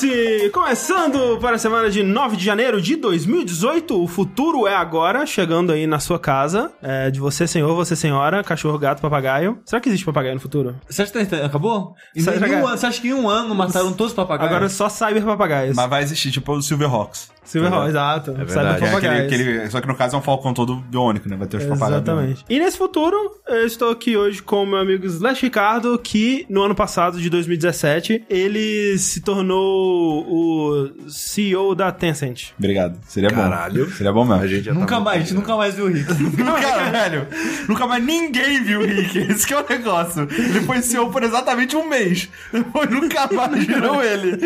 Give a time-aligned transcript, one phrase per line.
[0.00, 0.50] Vértice!
[0.50, 4.02] Começando para a semana de 9 de janeiro de 2018.
[4.02, 6.70] O futuro é agora, chegando aí na sua casa.
[6.82, 9.58] É, de você, senhor, você, senhora, cachorro, gato, papagaio.
[9.64, 10.76] Será que existe papagaio no futuro?
[10.88, 11.94] Você acha que tá- acabou?
[12.14, 14.50] Em Sai- nenhum sai- ano- você acha que em um ano mataram todos os papagaios?
[14.52, 15.74] Agora é só cyber papagaios.
[15.74, 17.30] Mas vai existir, tipo o Silverhawks.
[17.44, 18.32] Silverhawk, exato.
[18.32, 18.52] verdade.
[18.52, 19.32] cyber Que é aquele, papagaios.
[19.32, 21.36] aquele- só que no caso é um falcão todo biônico, né?
[21.36, 22.02] Vai ter os papagaios.
[22.02, 22.44] Exatamente.
[22.50, 23.16] E nesse futuro,
[23.48, 27.30] eu estou aqui hoje com o meu amigo Slash Ricardo, que no ano passado, de
[27.30, 32.50] 2017, ele se tornou o CEO da Tencent.
[32.58, 32.98] Obrigado.
[33.06, 33.86] Seria Caralho.
[33.86, 33.92] bom.
[33.92, 34.42] Seria bom mesmo.
[34.42, 36.06] A gente já tá Nunca muito mais, a gente nunca mais viu o Rick.
[36.60, 37.26] Cara, velho,
[37.68, 39.18] nunca mais ninguém viu o Rick.
[39.18, 40.22] Esse que é o negócio.
[40.30, 42.28] Ele foi CEO por exatamente um mês.
[42.52, 44.38] Depois nunca mais viram ele.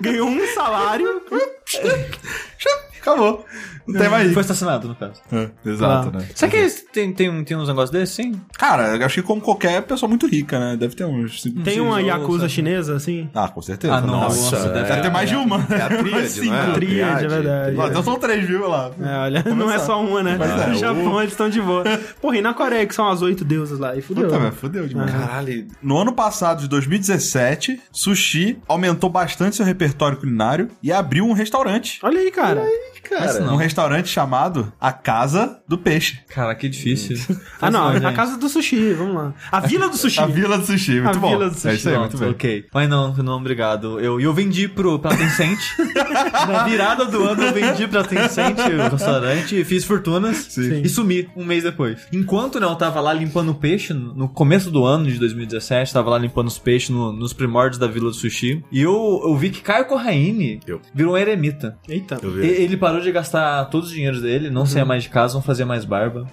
[0.00, 1.22] Ganhou um salário.
[3.00, 3.46] Acabou.
[3.88, 5.20] Não tem mais Foi assassinado, no caso.
[5.32, 6.18] É, Exato, Ah.
[6.18, 6.26] né?
[6.34, 8.32] Será que tem, tem, tem uns negócios desses, sim?
[8.58, 10.76] Cara, eu acho que como qualquer pessoa muito rica, né?
[10.76, 11.42] Deve ter uns...
[11.42, 12.52] cinco- Tem uma Yakuza sabe?
[12.52, 13.28] chinesa, assim?
[13.34, 13.94] Ah, com certeza.
[13.94, 14.56] Ah, Nossa.
[14.56, 15.58] nossa, deve Deve ter mais de uma.
[15.70, 16.46] É a tríade, Cinco.
[16.46, 16.72] não é?
[16.72, 17.76] Tríade, é verdade.
[17.90, 18.68] Então são três, viu?
[18.68, 18.90] Lá.
[19.00, 20.34] É, olha, não é só uma, né?
[20.38, 20.66] Pois é.
[20.66, 21.84] No Japão eles estão de boa.
[22.20, 24.28] Porra, e na Coreia, que são as oito deusas lá, e fudeu.
[24.28, 25.10] Puta, fudeu demais.
[25.10, 25.66] Caralho.
[25.82, 31.98] No ano passado, de 2017, Sushi aumentou bastante seu repertório culinário e abriu um restaurante.
[32.02, 32.62] Olha aí, cara.
[33.02, 36.18] Cara, Um restaurante chamado A Casa do Peixe.
[36.28, 37.16] Cara, que difícil.
[37.60, 38.04] Ah, não, gente.
[38.06, 39.34] a casa do sushi, vamos lá.
[39.50, 40.20] A vila do sushi.
[40.20, 41.28] A Vila do Sushi, muito A bom.
[41.30, 41.68] Vila do Sushi.
[41.68, 42.30] É isso aí, muito bem.
[42.30, 42.66] ok.
[42.72, 43.98] Mas não, não, obrigado.
[44.00, 45.58] Eu, eu vendi pro, pra Tencent.
[46.48, 50.82] Na virada do ano eu vendi pra Tencent o restaurante, fiz fortunas Sim.
[50.82, 52.06] e sumi um mês depois.
[52.12, 56.18] Enquanto né, eu tava lá limpando peixe, no começo do ano de 2017, tava lá
[56.18, 58.62] limpando os peixes no- nos primórdios da Vila do Sushi.
[58.70, 60.80] E eu, eu vi que Caio Corraine Eu.
[60.94, 61.78] virou um eremita.
[61.88, 62.18] Eita.
[62.22, 62.46] eu vi.
[62.46, 65.66] Ele parou de gastar todos os dinheiros dele, não saía mais de casa, não fazia
[65.66, 66.26] mais barba.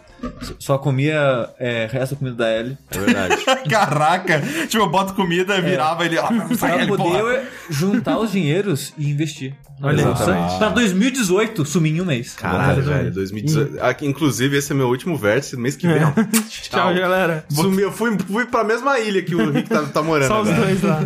[0.57, 2.77] Só comia é, resto da comida da Ellie.
[2.89, 3.35] É verdade.
[3.69, 4.41] Caraca!
[4.67, 6.17] Tipo, eu boto comida, virava ele.
[6.17, 7.19] Ah, Pra ele, porra.
[7.19, 9.53] poder juntar os dinheiros e investir.
[9.81, 10.01] Olha.
[10.01, 10.57] Exatamente.
[10.57, 12.33] Pra 2018, sumi em um mês.
[12.33, 13.11] Caralho, velho.
[13.13, 13.83] 2018.
[13.83, 15.57] Aqui, inclusive, esse é meu último vértice.
[15.57, 16.11] Mês que vem, ó.
[16.49, 17.45] Tchau, galera.
[17.49, 20.29] Sumi, eu fui, fui pra mesma ilha que o Rick tá, tá morando.
[20.29, 20.65] Só os agora.
[20.65, 21.01] dois lá.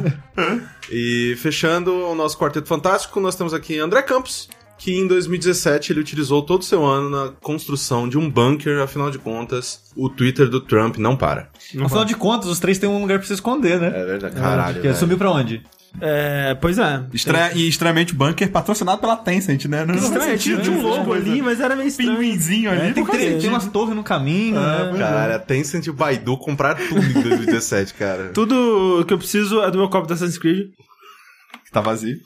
[0.92, 4.48] E fechando o nosso Quarteto Fantástico, nós temos aqui André Campos,
[4.80, 9.12] que em 2017 ele utilizou todo o seu ano na construção de um bunker, afinal
[9.12, 11.50] de contas, o Twitter do Trump não para.
[11.82, 13.88] Afinal de contas, os três têm um lugar pra se esconder, né?
[13.94, 14.36] É verdade.
[14.36, 14.74] Caralho.
[14.76, 15.00] Porque velho.
[15.00, 15.62] sumiu pra onde?
[16.00, 17.04] É, pois é.
[17.14, 19.84] Estranha- e estranhamente o bunker patrocinado pela Tencent, né?
[19.84, 22.16] Não Estranho, tinha, tinha um logo ali, mas era meio estranho.
[22.18, 22.82] Pinguinzinho ali.
[22.90, 24.94] É, tem, não tem, tem umas torres no caminho, né?
[24.98, 28.30] Cara, a Tencent e o Baidu compraram tudo em 2017, cara.
[28.34, 30.70] Tudo que eu preciso é do meu copo da Assassin's Creed.
[31.72, 32.18] Tá vazio.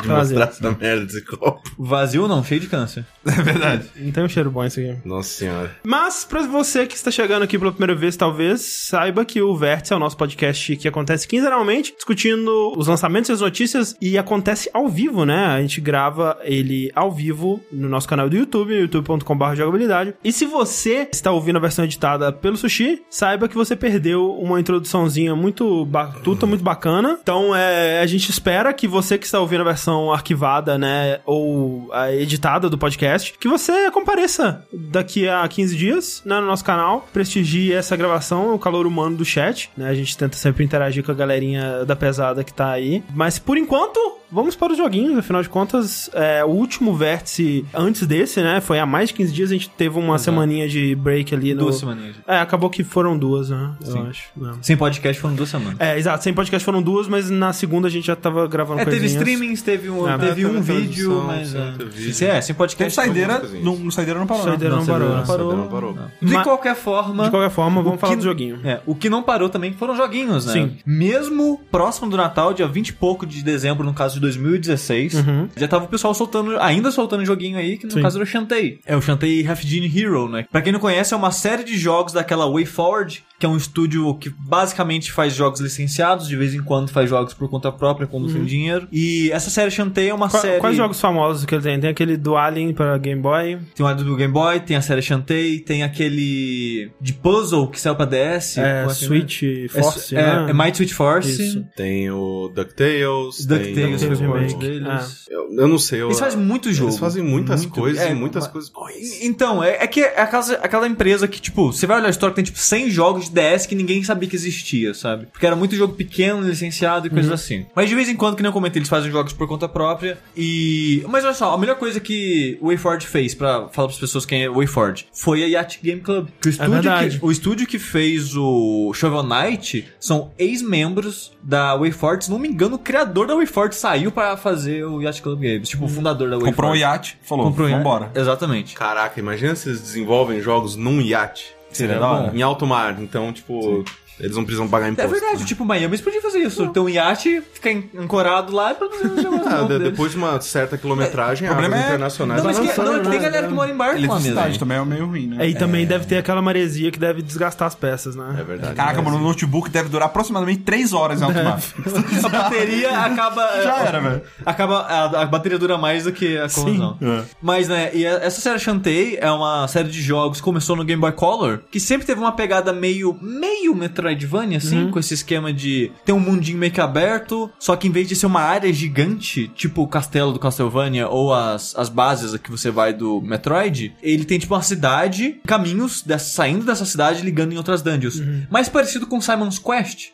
[0.00, 1.62] De mostrar essa merda desse copo.
[1.78, 2.42] Vazio não?
[2.42, 3.04] Cheio de câncer.
[3.36, 3.84] É verdade.
[3.96, 4.96] Não tem um cheiro bom isso aqui.
[5.04, 5.76] Nossa senhora.
[5.84, 9.92] Mas, pra você que está chegando aqui pela primeira vez, talvez, saiba que o Vértice
[9.92, 14.70] é o nosso podcast que acontece quinzenalmente, discutindo os lançamentos e as notícias, e acontece
[14.72, 15.46] ao vivo, né?
[15.46, 20.14] A gente grava ele ao vivo no nosso canal do YouTube, youtube.com.br jogabilidade.
[20.24, 24.58] E se você está ouvindo a versão editada pelo Sushi, saiba que você perdeu uma
[24.60, 27.18] introduçãozinha muito batuta, muito bacana.
[27.20, 31.92] Então, é, a gente espera que você que está ouvindo a versão arquivada, né, ou
[31.92, 37.06] a editada do podcast, que você compareça daqui a 15 dias né, no nosso canal,
[37.12, 39.88] prestigie essa gravação, o calor humano do chat, né?
[39.88, 43.02] A gente tenta sempre interagir com a galerinha da pesada que tá aí.
[43.14, 43.98] Mas por enquanto,
[44.30, 48.60] vamos para os joguinhos, afinal de contas, é, o último vértice antes desse, né?
[48.60, 51.60] Foi há mais de 15 dias, a gente teve uma semaninha de break ali no.
[51.62, 52.16] Duas semaninhas.
[52.26, 53.72] É, acabou que foram duas, né?
[53.84, 54.06] Eu Sim.
[54.08, 54.24] acho.
[54.36, 54.52] né?
[54.62, 55.76] Sem podcast foram duas semanas.
[55.80, 56.22] É, exato.
[56.24, 59.22] Sem podcast foram duas, mas na segunda a gente já tava gravando É, teve coisinhas.
[59.22, 61.48] streamings, teve um, É, teve teve um vídeo, mas.
[61.48, 61.72] sim, é.
[61.78, 62.10] teve vídeo.
[62.10, 62.94] É, sem Teve podcast.
[62.94, 63.78] saideira, algumas coisinhas.
[63.78, 64.42] no, no saideira não parou.
[64.44, 64.50] não.
[64.52, 65.08] Saideira não, Não, parou.
[65.08, 65.88] Saideira Não parou.
[65.90, 66.10] Não parou.
[66.22, 67.24] De Ma- qualquer forma.
[67.24, 68.60] De qualquer forma, vamos falar que- do joguinho.
[68.64, 70.52] É, o que não parou também foram joguinhos, né?
[70.52, 70.76] Sim.
[70.84, 75.48] Mesmo próximo do Natal, dia 20 e pouco de dezembro, no caso de 2016, Uhum.
[75.56, 78.02] já tava o pessoal soltando, ainda soltando joguinho aí, que no Sim.
[78.02, 78.78] caso era o Shantae.
[78.86, 80.46] É o Shantae Half Gene Hero, né?
[80.50, 84.14] Pra quem não conhece, é uma série de jogos daquela WayForward, que é um estúdio
[84.14, 88.32] que basicamente faz jogos licenciados, de vez em quando faz jogos por conta própria, quando
[88.32, 88.88] tem dinheiro.
[88.90, 90.30] E essa série Shantae é uma Uhum.
[90.30, 90.60] Qua- série...
[90.60, 91.78] Quais jogos famosos que ele tem?
[91.80, 93.58] Tem aquele do Alien pra Game Boy.
[93.74, 97.94] Tem o do Game Boy, tem a série Shantae, tem aquele de puzzle que saiu
[97.94, 98.58] pra DS.
[98.58, 100.46] É, como que Switch É, Force, é, né?
[100.50, 101.30] é Might Switch Force.
[101.30, 101.64] Isso.
[101.76, 104.54] Tem o DuckTales, DuckTales, tem o remake.
[104.54, 105.26] deles.
[105.28, 106.02] Eu, eu não sei.
[106.02, 106.90] Eu, Eles fazem muito jogo.
[106.90, 107.74] Eles fazem muitas Muito.
[107.74, 108.94] coisas É, e muitas mas- coisas boas.
[109.22, 112.34] Então, é, é que é aquela, aquela empresa que, tipo, você vai olhar a história
[112.34, 115.26] tem, tipo, 100 jogos de DS que ninguém sabia que existia, sabe?
[115.26, 117.66] Porque era muito jogo pequeno, licenciado e coisas assim.
[117.74, 120.18] Mas de vez em quando, que nem eu comentei, eles fazem jogos por conta própria
[120.36, 121.04] e...
[121.08, 124.44] Mas olha só, a melhor coisa que o WayForward fez, pra falar pras pessoas quem
[124.44, 126.28] é o WayForward, foi a Yacht Game Club.
[126.40, 127.18] Que o, estúdio verdade.
[127.18, 132.24] que, o estúdio que fez o Shovel Knight são ex-membros da WayForward.
[132.24, 135.68] Se não me engano, o criador da WayForward saiu pra fazer o Yacht Club Games.
[135.68, 136.54] Tipo, o fundador da WayForward.
[136.56, 137.78] Comprou um iate, falou, Comprou um iate.
[137.82, 138.10] vambora.
[138.14, 138.74] Exatamente.
[138.74, 141.54] Caraca, imagina se eles desenvolvem jogos num iate.
[141.70, 142.32] Seria da hora.
[142.34, 142.96] Em alto mar.
[143.00, 143.84] Então, tipo,
[144.18, 145.10] eles não precisam pagar É imposto.
[145.10, 146.66] verdade, tipo, Miami eles podiam fazer isso.
[146.68, 147.70] Ter um iate, ficar
[148.00, 151.88] ancorado lá e produzir jogos Ah, de- depois de uma certa quilometragem, problema águas é-
[151.90, 153.10] internacionais Não, mas vai que, não, né?
[153.10, 154.58] tem galera que mora em barco lá mesmo.
[154.58, 155.44] Também é meio ruim, né?
[155.44, 158.36] É, e também deve ter aquela maresia que deve desgastar as peças, né?
[158.40, 158.74] É verdade.
[158.74, 161.60] Caraca, mano, o notebook deve durar aproximadamente 3 horas em alto mar.
[162.24, 163.46] A bateria acaba...
[163.62, 164.22] Já era, velho.
[164.44, 166.96] Acaba, a, a bateria dura mais do que a corrosão.
[167.02, 167.22] É.
[167.42, 171.00] Mas, né, e essa série Shantae é uma série de jogos que começou no Game
[171.00, 173.74] Boy Color, que sempre teve uma pegada meio, meio
[174.06, 177.90] Metroidvania, assim, com esse esquema de ter um mundinho meio que aberto, só que em
[177.90, 182.38] vez de ser uma área gigante, tipo o castelo do Castlevania ou as, as bases
[182.40, 187.22] que você vai do Metroid, ele tem tipo uma cidade, caminhos dessa- saindo dessa cidade
[187.22, 188.20] ligando em outras dungeons.
[188.50, 190.10] Mais parecido com Simon's Quest.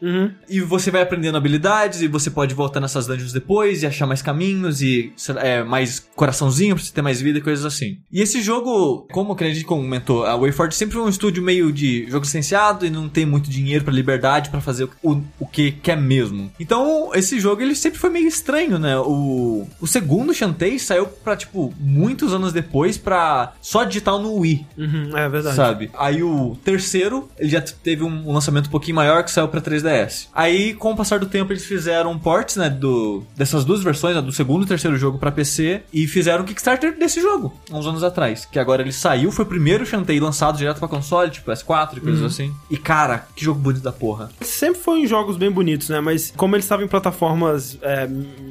[0.48, 4.22] E você vai aprendendo habilidades e você pode voltar nessas dungeons depois e achar mais
[4.22, 7.98] caminhos e é, mais coraçãozinho pra você ter mais vida e coisas assim.
[8.10, 12.06] E esse jogo, como a gente comentou, a WayForward sempre foi um estúdio meio de
[12.08, 15.96] jogo licenciado e não tem muito dinheiro pra liberdade pra fazer o, o que quer
[15.96, 16.50] mesmo.
[16.58, 18.96] Então, esse jogo ele sempre foi meio estranho, né?
[18.98, 24.66] O, o segundo Shantae saiu pra, tipo, muitos anos depois pra só digital no Wii.
[24.76, 25.56] Uhum, é verdade.
[25.56, 25.90] Sabe?
[25.98, 30.28] Aí o terceiro, ele já teve um lançamento um pouquinho maior que saiu pra 3DS.
[30.34, 34.22] Aí, com o passar do tempo, eles fizeram ports, né, do, dessas duas versões, né,
[34.22, 38.02] do segundo e terceiro jogo pra PC, e fizeram o Kickstarter desse jogo, uns anos
[38.02, 38.44] atrás.
[38.44, 42.00] Que agora ele saiu, foi o primeiro Shantae lançado direto pra console, tipo PS4 e
[42.00, 42.54] coisas assim.
[42.70, 44.30] E cara, que jogo bonito da porra.
[44.40, 46.00] Sempre foi em jogos bem bonitos, né?
[46.00, 48.08] Mas como eles estavam em plataformas é,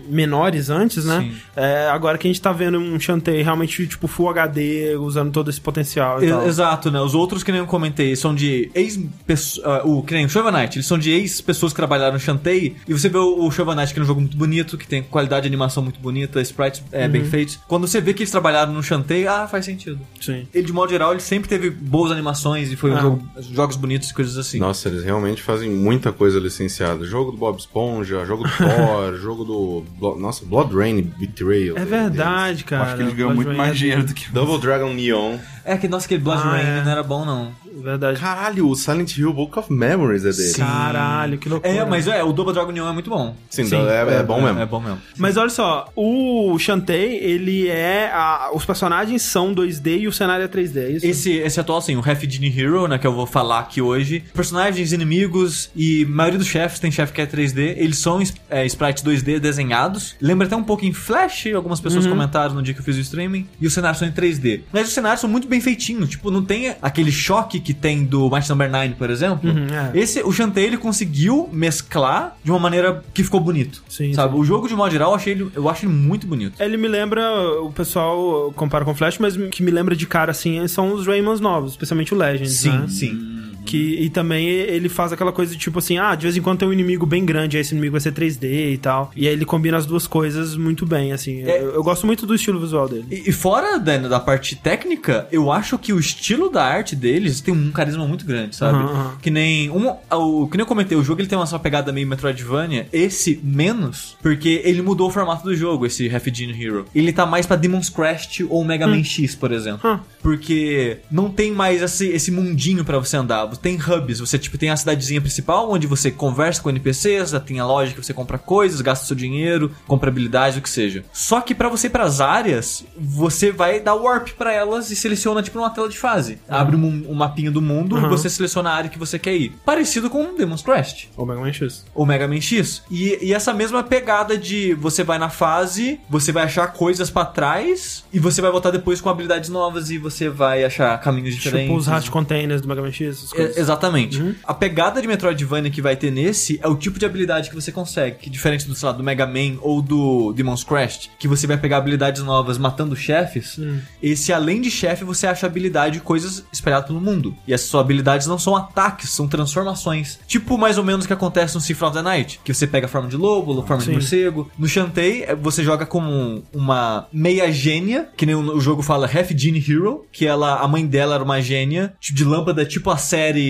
[0.07, 1.31] menores antes, né?
[1.55, 5.49] É, agora que a gente tá vendo um Shantae realmente, tipo, Full HD, usando todo
[5.49, 6.47] esse potencial e E- tal.
[6.47, 6.99] Exato, né?
[7.01, 10.51] Os outros que nem eu comentei são de ex uh, o que nem o Shovel
[10.51, 12.75] Knight, eles são de ex-pessoas que trabalharam no Shantae.
[12.87, 15.01] E você vê o, o Shovel Knight, que é um jogo muito bonito, que tem
[15.03, 17.59] qualidade de animação muito bonita, sprites é, bem feitos.
[17.67, 19.99] Quando você vê que eles trabalharam no Shantae, ah, faz sentido.
[20.19, 20.47] Sim.
[20.53, 23.01] Ele, de modo geral, ele sempre teve boas animações e foi um Ah.
[23.01, 24.59] jogo, jogos bonitos e coisas assim.
[24.59, 27.05] Nossa, eles realmente fazem muita coisa licenciada.
[27.05, 29.83] Jogo do Bob Esponja, jogo do Thor, jogo do.
[29.99, 31.77] Blo- Nossa, Blood Rain Betrayal.
[31.77, 32.83] É verdade, cara.
[32.83, 35.37] Acho que eles ganham Blood muito Rain mais é- dinheiro do que Double Dragon Neon.
[35.63, 36.83] É que, nossa, aquele Blood Ah, Rain é.
[36.83, 37.51] não era bom, não.
[37.75, 38.19] Verdade.
[38.19, 40.53] Caralho, o Silent Hill Book of Memories é dele.
[40.53, 41.73] Caralho, que loucura.
[41.73, 43.35] É, mas é, o Double Dragon Neon é muito bom.
[43.49, 44.59] Sim, é, é bom mesmo.
[44.59, 44.99] É bom mesmo.
[45.17, 48.11] Mas olha só, o Shantae, ele é.
[48.13, 51.05] a- os personagens são 2D e o cenário é 3D, é isso?
[51.05, 54.23] Esse, esse atual, assim, o Half Genie Hero, né, que eu vou falar aqui hoje.
[54.33, 58.65] Personagens, inimigos e a maioria dos chefes, tem chefe que é 3D, eles são é,
[58.65, 60.15] sprites 2D desenhados.
[60.21, 62.99] Lembra até um pouco em Flash, algumas pessoas comentaram no dia que eu fiz o
[63.01, 63.47] streaming.
[63.59, 64.61] E os cenários são em 3D.
[64.73, 68.29] Mas os cenários são muito bem feitinhos, tipo, não tem aquele choque que tem do
[68.29, 69.49] Might Number 9, por exemplo.
[69.49, 69.97] Uhum, é.
[69.97, 73.83] Esse, o Shantae, ele conseguiu mesclar de uma maneira que ficou bonito.
[73.87, 74.33] Sim, sabe?
[74.33, 74.39] sim.
[74.39, 76.61] O jogo, de modo geral, eu, achei ele, eu acho ele muito bonito.
[76.61, 77.21] Ele me lembra,
[77.61, 81.39] o pessoal compara com Flash, mas que me lembra de cara assim são os Raymans
[81.39, 82.85] novos, especialmente o Legends, né?
[82.87, 83.50] sim.
[83.71, 86.59] Que, e também ele faz aquela coisa de tipo assim, ah, de vez em quando
[86.59, 89.11] tem um inimigo bem grande, aí esse inimigo vai ser 3D e tal.
[89.15, 91.41] E aí ele combina as duas coisas muito bem, assim.
[91.43, 91.61] É.
[91.61, 93.05] Eu, eu gosto muito do estilo visual dele.
[93.09, 97.39] E, e fora da, da parte técnica, eu acho que o estilo da arte deles
[97.39, 98.77] tem um carisma muito grande, sabe?
[98.77, 99.17] Aham.
[99.21, 101.93] Que nem um, o, que nem eu comentei, o jogo ele tem uma só pegada
[101.93, 106.85] meio Metroidvania, esse menos, porque ele mudou o formato do jogo, esse Half Gene Hero.
[106.93, 109.89] Ele tá mais pra Demon's Crest ou Mega Man X, por exemplo.
[109.89, 109.99] Hum.
[110.21, 113.45] Porque não tem mais esse, esse mundinho pra você andar.
[113.61, 117.65] Tem hubs, você tipo tem a cidadezinha principal onde você conversa com NPCs, tem a
[117.65, 121.03] loja que você compra coisas, gasta seu dinheiro, compra habilidades, o que seja.
[121.13, 125.41] Só que pra você ir pras áreas, você vai dar warp pra elas e seleciona
[125.43, 126.39] tipo numa tela de fase.
[126.49, 128.09] Abre um, um mapinha do mundo e Uhum.
[128.09, 129.51] você seleciona a área que você quer ir.
[129.65, 131.85] Parecido com Demon's Crest Ou Mega Man X.
[131.93, 132.81] o Mega Man X.
[132.89, 137.25] E, e essa mesma pegada de você vai na fase, você vai achar coisas pra
[137.25, 141.67] trás e você vai voltar depois com habilidades novas e você vai achar caminhos diferentes.
[141.67, 143.63] Tipo os Hat Containers do Mega Man X, É, coisas.
[143.63, 144.35] Exatamente.
[144.43, 147.71] A pegada de Metroidvania que vai ter nesse é o tipo de habilidade que você
[147.71, 151.47] consegue, que diferente do, sei lá, do Mega Man ou do Demon's Crest, que você
[151.47, 153.59] vai pegar habilidades novas matando chefes,
[154.01, 157.35] esse além de chefe você acha habilidade e coisas espalhadas pelo mundo.
[157.47, 160.19] E essas suas habilidades não são ataques, são transformações.
[160.27, 162.85] Tipo mais ou menos o que acontece no Symphony of the Night, que você pega
[162.85, 163.93] a forma de lobo, a forma de Sim.
[163.93, 164.51] morcego.
[164.57, 169.07] No Shantae, eh, você joga como uma meia gênia, que nem o o jogo fala
[169.07, 172.89] Half Genie Hero, que ela, a mãe dela era uma gênia, tipo de lâmpada, tipo
[172.89, 173.40] a série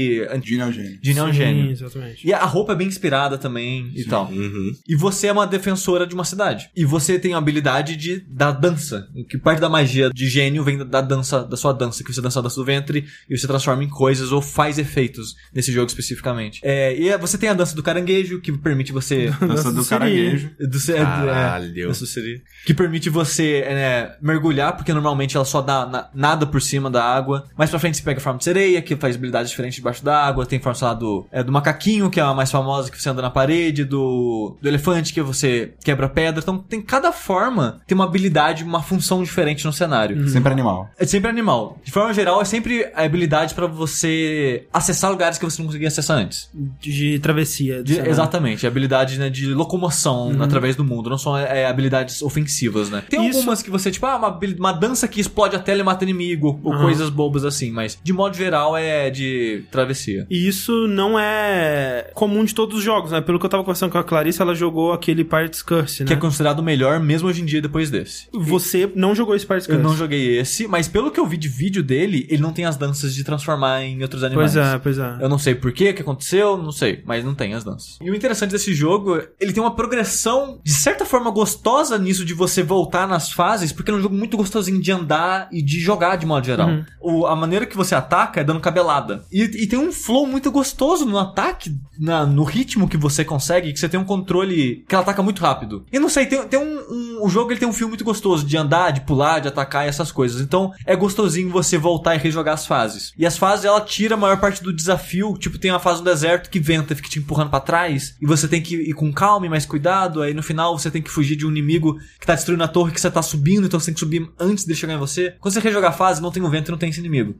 [0.43, 0.99] Gene é o gênio.
[1.01, 1.71] Genie é um Sim, gênio.
[1.71, 2.27] exatamente.
[2.27, 4.25] E a roupa é bem inspirada também e tal.
[4.31, 4.71] Uhum.
[4.87, 6.69] E você é uma defensora de uma cidade.
[6.75, 9.07] E você tem a habilidade de da dança.
[9.29, 12.21] Que parte da magia de gênio vem da, da dança, da sua dança, que você
[12.21, 15.87] dança a dança do ventre e você transforma em coisas ou faz efeitos nesse jogo
[15.87, 16.59] especificamente.
[16.63, 19.31] É, e você tem a dança do caranguejo, que permite você.
[19.41, 19.89] Dança do Siri.
[19.89, 20.49] caranguejo.
[20.59, 21.87] do, é, é, Caralho.
[21.87, 22.41] dança do Siri.
[22.65, 27.03] que permite você é, mergulhar, porque normalmente ela só dá na- nada por cima da
[27.03, 27.47] água.
[27.57, 30.23] Mais pra frente você pega a forma de sereia, que faz habilidades diferentes debaixo da
[30.25, 30.45] água.
[30.45, 33.09] Tem forma, sei lá, do, é, do macaquinho, que é a mais famosa, que você
[33.09, 33.83] anda na parede.
[33.85, 36.41] Do, do elefante, que você quebra pedra.
[36.41, 40.27] Então tem cada forma, tem uma habilidade, uma função diferente no cenário.
[40.29, 40.89] Sempre animal.
[40.97, 41.77] É sempre animal.
[41.83, 45.87] De forma geral, é sempre a habilidade pra você acessar lugares que você não conseguia
[45.87, 46.49] acessar antes.
[46.79, 47.83] De travessia.
[47.83, 53.03] De- exatamente, habilidade né, de locomoção através do mundo, não são é, habilidades ofensivas, né?
[53.09, 55.83] Tem Isso- algumas que você, tipo, ah, uma, uma dança que explode a tela e
[55.83, 56.83] mata inimigo, ou Aham.
[56.83, 60.25] coisas bobas assim, mas de modo geral é de travessia.
[60.29, 63.21] E isso não é comum de todos os jogos, né?
[63.21, 66.07] Pelo que eu tava conversando com a Clarice, ela jogou aquele Pirates Curse, né?
[66.07, 68.27] Que é considerado o melhor mesmo hoje em dia depois desse.
[68.33, 69.89] Você não jogou esse Pirates Eu Curse.
[69.89, 72.77] não joguei esse, mas pelo que eu vi de vídeo dele, ele não tem as
[72.77, 74.53] danças de transformar em outros animais.
[74.53, 75.17] Pois é, pois é.
[75.21, 77.97] Eu não sei por quê, o que aconteceu, não sei, mas não tem as danças.
[78.01, 82.33] E o interessante desse jogo, ele tem uma progressão de certa forma gostosa nisso de
[82.33, 86.15] você voltar nas fases, porque é um jogo muito gostosinho de andar e de jogar
[86.15, 86.69] de modo geral.
[86.69, 86.85] Uhum.
[86.99, 89.23] O, a maneira que você ataca é dando cabelada.
[89.31, 93.71] E, e tem um flow muito gostoso no ataque, na- no ritmo que você consegue,
[93.73, 95.85] que você tem um controle que ela ataca muito rápido.
[95.91, 98.43] E não sei, tem, tem um, um- O jogo ele tem um fio muito gostoso
[98.45, 100.41] de andar, de pular, de atacar e essas coisas.
[100.41, 103.13] Então é gostosinho você voltar e rejogar as fases.
[103.15, 105.35] E as fases ela tira a maior parte do desafio.
[105.37, 108.15] Tipo, tem uma fase no deserto que venta e fica te empurrando pra trás.
[108.19, 110.21] E você tem que ir com calma e mais cuidado.
[110.23, 112.91] Aí no final você tem que fugir de um inimigo que tá destruindo a torre
[112.91, 113.67] que você tá subindo.
[113.67, 115.35] Então você tem que subir antes dele chegar em você.
[115.39, 117.35] Quando você rejogar a fase, não tem o vento e não tem esse inimigo.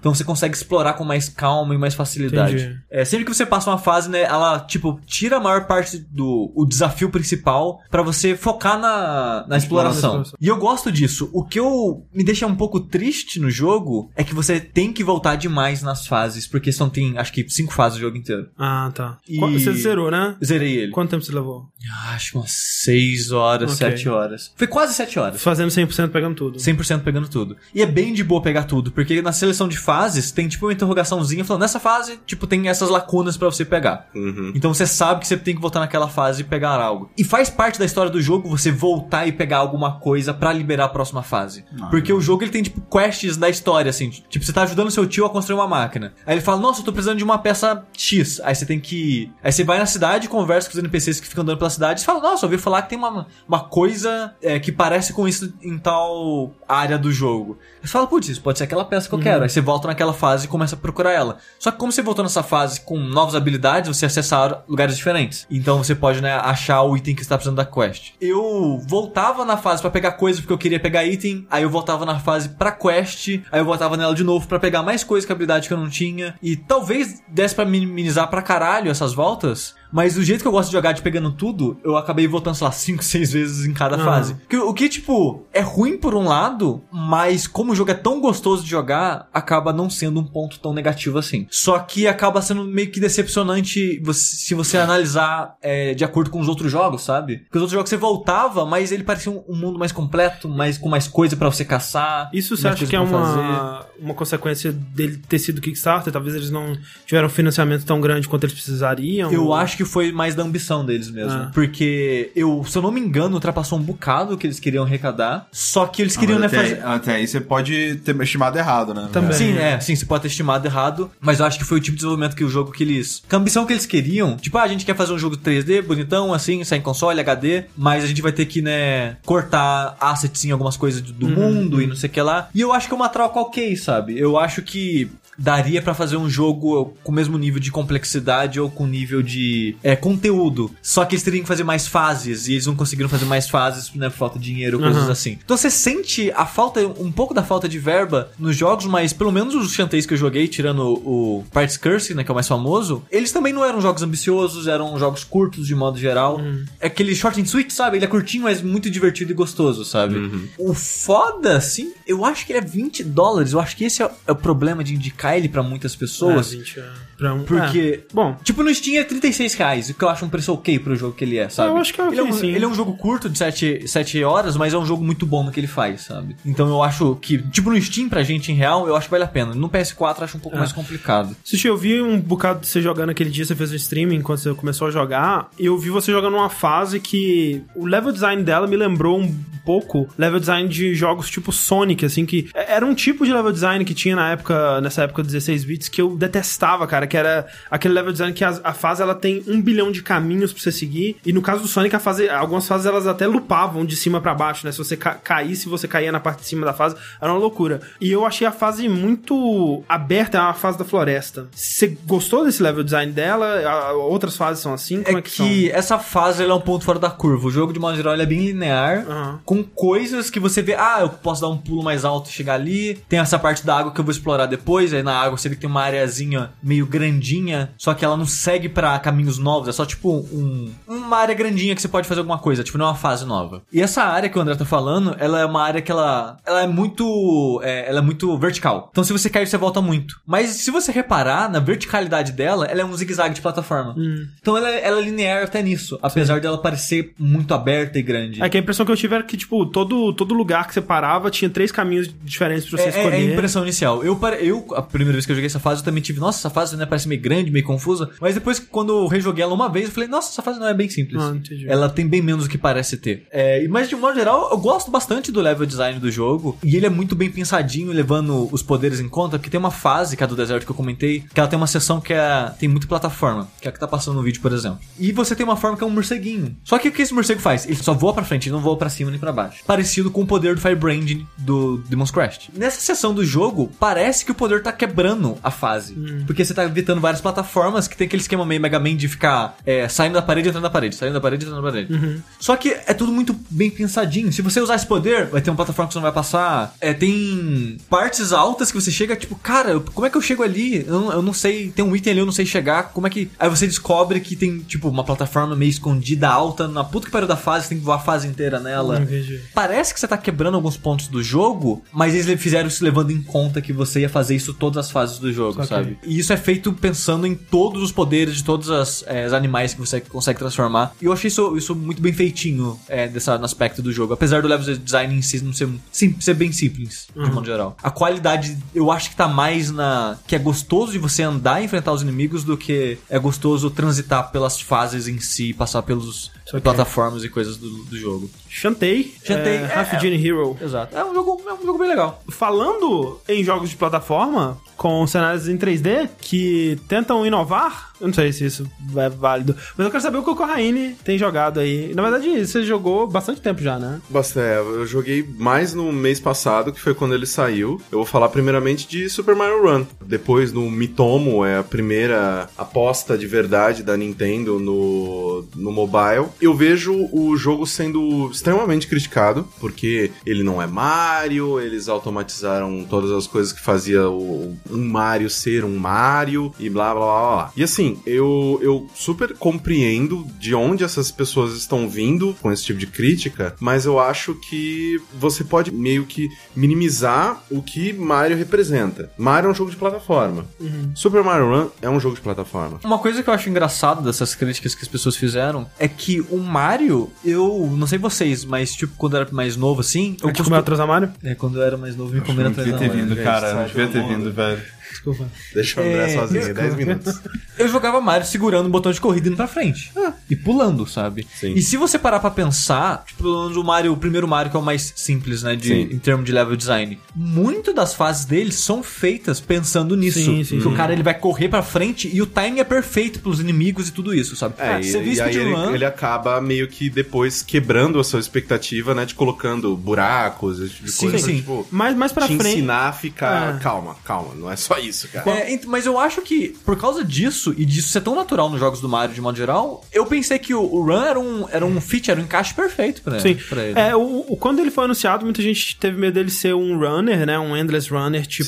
[0.00, 2.56] Então você consegue explorar com mais calma e mais facilidade.
[2.56, 2.76] Entendi.
[2.90, 6.52] É, sempre que você passa uma fase, né, ela, tipo, tira a maior parte do
[6.54, 10.10] o desafio principal pra você focar na, na exploração.
[10.22, 10.38] exploração.
[10.40, 11.30] E eu gosto disso.
[11.32, 15.04] O que eu me deixa um pouco triste no jogo é que você tem que
[15.04, 18.48] voltar demais nas fases, porque são, tem, acho que, cinco fases o jogo inteiro.
[18.58, 19.18] Ah, tá.
[19.28, 20.36] E- Você zerou, né?
[20.44, 20.92] Zerei ele.
[20.92, 21.66] Quanto tempo você levou?
[22.14, 23.76] Acho que umas seis horas, Ok.
[23.88, 24.52] sete horas.
[24.56, 25.42] Foi quase sete horas.
[25.42, 26.58] Fazendo 100% pegando tudo.
[26.58, 27.56] 100% pegando tudo.
[27.74, 30.72] E é bem de boa pegar tudo, porque na seleção de fases tem tipo uma
[30.72, 34.08] interrogaçãozinha falando, nessa fase, tipo, tem essas lacunas pra você pegar.
[34.14, 34.52] Uhum.
[34.54, 37.10] Então você sabe que você tem que voltar naquela fase e pegar algo.
[37.16, 40.84] E faz parte da história do jogo você voltar e pegar alguma coisa pra liberar
[40.84, 41.64] a próxima fase.
[41.80, 44.90] Ah, Porque o jogo ele tem tipo quests da história assim, tipo você tá ajudando
[44.90, 46.12] seu tio a construir uma máquina.
[46.26, 48.40] Aí ele fala: "Nossa, eu tô precisando de uma peça X".
[48.44, 51.42] Aí você tem que Aí você vai na cidade, conversa com os NPCs que ficam
[51.42, 54.58] andando pela cidade e fala: "Nossa, eu ouvi falar que tem uma, uma coisa é,
[54.58, 57.58] que parece com isso em tal área do jogo".
[57.80, 59.42] Aí você fala: "Putz, isso pode ser aquela peça que eu quero".
[59.42, 61.35] Aí você volta naquela fase e começa a procurar ela.
[61.58, 65.46] Só que como você voltou nessa fase com novas habilidades, você acessa lugares diferentes.
[65.50, 68.12] Então você pode, né, achar o item que você tá precisando da quest.
[68.20, 72.04] Eu voltava na fase pra pegar coisa porque eu queria pegar item, aí eu voltava
[72.04, 75.32] na fase pra quest, aí eu voltava nela de novo pra pegar mais coisa que
[75.32, 76.34] habilidade que eu não tinha.
[76.42, 80.68] E talvez desse pra minimizar pra caralho essas voltas, mas do jeito que eu gosto
[80.68, 83.96] de jogar de pegando tudo, eu acabei voltando, sei lá, 5, 6 vezes em cada
[83.96, 84.04] Aham.
[84.04, 84.34] fase.
[84.34, 88.20] Porque o que, tipo, é ruim por um lado, mas como o jogo é tão
[88.20, 91.46] gostoso de jogar, acaba não sendo um ponto tão negativo assim.
[91.50, 96.48] Só que acaba sendo meio que decepcionante se você analisar é, de acordo com os
[96.48, 97.38] outros jogos, sabe?
[97.38, 100.76] Porque os outros jogos você voltava, mas ele parecia um, um mundo mais completo, mais,
[100.76, 102.28] com mais coisa pra você caçar.
[102.34, 103.38] Isso você acha que é fazer.
[103.40, 106.12] uma, uma consequência dele ter sido Kickstarter?
[106.12, 106.76] Talvez eles não
[107.06, 109.32] tiveram um financiamento tão grande quanto eles precisariam?
[109.32, 111.32] Eu Ou- acho que foi mais da ambição deles mesmo.
[111.32, 111.50] Ah.
[111.54, 115.46] Porque eu, se eu não me engano, ultrapassou um bocado o que eles queriam arrecadar.
[115.52, 116.86] Só que eles queriam, Ah, mas né, até, fazer.
[116.86, 119.08] até aí você pode ter estimado errado, né?
[119.12, 119.32] Também.
[119.32, 121.92] Sim, é, sim, você pode ter estimado errado, mas eu acho que foi o tipo
[121.96, 123.22] de desenvolvimento que o jogo que eles.
[123.28, 125.82] Que a ambição que eles queriam, tipo, ah, a gente quer fazer um jogo 3D,
[125.82, 130.44] bonitão, assim, sair em console, HD, mas a gente vai ter que, né, cortar assets
[130.44, 132.48] em algumas coisas do, do mundo e não sei o que lá.
[132.54, 134.18] E eu acho que é uma troca ok, sabe?
[134.18, 135.10] Eu acho que.
[135.38, 139.76] Daria pra fazer um jogo com o mesmo nível de complexidade ou com nível de
[139.82, 140.70] é, conteúdo.
[140.82, 143.92] Só que eles teriam que fazer mais fases e eles não conseguiram fazer mais fases,
[143.94, 145.10] né, por falta de dinheiro, coisas Uhum.
[145.10, 145.38] assim.
[145.44, 149.30] Então você sente a falta, um pouco da falta de verba nos jogos, mas pelo
[149.32, 152.48] menos os Shantays que eu joguei, tirando o Parts Curse, né, que é o mais
[152.48, 156.40] famoso, eles também não eram jogos ambiciosos, eram jogos curtos de modo geral.
[156.80, 157.96] É aquele short and sweet, sabe?
[157.98, 160.16] Ele é curtinho, mas muito divertido e gostoso, sabe?
[160.58, 163.52] O foda, assim, eu acho que ele é 20 dólares.
[163.52, 166.52] Eu acho que esse é, é o problema de indicar ele pra muitas pessoas.
[166.52, 168.14] É, 20, é, pra um- Porque, é.
[168.14, 170.94] Bom, tipo, no Steam é 36 reais, o que eu acho um preço ok pro
[170.96, 171.70] jogo que ele é, sabe?
[171.70, 172.50] Eu acho que é ele, é ok, um, sim.
[172.52, 175.42] ele é um jogo curto de 7, 7 horas, mas é um jogo muito bom
[175.42, 176.36] no que ele faz, sabe?
[176.44, 179.24] Então eu acho que, tipo, no Steam pra gente em real, eu acho que vale
[179.24, 179.54] a pena.
[179.54, 180.60] No PS4 eu acho um pouco É.
[180.60, 181.34] mais complicado.
[181.44, 184.38] Sushi, eu vi um bocado de você jogando aquele dia, você fez o streaming quando
[184.38, 188.42] você começou a jogar, e eu vi você jogando uma fase que o level design
[188.42, 192.94] dela me lembrou um pouco level design de jogos tipo Sonic, assim, que era um
[192.94, 196.86] tipo de level design que tinha na época, nessa época 16 bits, que eu detestava,
[196.86, 200.02] cara, que era aquele level design que a, a fase ela tem um bilhão de
[200.02, 203.26] caminhos pra você seguir, e no caso do Sonic, a fase, algumas fases elas até
[203.26, 204.72] lupavam de cima pra baixo, né?
[204.72, 207.80] Se você ca caísse, você caía na parte de cima da fase, era uma loucura.
[208.00, 211.48] E eu achei a fase muito aberta, é uma fase da floresta.
[211.54, 213.46] Você gostou desse level design dela?
[213.68, 215.02] A- Outras fases são assim?
[215.02, 217.48] Como é, é que, que essa fase é um ponto fora da curva.
[217.48, 219.40] O jogo, de modo geral, é bem linear, Aham.
[219.44, 222.54] com coisas que você vê, ah, eu posso dar um pulo mais alto e chegar
[222.54, 222.94] ali.
[223.08, 224.92] Tem essa parte da água que eu vou explorar depois.
[224.92, 228.26] Aí na água você vê que tem uma areazinha meio grandinha, só que ela não
[228.26, 229.68] segue pra caminhos novos.
[229.68, 232.86] É só tipo um, uma área grandinha que você pode fazer alguma coisa, tipo, não
[232.86, 233.62] é uma fase nova.
[233.72, 236.62] E essa área que o André tá falando, ela é uma área que ela, ela
[236.62, 237.60] é muito.
[237.62, 238.88] é, ela é muito vertical.
[238.90, 240.20] Então se você cair, você volta muito.
[240.26, 243.94] Mas se você reparar na verticalidade dela, ela é um zigue-zague de plataforma.
[244.40, 248.42] Então ela, ela é linear até nisso, apesar dela parecer muito aberta e grande.
[248.42, 250.80] É que a impressão que eu tive era que, tipo, todo, todo lugar que você
[250.80, 253.16] parava tinha três caminhos diferentes pra você É, é- escolher.
[253.16, 254.04] é a impressão inicial.
[254.04, 256.50] Eu, eu, a primeira vez que eu joguei essa fase, eu também tive, nossa, essa
[256.50, 258.10] fase parece meio grande, meio confusa.
[258.20, 260.74] Mas depois, quando eu rejoguei ela uma vez, eu falei, nossa, essa fase não é
[260.74, 261.22] bem simples.
[261.22, 261.68] Ah, entendi.
[261.68, 263.26] Ela tem bem menos do que parece ter.
[263.30, 266.58] É, mas de modo geral, eu gosto bastante do level design do jogo.
[266.62, 270.16] E ele é muito bem pensadinho, levando os poderes em conta, porque tem uma fase,
[270.16, 272.52] que é a do deserto que eu comentei, que ela tem uma seção que é,
[272.58, 274.80] tem muita plataforma, que é a que tá passando no vídeo, por exemplo.
[274.98, 276.56] E você tem uma forma que é um morceguinho.
[276.64, 277.66] Só que o que esse morcego faz?
[277.66, 279.62] Ele só voa pra frente, ele não voa pra cima nem pra baixo.
[279.66, 282.50] Parecido com o poder do Firebrand do Demon's Crest.
[282.54, 285.94] Nessa seção do jogo, parece que o poder tá quebrando a fase.
[286.26, 289.56] Porque você tá evitando várias plataformas que tem aquele esquema meio Mega Man de ficar
[289.64, 292.22] é, saindo da parede entrando na parede, saindo da parede entrando na parede.
[292.38, 294.32] Só que é tudo muito bem pensadinho.
[294.32, 296.74] Se você usar esse poder, vai ter uma plataforma que você não vai passar.
[296.80, 300.84] É, tem partes altas que você chega, tipo, cara, como é que eu chego ali?
[300.86, 302.90] Eu, não- eu não sei, tem um item ali, eu não sei chegar.
[302.92, 303.30] Como é que.
[303.38, 307.28] Aí você descobre que tem, tipo, uma plataforma meio escondida alta na puta que pariu
[307.28, 309.00] da fase, você tem que voar a fase inteira nela.
[309.00, 309.40] Entendi.
[309.54, 313.22] Parece que você tá quebrando alguns pontos do jogo, mas eles fizeram isso levando em
[313.22, 315.66] conta que você ia fazer isso todas as fases do jogo, Ok.
[315.66, 315.98] sabe?
[316.04, 319.74] E isso é feito pensando em todos os poderes de todos as, eh, os animais
[319.74, 320.94] que você consegue transformar.
[321.00, 323.10] E eu achei isso, isso muito bem feitinho é,
[323.42, 324.12] aspecto do jogo.
[324.12, 327.76] Apesar do level design em si não ser, sim, ser bem simples, de modo geral.
[327.82, 330.18] A qualidade, eu acho que tá mais na.
[330.26, 334.30] que é gostoso de você andar e enfrentar os inimigos do que é gostoso transitar
[334.30, 336.60] pelas fases em si, passar pelos Ok.
[336.60, 338.30] plataformas e coisas do, do jogo.
[338.48, 339.14] Chantei.
[339.24, 340.56] Chantei, É, é, Half Genie Hero.
[340.60, 340.96] Exato.
[340.96, 342.22] É um jogo, é um jogo bem legal.
[342.28, 348.32] Falando em jogos de plataforma, com cenários em 3D, que tentam inovar, eu não sei
[348.32, 351.94] se isso é válido, mas eu quero saber o que o Corraine tem jogado aí.
[351.94, 354.00] Na verdade, você jogou bastante tempo já, né?
[354.08, 357.80] Basta, é, eu joguei mais no mês passado, que foi quando ele saiu.
[357.90, 359.86] Eu vou falar primeiramente de Super Mario Run.
[360.04, 366.26] Depois no Mitomo, é a primeira aposta de verdade da Nintendo no, no mobile.
[366.40, 373.10] Eu vejo o jogo sendo extremamente criticado, porque ele não é Mario, eles automatizaram todas
[373.10, 377.52] as coisas que fazia o, um Mario ser um Mario e blá blá blá blá.
[377.56, 382.78] E assim, eu, eu super compreendo de onde essas pessoas estão vindo com esse tipo
[382.78, 389.10] de crítica, mas eu acho que você pode meio que minimizar o que Mario representa.
[389.16, 390.46] Mario é um jogo de plataforma.
[390.94, 392.80] Super Mario Run é um jogo de plataforma.
[392.84, 396.38] Uma coisa que eu acho engraçado dessas críticas que as pessoas fizeram é que o
[396.38, 400.44] Mario, eu não sei vocês, mas tipo, quando eu era mais novo assim, eu Eu
[400.44, 401.10] comer atrasar Mario?
[401.22, 403.24] É, quando eu era mais novo, me Não comendo devia atrás ter da vindo, mãe.
[403.24, 403.64] cara.
[403.64, 404.62] Devia ter vindo, velho.
[404.96, 405.28] Desculpa.
[405.54, 407.20] Deixa o André É, sozinho, 10 minutos.
[407.58, 409.92] Eu jogava Mario segurando o botão de corrida e indo pra frente.
[410.28, 411.26] E pulando, sabe?
[411.38, 411.54] Sim.
[411.54, 414.56] E se você parar pra pensar, tipo, pelo menos o Mario, o primeiro Mario que
[414.56, 415.80] é o mais simples, né, de, Sim.
[415.92, 420.18] em termos de level design, muito das fases dele são feitas pensando nisso.
[420.18, 420.68] Sim, sim, que sim.
[420.68, 423.92] o cara ele vai correr pra frente e o timing é perfeito pros inimigos e
[423.92, 424.54] tudo isso, sabe?
[424.58, 428.20] É, você e, vê e aí ele, ele acaba meio que depois quebrando a sua
[428.20, 429.04] expectativa, né?
[429.04, 431.26] De colocando buracos, esse tipo de Sim, coisa.
[431.26, 431.36] sim.
[431.36, 432.56] Tipo, Mais, mais pra te frente.
[432.56, 433.56] ensinar a ficar.
[433.56, 433.58] É.
[433.58, 434.34] Calma, calma.
[434.34, 435.30] Não é só só isso, cara.
[435.30, 438.80] É, mas eu acho que, por causa disso, e disso ser tão natural nos jogos
[438.80, 441.80] do Mario de modo geral, eu pensei que o, o Run era um, era um
[441.80, 443.34] feat, era um encaixe perfeito pra, Sim.
[443.48, 443.78] pra ele.
[443.78, 447.26] É, o, o- quando ele foi anunciado, muita gente teve medo dele ser um runner,
[447.26, 447.38] né?
[447.38, 448.44] Um endless runner, tipo,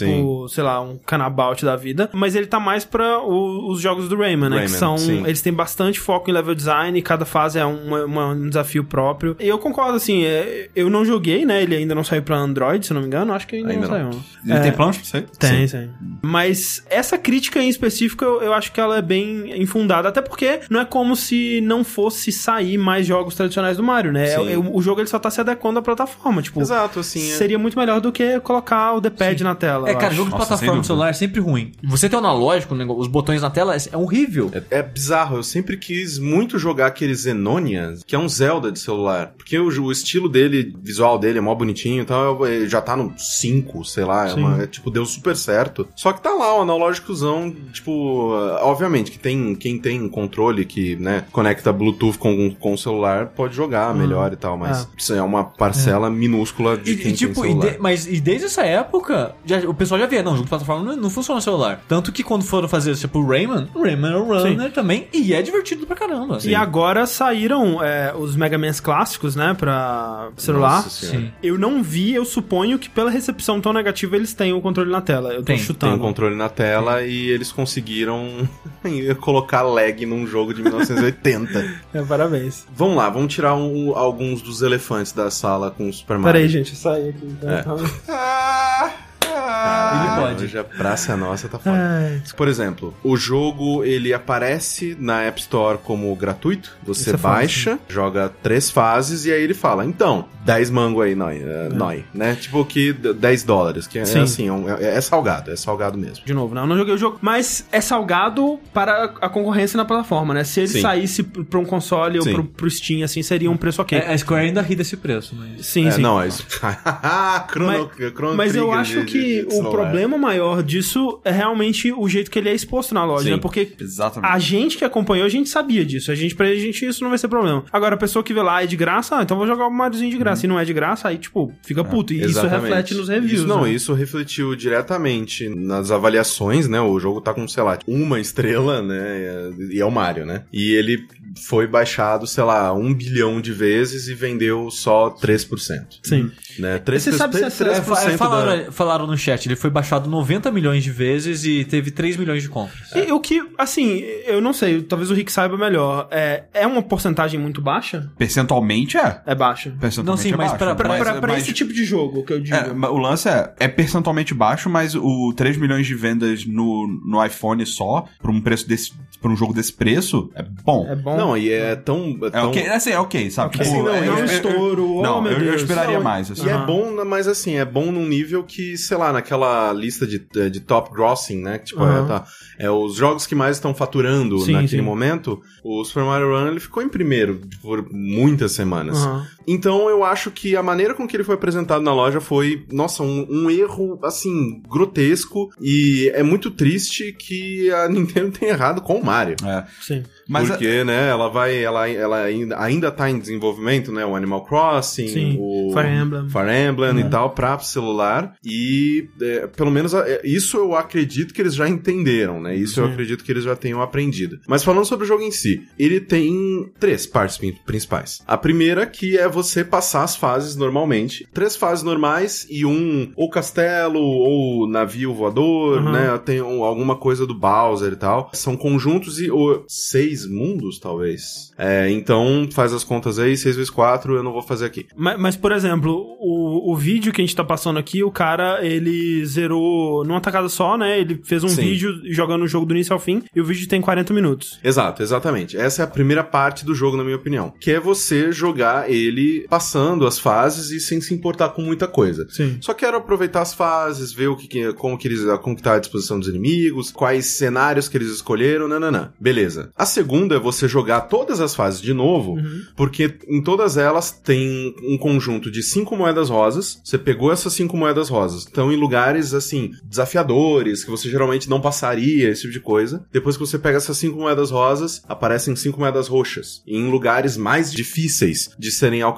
[0.49, 0.55] Sim.
[0.55, 2.09] sei lá, um canabout da vida.
[2.13, 4.57] Mas ele tá mais pra o- os jogos do Rayman, né?
[4.57, 4.99] que Rayman, são.
[4.99, 5.25] sim.
[5.25, 8.85] Eles têm bastante foco em level design, e cada fase é uma- uma- um desafio
[8.85, 9.37] próprio.
[9.41, 11.63] E eu concordo, assim, é, eu não joguei, né?
[11.63, 13.33] Ele ainda não saiu pra Android, se eu não me engano.
[13.33, 14.13] Acho que ainda, Ainda não não.
[14.13, 14.25] saiu.
[14.45, 15.25] Ele É, tem isso aí?
[15.39, 15.91] Tem, sim.
[16.23, 20.09] Mas essa crítica em específico, eu, eu acho que ela é bem infundada.
[20.09, 24.29] Até porque não é como se não fosse sair mais jogos tradicionais do Mario, né?
[24.31, 26.43] É- é- o jogo ele só tá se adequando à plataforma.
[26.43, 27.31] Tipo, Exato, assim.
[27.31, 29.89] é- seria muito melhor do que colocar o D-pad na tela.
[29.89, 30.17] É, cara, acho.
[30.17, 31.73] jogo de Nossa, plataforma no celular é sempre ruim.
[31.85, 34.51] Você ter o analógico, os botões na tela, é, é horrível.
[34.53, 38.79] É, é bizarro, eu sempre quis muito jogar aquele Zenonia, que é um Zelda de
[38.79, 39.33] celular.
[39.37, 42.97] Porque o, o estilo dele, visual dele é mó bonitinho e tal, é- já tá
[42.97, 45.89] no 5, sei lá, é uma- é, tipo, deu super certo.
[45.95, 51.25] Só que tá lá o analógicozão, tipo, obviamente que tem quem tem controle que, né,
[51.33, 54.87] conecta Bluetooth com, com o celular pode jogar melhor e tal, mas É.
[54.97, 57.71] isso é uma parcela minúscula de E, quem e, tipo, tem e celular.
[57.73, 60.83] de- mas e desde essa época, já- o pessoal já via, não, jogo de plataforma
[60.85, 61.81] não, não funciona no celular.
[61.89, 65.43] Tanto que quando foram fazer, tipo, o Rayman, o Rayman é runner também, e é
[65.43, 66.39] divertido pra caramba.
[66.45, 70.83] E agora saíram é, os Mega Mans clássicos, né, pra celular.
[70.85, 71.07] Nossa.
[71.07, 71.31] Sim.
[71.43, 75.01] Eu não vi, eu suponho que pela recepção tão negativa eles têm o controle na
[75.01, 75.31] tela.
[75.31, 75.98] Eu tô Tem, Tem chutando.
[75.99, 78.49] Um controle na tela e eles conseguiram
[79.21, 81.79] colocar lag num jogo de 1980.
[81.95, 82.67] É, parabéns.
[82.75, 86.33] vamos lá, vamos tirar um- alguns dos elefantes da sala com o Super Mario.
[86.33, 87.37] Pera aí, gente, eu saí aqui.
[87.43, 88.99] É.
[89.35, 90.45] Ah, Ele pode.
[90.45, 91.77] Hoje a praça é nossa, tá foda.
[91.77, 96.77] Ai, Por exemplo, o jogo ele aparece na App Store como gratuito.
[96.85, 101.15] Você Isso é baixa, joga três fases e aí ele fala: então, 10 mango aí,
[101.15, 102.35] Noi, é, Noi, né?
[102.41, 104.21] Tipo que d- 10 dólares, que é, Sim.
[104.21, 106.25] assim, é, um- é- é salgado, é salgado mesmo.
[106.25, 106.61] De novo, né?
[106.63, 110.45] Eu não joguei o jogo, mas é salgado para a concorrência na plataforma, né?
[110.45, 110.81] Se ele Sim.
[110.83, 112.29] saísse pra um console Sim.
[112.31, 113.99] ou pro, pro Steam, assim, seria um preço ok.
[113.99, 115.67] É, a Square ainda ri desse preço, mas...
[115.67, 116.01] Sim, É, sim.
[116.03, 116.47] não, é isso.
[117.51, 122.31] Chrono, Chrono Mas eu acho de- que o problema maior disso é realmente o jeito
[122.31, 123.31] que ele é exposto na loja, Sim.
[123.33, 123.39] né?
[123.39, 124.33] Porque Exatamente.
[124.33, 126.11] a gente que acompanhou, a gente sabia disso.
[126.11, 127.65] A gente, pra gente, isso não vai ser problema.
[127.73, 130.11] Agora, a pessoa que vê lá é de graça, ah, então vou jogar o Mariozinho
[130.11, 130.47] de graça.
[130.47, 132.13] E não é de graça, aí, tipo, fica puto.
[132.13, 132.63] E isso Exatamente.
[132.63, 133.41] reflete nos reviews.
[133.41, 133.73] Isso, não, né?
[133.73, 136.81] isso refletiu diretamente nas avaliações, né?
[136.81, 139.51] O jogo tá com, sei lá, uma estrela, né?
[139.71, 140.45] E é o Mario, né?
[140.53, 141.07] E ele
[141.47, 146.01] foi baixado, sei lá, um bilhão de vezes e vendeu só 3%.
[146.03, 146.31] Sim.
[146.59, 146.79] Né?
[146.79, 148.19] 3%, Você sabe se essa- 3% É, é, da...
[148.19, 152.43] falaram, falaram no chat, ele foi baixado 90 milhões de vezes e teve 3 milhões
[152.43, 152.91] de compras.
[152.95, 156.09] E o que, assim, eu não sei, talvez o Rick saiba melhor.
[156.11, 158.11] É, é uma porcentagem muito baixa?
[158.19, 159.21] Percentualmente é.
[159.27, 159.71] É baixa.
[159.81, 161.85] Percentualmente Não, sim, é mas baixo, pra- Pra, mas- pra, pra mas- esse tipo de
[161.85, 162.57] jogo que eu digo.
[162.57, 167.25] É, o lance é, é percentualmente baixo, mas o 3 milhões de vendas no, no
[167.25, 170.87] iPhone só, pra um preço desse, pra um jogo desse preço, é bom.
[170.89, 171.17] É bom.
[171.17, 172.19] Não, e é tão...
[172.23, 172.49] É tão...
[172.49, 173.49] ok, assim, é ok, sabe?
[173.57, 173.61] Ok.
[173.67, 176.31] Assim, não, é- não eu- eu- estouro, oh, Não, meu eu, eu esperaria Não, mais,
[176.31, 176.48] assim.
[176.49, 180.19] E é bom, mas assim, é bom num nível que, sei lá, naquela lista de,
[180.51, 181.59] de top grossing, né?
[181.59, 182.05] Que, tipo, Aham.
[182.05, 182.27] é, tá,
[182.59, 184.87] é os jogos que mais estão faturando Sim, naquele sim.
[184.87, 188.99] momento, o Super Mario Run ele ficou em primeiro por muitas semanas.
[188.99, 189.27] Aham.
[189.51, 193.03] Então eu acho que a maneira com que ele foi apresentado na loja foi, nossa,
[193.03, 195.49] um, um erro, assim, grotesco.
[195.61, 199.37] E é muito triste que a Nintendo tenha errado com o Mario.
[199.45, 199.65] É.
[199.81, 200.03] Sim.
[200.29, 204.45] Mas porque, né, ela vai, ela, ela ainda, ainda tá em desenvolvimento, né, o Animal
[204.45, 206.29] Crossing, Sim, o Fire Emblem.
[206.29, 206.99] Fire Emblem Uhum.
[207.01, 211.67] e tal, pra celular, e é, pelo menos é, isso eu acredito que eles já
[211.67, 212.93] entenderam, né, isso eu Sim.
[212.93, 214.39] acredito que eles já tenham aprendido.
[214.47, 218.21] Mas falando sobre o jogo em si, ele tem três partes prin- principais.
[218.27, 223.29] A primeira que é você passar as fases normalmente, três fases normais e um ou
[223.31, 225.93] castelo ou navio voador, Uhum.
[225.93, 228.31] né, tem um- alguma coisa do Bowser e tal.
[228.33, 231.53] São conjuntos e ou, seis mundos, talvez.
[231.59, 234.87] É, então faz as contas aí, seis vezes quatro, eu não vou fazer aqui.
[234.97, 238.65] Mas, mas, por exemplo, o, o vídeo que a gente tá passando aqui, o cara,
[238.65, 240.99] ele zerou numa tacada só, né?
[241.01, 241.63] Ele fez um Sim.
[241.63, 244.59] vídeo jogando o jogo do início ao fim, e o vídeo tem 40 minutos.
[244.63, 245.57] Exato, exatamente.
[245.57, 247.53] Essa é a primeira parte do jogo, na minha opinião.
[247.61, 252.27] Que é você jogar ele passando as fases e sem se importar com muita coisa.
[252.31, 252.59] Sim.
[252.61, 255.79] Só quero aproveitar as fases, ver o que, como que eles como que tá à
[255.79, 259.13] disposição dos inimigos, quais cenários que eles escolheram, nananã.
[259.21, 259.71] Beleza.
[259.77, 262.63] A segunda é você jogar todas as fases de novo, Uhum.
[262.77, 266.81] porque em todas elas tem um conjunto de cinco moedas rosas.
[266.85, 271.49] Você pegou essas cinco moedas rosas, estão em lugares lugares, assim, desafiadores, que você geralmente
[271.49, 273.05] não passaria, esse tipo de coisa.
[273.13, 277.71] Depois que você pega essas cinco moedas rosas, aparecem cinco moedas roxas, em lugares mais
[277.73, 279.18] difíceis de serem alcançados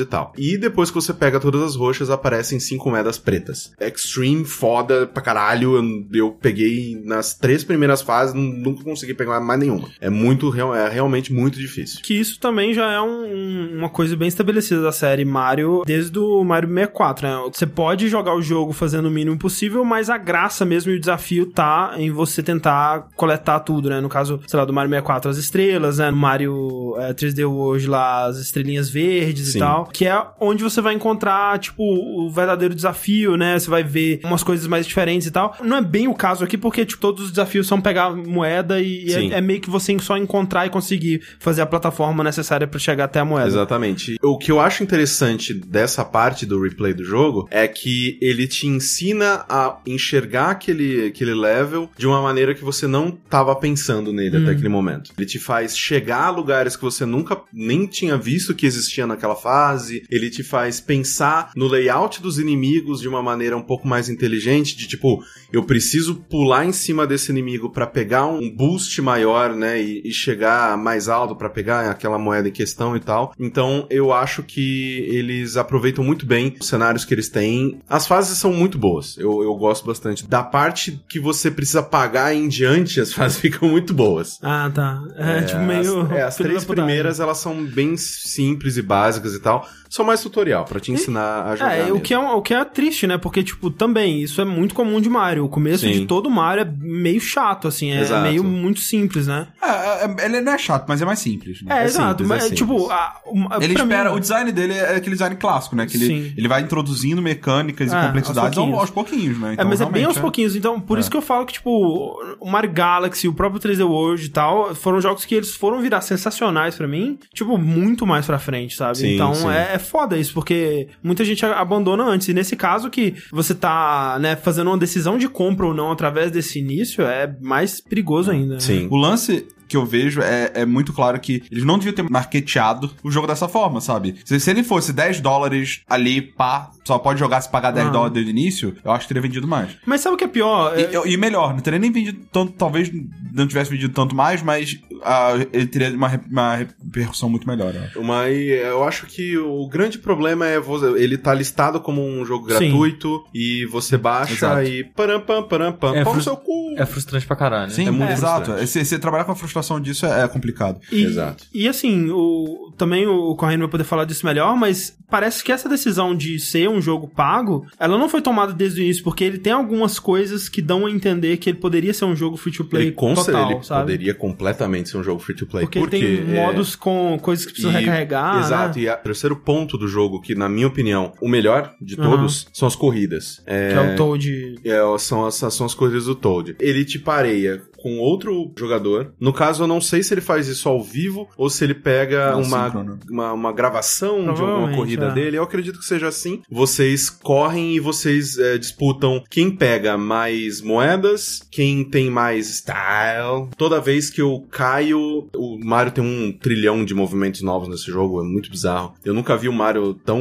[0.00, 0.32] e tal.
[0.36, 3.72] E depois que você pega todas as roxas, aparecem cinco moedas pretas.
[3.80, 5.76] Extreme, foda pra caralho.
[5.76, 9.88] Eu, eu peguei nas três primeiras fases, nu- nunca consegui pegar mais nenhuma.
[10.00, 12.00] É muito, é realmente muito difícil.
[12.02, 16.42] Que isso também já é um- uma coisa bem estabelecida da série Mario desde o
[16.44, 17.50] Mario 64, né?
[17.52, 21.00] Você pode jogar o jogo fazendo o mínimo possível, mas a graça mesmo e o
[21.00, 24.00] desafio tá em você tentar coletar tudo, né?
[24.00, 26.10] No caso, sei lá, do Mario 64 as estrelas, né?
[26.10, 29.58] No Mario é, 3D World lá as estrelinhas verdes Sim.
[29.58, 33.58] e tal, que é onde você vai encontrar, tipo, o verdadeiro desafio, né?
[33.58, 35.56] Você vai ver umas coisas mais diferentes e tal.
[35.62, 39.12] Não é bem o caso aqui, porque, tipo, todos os desafios são pegar moeda e
[39.12, 43.04] é, é meio que você só encontrar e conseguir fazer a plataforma necessária pra chegar
[43.04, 43.48] até a moeda.
[43.48, 44.16] Exatamente.
[44.22, 48.66] O que eu acho interessante dessa parte do replay do jogo é que ele te
[48.66, 54.36] ensina a enxergar aquele, aquele level de uma maneira que você não estava pensando nele
[54.36, 55.12] até aquele momento.
[55.16, 59.36] Ele te faz chegar a lugares que você nunca nem tinha visto que existia naquela
[59.36, 60.02] fase.
[60.10, 64.74] Ele te faz pensar no layout dos inimigos de uma maneira um pouco mais inteligente,
[64.76, 69.80] de tipo, eu preciso pular em cima desse inimigo para pegar um boost maior, né,
[69.80, 73.34] e, e chegar mais alto para pegar aquela moeda em questão e tal.
[73.38, 77.80] Então, eu acho que eles aproveitam muito bem os cenários que eles têm.
[77.88, 79.18] As fases são muito boas.
[79.18, 80.26] Eu, eu gosto bastante.
[80.26, 84.38] Da parte que você precisa pagar em diante, as fases ficam muito boas.
[84.42, 85.02] Ah, tá.
[85.16, 86.02] É, tipo meio.
[86.02, 89.68] As, é, as três primeiras, elas são bem simples e básicas e tal.
[89.90, 91.74] São mais tutorial, pra te ensinar a jogar.
[91.76, 92.00] É, o mesmo.
[92.00, 93.18] que é, o que é triste, né?
[93.18, 95.44] Porque, tipo, também, isso é muito comum de Mario.
[95.44, 95.90] O começo Sim.
[95.92, 97.90] de todo Mario é meio chato, assim.
[97.90, 98.22] É Exato.
[98.22, 99.48] meio muito simples, né?
[99.60, 101.60] É, é, ele não é chato, mas é mais simples.
[101.62, 101.76] Né?
[101.76, 102.22] É, É exato.
[102.22, 105.34] simples, mas, é tipo, a, uma- Ele espera, mim- o design dele é aquele design
[105.34, 105.86] clássico, né?
[105.86, 106.34] Que ele, Sim.
[106.36, 109.38] ele vai introduzindo mecânicas É, e complexidades aos aos pouquinhos.
[109.40, 109.50] né?
[109.50, 110.54] É, Então, mas é bem aos pouquinhos.
[110.54, 114.24] Então, por isso que eu falo que, tipo, o Mario Galaxy, o próprio 3D World
[114.24, 118.38] e tal, foram jogos que eles foram virar sensacionais pra mim, tipo, muito mais pra
[118.38, 118.98] frente, sabe?
[118.98, 119.48] Sim, então, sim.
[119.50, 122.28] É, é foda isso, porque muita gente a- abandona antes.
[122.28, 126.30] E nesse caso que você tá, né, fazendo uma decisão de compra ou não através
[126.30, 128.54] desse início, é mais perigoso ainda.
[128.54, 128.60] né?
[128.60, 128.86] Sim.
[128.90, 132.90] O lance que eu vejo é, é muito claro que eles não deviam ter marketeado
[133.04, 134.16] o jogo dessa forma, sabe?
[134.24, 137.90] Se, se ele fosse 10 dólares ali, pá, só pode jogar se pagar 10 Ah.
[137.90, 139.70] dólares desde o início, eu acho que teria vendido mais.
[139.86, 140.78] Mas sabe o que é pior?
[140.78, 142.90] E, É- eu- e melhor, não teria nem vendido tanto, talvez
[143.32, 147.74] não tivesse vendido tanto mais, mas ah, ele teria uma, uma repercussão muito melhor.
[147.74, 148.02] eu acho.
[148.02, 152.50] Mas eu acho que o grande problema é você, ele tá listado como um jogo
[152.52, 152.70] Sim.
[152.70, 154.62] gratuito e você baixa Exato.
[154.62, 156.74] e param pam param pam É fru- seu cu.
[156.76, 157.70] É frustrante pra caralho.
[157.70, 158.46] Sim, É muito exato.
[158.46, 158.70] frustrante.
[158.70, 160.80] Se, se trabalhar com a frustração disso é, é complicado.
[160.90, 161.44] E, Exato.
[161.52, 165.68] E assim, o, também o Correndo vai poder falar disso melhor, mas parece que essa
[165.68, 169.38] decisão de ser um jogo pago, ela não foi tomada desde o início, porque ele
[169.38, 172.64] tem algumas coisas que dão a entender que ele poderia ser um jogo free to
[172.64, 173.80] play Ele, total, ele sabe?
[173.92, 175.64] poderia completamente ser um jogo free to play.
[175.64, 178.38] Porque ele tem modos com coisas que precisam E- recarregar.
[178.40, 178.84] Exato, né?
[178.84, 182.66] e o terceiro ponto do jogo, que na minha opinião, o melhor de todos, são
[182.68, 183.42] as corridas.
[183.46, 184.54] É, Que é o Toad.
[184.64, 186.56] é, são, as, são as corridas do Toad.
[186.60, 189.12] Ele te pareia com outro jogador.
[189.18, 192.32] No caso, eu não sei se ele faz isso ao vivo ou se ele pega
[192.32, 195.12] Não, uma, uma, uma gravação de alguma corrida é.
[195.12, 195.38] dele.
[195.38, 196.42] Eu acredito que seja assim.
[196.50, 203.48] Vocês correm e vocês é, disputam quem pega mais moedas, quem tem mais style.
[203.56, 208.20] Toda vez que eu caio, o Mario tem um trilhão de movimentos novos nesse jogo,
[208.20, 208.94] é muito bizarro.
[209.04, 210.20] Eu nunca vi o Mario tão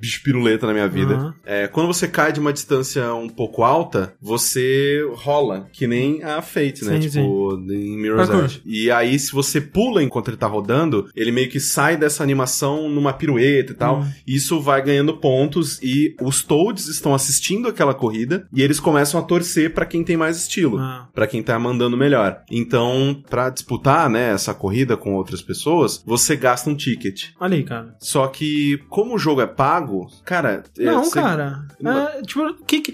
[0.00, 1.14] bicho-piruleta na minha vida.
[1.14, 1.34] Aham.
[1.44, 6.40] É, quando você cai de uma distância um pouco alta, você rola, que nem a
[6.42, 6.93] Fate, né?
[7.02, 8.44] Sim, tipo, em Mirror's Parkour.
[8.46, 8.62] Edge.
[8.64, 12.88] E aí, se você pula enquanto ele tá rodando, ele meio que sai dessa animação
[12.88, 14.00] numa pirueta e tal.
[14.00, 14.10] Hum.
[14.26, 19.22] Isso vai ganhando pontos e os Toads estão assistindo aquela corrida e eles começam a
[19.22, 20.78] torcer pra quem tem mais estilo.
[20.78, 21.08] Ah.
[21.14, 22.42] Pra quem tá mandando melhor.
[22.50, 27.30] Então, pra disputar, né, essa corrida com outras pessoas, você gasta um ticket.
[27.40, 27.94] Olha aí, cara.
[28.00, 30.64] Só que, como o jogo é pago, cara.
[30.78, 31.66] é, Não, você- cara.
[31.84, 32.92] É, tipo, que, que...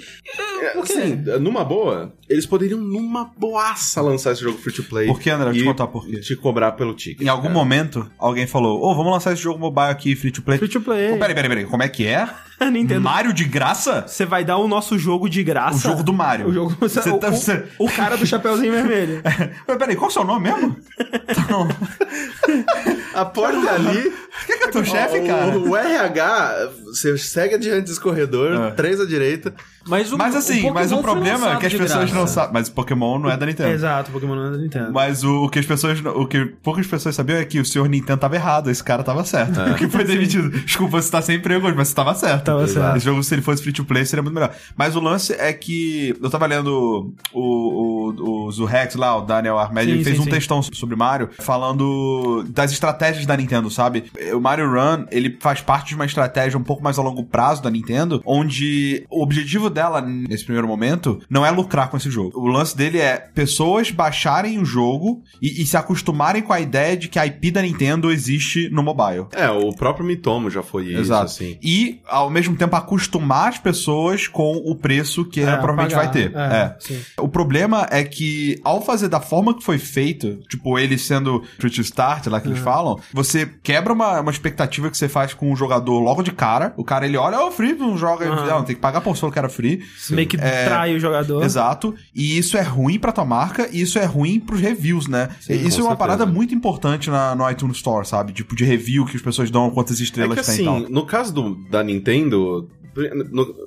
[0.60, 0.78] É, quê?
[0.78, 5.06] assim, numa boa, eles poderiam numa boaça lançar esse jogo free to play.
[5.06, 5.46] Por que, André?
[5.46, 6.20] Vou te contar por quê.
[6.20, 7.22] te cobrar pelo ticket.
[7.22, 7.54] Em algum cara.
[7.54, 10.58] momento, alguém falou: Ô, vamos lançar esse jogo mobile aqui, free to play.
[10.58, 11.12] Free to play.
[11.12, 11.64] Ô, peraí, peraí, peraí.
[11.64, 12.28] Como é que é?
[12.70, 13.00] Nintendo.
[13.00, 14.04] Mario de graça?
[14.06, 15.88] Você vai dar o nosso jogo de O graça.
[15.88, 16.48] jogo do Mario.
[16.48, 16.76] O jogo.
[16.80, 19.22] Você o, tá- o- você- o cara do Chapeuzinho Vermelho.
[19.66, 20.76] Mas peraí, qual é o seu nome mesmo?
[21.28, 21.68] Então,
[23.14, 24.12] A porta ali
[24.46, 25.58] Quem que é teu chefe, o, cara?
[25.58, 28.70] O, RH, você segue adiante desse corredor, É.
[28.72, 29.52] três à direita.
[29.86, 32.14] Mas, o, Mas assim, o mas o problema é que as pessoas graça.
[32.14, 32.52] não sabem.
[32.52, 33.70] Mas o Pokémon não é da Nintendo.
[33.70, 34.92] Exato, Pokémon não é da Nintendo.
[34.92, 35.98] Mas o, o que as pessoas.
[36.04, 39.24] O que poucas pessoas sabiam é que o senhor Nintendo tava errado, esse cara tava
[39.24, 39.58] certo.
[39.58, 40.50] O que foi demitido.
[40.50, 42.49] Desculpa, você tá sem emprego hoje, mas você tava certo.
[42.54, 42.96] Tava certo.
[42.96, 44.54] Esse jogo, se ele fosse free to play, seria muito melhor.
[44.76, 46.14] Mas o lance é que.
[46.22, 50.22] Eu tava lendo o, o, o Zurex lá, o Daniel Armed, Sim, ele fez sim,
[50.22, 50.30] um sim.
[50.30, 54.04] textão sobre Mario, falando das estratégias da Nintendo, sabe?
[54.34, 57.62] O Mario Run, ele faz parte de uma estratégia um pouco mais a longo prazo
[57.62, 62.38] da Nintendo, onde o objetivo dela, nesse primeiro momento, não é lucrar com esse jogo.
[62.38, 66.96] O lance dele é pessoas baixarem o jogo e, e se acostumarem com a ideia
[66.96, 69.26] de que a IP da Nintendo existe no mobile.
[69.32, 71.24] É, o próprio Mitomo já foi isso, Exato.
[71.26, 71.58] assim.
[71.62, 76.12] E, ao mesmo tempo, acostumar as pessoas com o preço que ela provavelmente pagar.
[76.12, 76.32] vai ter.
[76.36, 76.76] É.
[76.78, 77.00] sim.
[77.18, 81.70] O problema é que, ao fazer da forma que foi feito, tipo, ele sendo free
[81.70, 85.52] to start, lá que eles falam, você quebra uma, uma expectativa que você faz com
[85.52, 86.72] o jogador logo de cara.
[86.76, 88.26] O cara, ele olha, ô, free, não joga.
[88.28, 88.46] Aham.
[88.46, 89.82] Não, tem que pagar por solo que era free.
[90.10, 91.42] Meio que É, trai o jogador.
[91.44, 91.94] Exato.
[92.14, 95.28] E isso é ruim pra tua marca e isso é ruim pros reviews, né?
[95.40, 96.36] Sim, isso é uma parada certeza.
[96.36, 98.32] muito importante na, no iTunes Store, sabe?
[98.32, 100.90] Tipo, de review que as pessoas dão quantas É estrelas que tem assim, e tal.
[100.92, 102.19] no caso do, da Nintendo.
[102.26, 102.68] No-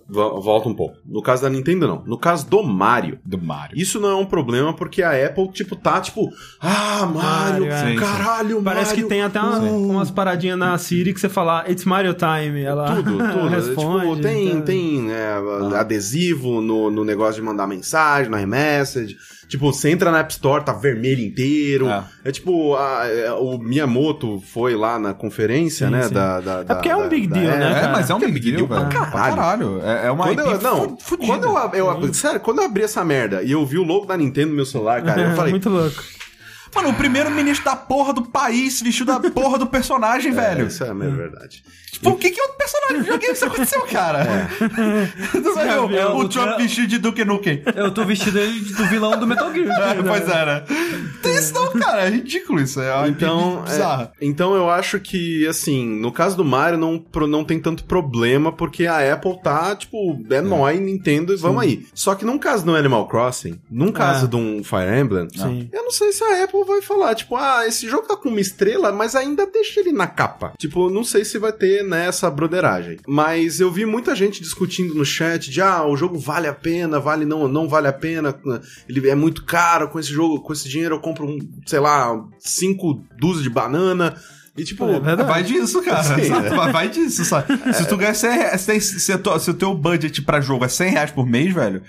[0.07, 0.97] vo- volta um pouco.
[1.05, 2.03] No caso da Nintendo, não.
[2.05, 3.17] No caso do Mario.
[3.25, 3.77] Do Mario.
[3.79, 6.29] Isso não é um problema porque a Apple, tipo, tá tipo.
[6.59, 7.91] Ah, Mario, Mario, é.
[7.91, 9.03] Sim, caralho, Parece Mario.
[9.03, 12.61] que tem até uma- uh, umas paradinhas na Siri que você fala, It's Mario Time.
[12.63, 13.47] Ela Tudo, tudo.
[13.47, 14.09] responde.
[14.09, 14.61] tipo, tem, então.
[14.61, 15.35] tem é,
[15.77, 19.15] adesivo no, no negócio de mandar mensagem, no iMessage.
[19.53, 21.87] Tipo, você entra na App Store, tá vermelho inteiro.
[21.87, 22.03] É.
[22.25, 26.07] É, tipo, a- é, o Miyamoto foi lá na conferência, Sim, né?
[26.07, 26.13] sim.
[26.15, 27.59] Da, da, porque é um da- big da deal, Apple.
[27.63, 27.91] né, É, cara?
[27.91, 28.67] mas é um Que big deal, velho.
[28.67, 29.35] Pra caralho.
[29.35, 29.81] caralho.
[29.83, 31.27] É, é uma Quando eu, não, fudida.
[31.27, 34.17] quando eu, eu- sério, quando eu abri essa merda e eu vi o logo da
[34.17, 36.01] Nintendo no meu celular, cara, eu falei, Muito louco.
[36.73, 40.65] Mano, o primeiro ministro da porra do país se vestiu da porra do personagem, velho.
[40.65, 41.63] isso é verdade.
[41.93, 44.49] Tipo, o que que outro personagem de videogame isso aconteceu, cara?
[45.31, 47.63] Tu ver o, É, o Trump vestido de Duke Nukem.
[47.75, 49.97] Eu tô vestido aí do vilão do Metal Gear.
[49.97, 50.63] É, pois é, né?
[51.21, 52.05] Tem isso não, cara.
[52.07, 52.81] É ridículo isso.
[52.81, 54.11] É uma Então, bizarra.
[54.19, 57.83] é, então eu acho que, assim, no caso do Mario não, pro- não tem tanto
[57.85, 61.85] problema, porque a Apple tá, tipo, é, nóis, Nintendo, e vamos aí.
[61.93, 64.29] Só que num caso do Animal Crossing, num caso É.
[64.29, 65.69] de um Fire Emblem, Sim.
[65.71, 68.41] eu não sei se a Apple vai falar, tipo, ah, esse jogo tá com uma
[68.41, 70.53] estrela, mas ainda deixa ele na capa.
[70.57, 72.97] Tipo, não sei se vai ter nessa broderagem.
[73.07, 76.99] Mas eu vi muita gente discutindo no chat de, ah, o jogo vale a pena,
[76.99, 78.35] vale não, não vale a pena,
[78.89, 82.13] ele é muito caro, com esse jogo, com esse dinheiro eu compro, um, sei lá,
[82.39, 84.15] cinco dúzias de banana.
[84.55, 85.15] E tipo, É.
[85.15, 86.03] Vai disso, cara.
[86.03, 86.49] Sim, Exato, é.
[86.55, 87.47] vai- Vai disso, sabe?
[87.73, 89.11] Se tu ganha 100 reais, se, tem- se, se
[89.49, 91.81] o teu budget pra jogo é 100 reais por mês, velho,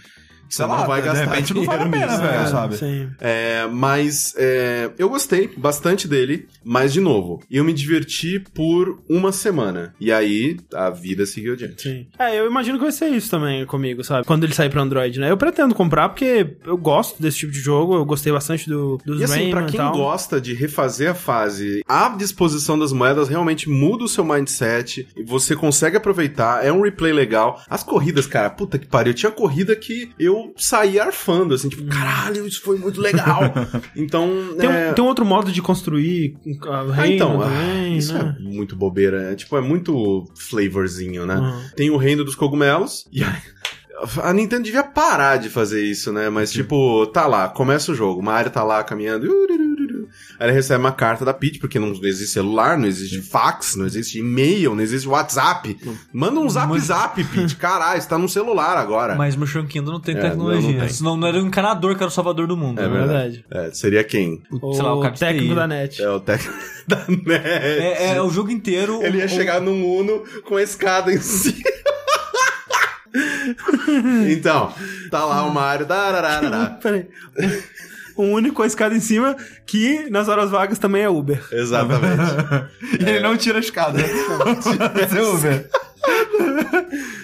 [0.55, 2.43] sei Você lá, não vai de gastar repente não vale a dinheiro pena, nisso, velho,
[2.43, 2.47] né?
[2.47, 2.77] sabe?
[2.77, 3.11] Sim.
[3.21, 9.33] É, mas é, eu gostei bastante dele, mas de novo, eu me diverti por uma
[9.33, 9.95] semana.
[10.01, 11.83] E aí a vida seguiu adiante.
[11.83, 12.07] Sim.
[12.19, 14.27] É, eu imagino que vai ser isso também comigo, sabe?
[14.27, 15.31] Quando ele sair pra Android, né?
[15.31, 19.21] Eu pretendo comprar porque eu gosto desse tipo de jogo, eu gostei bastante do, dos
[19.21, 19.93] E assim, pra Rayman e quem tal.
[19.93, 25.23] gosta de refazer a fase, a disposição das moedas realmente muda o seu mindset, e
[25.23, 27.62] você consegue aproveitar, é um replay legal.
[27.69, 32.47] As corridas, cara, puta que pariu, tinha corrida que eu saía arfando, assim, tipo, caralho,
[32.47, 33.41] isso foi muito legal.
[33.97, 34.29] então,
[34.59, 34.93] Tem, é...
[34.93, 38.37] tem outro modo de construir uh, Ah, reino então, ah, também, isso né?
[38.39, 39.33] é muito bobeira.
[39.33, 41.37] É, tipo, é muito flavorzinho, né?
[41.37, 41.63] Uhum.
[41.77, 43.07] Tem o reino dos cogumelos.
[43.13, 43.43] E aí,
[44.23, 46.29] a Nintendo devia parar de fazer isso, né?
[46.29, 48.23] Mas, tipo, tá lá, começa o jogo.
[48.23, 49.27] Mario tá lá caminhando.
[50.38, 53.87] Aí ele recebe uma carta da Peach, porque não existe celular, não existe fax, não
[53.87, 55.77] existe e-mail, não existe WhatsApp.
[56.12, 57.57] Manda um zap zap, Peach.
[57.57, 59.14] Caralho, você tá no celular agora.
[59.14, 60.61] Mas Mushroom Kingdom não tem É, tecnologia.
[60.62, 60.88] não, não tem.
[60.88, 62.81] Senão não era o encanador que era o salvador do mundo.
[62.81, 63.44] É É verdade.
[63.49, 63.68] verdade.
[63.68, 64.42] É, seria quem?
[64.51, 66.03] O, sei lá, o de técnico da net.
[66.03, 66.55] É o técnico
[66.88, 67.29] da net.
[67.47, 69.03] É, é o jogo inteiro.
[69.03, 71.55] Ele ia o- chegar num Uno com a escada em cima.
[74.31, 74.73] então,
[75.11, 75.87] tá lá o Mario.
[76.83, 77.07] Peraí.
[78.16, 81.42] Um único com a escada em cima, que nas horas vagas também é Uber.
[81.53, 82.22] Exatamente.
[83.00, 83.98] E ele não tira a escada.
[85.09, 85.48] Você ouve?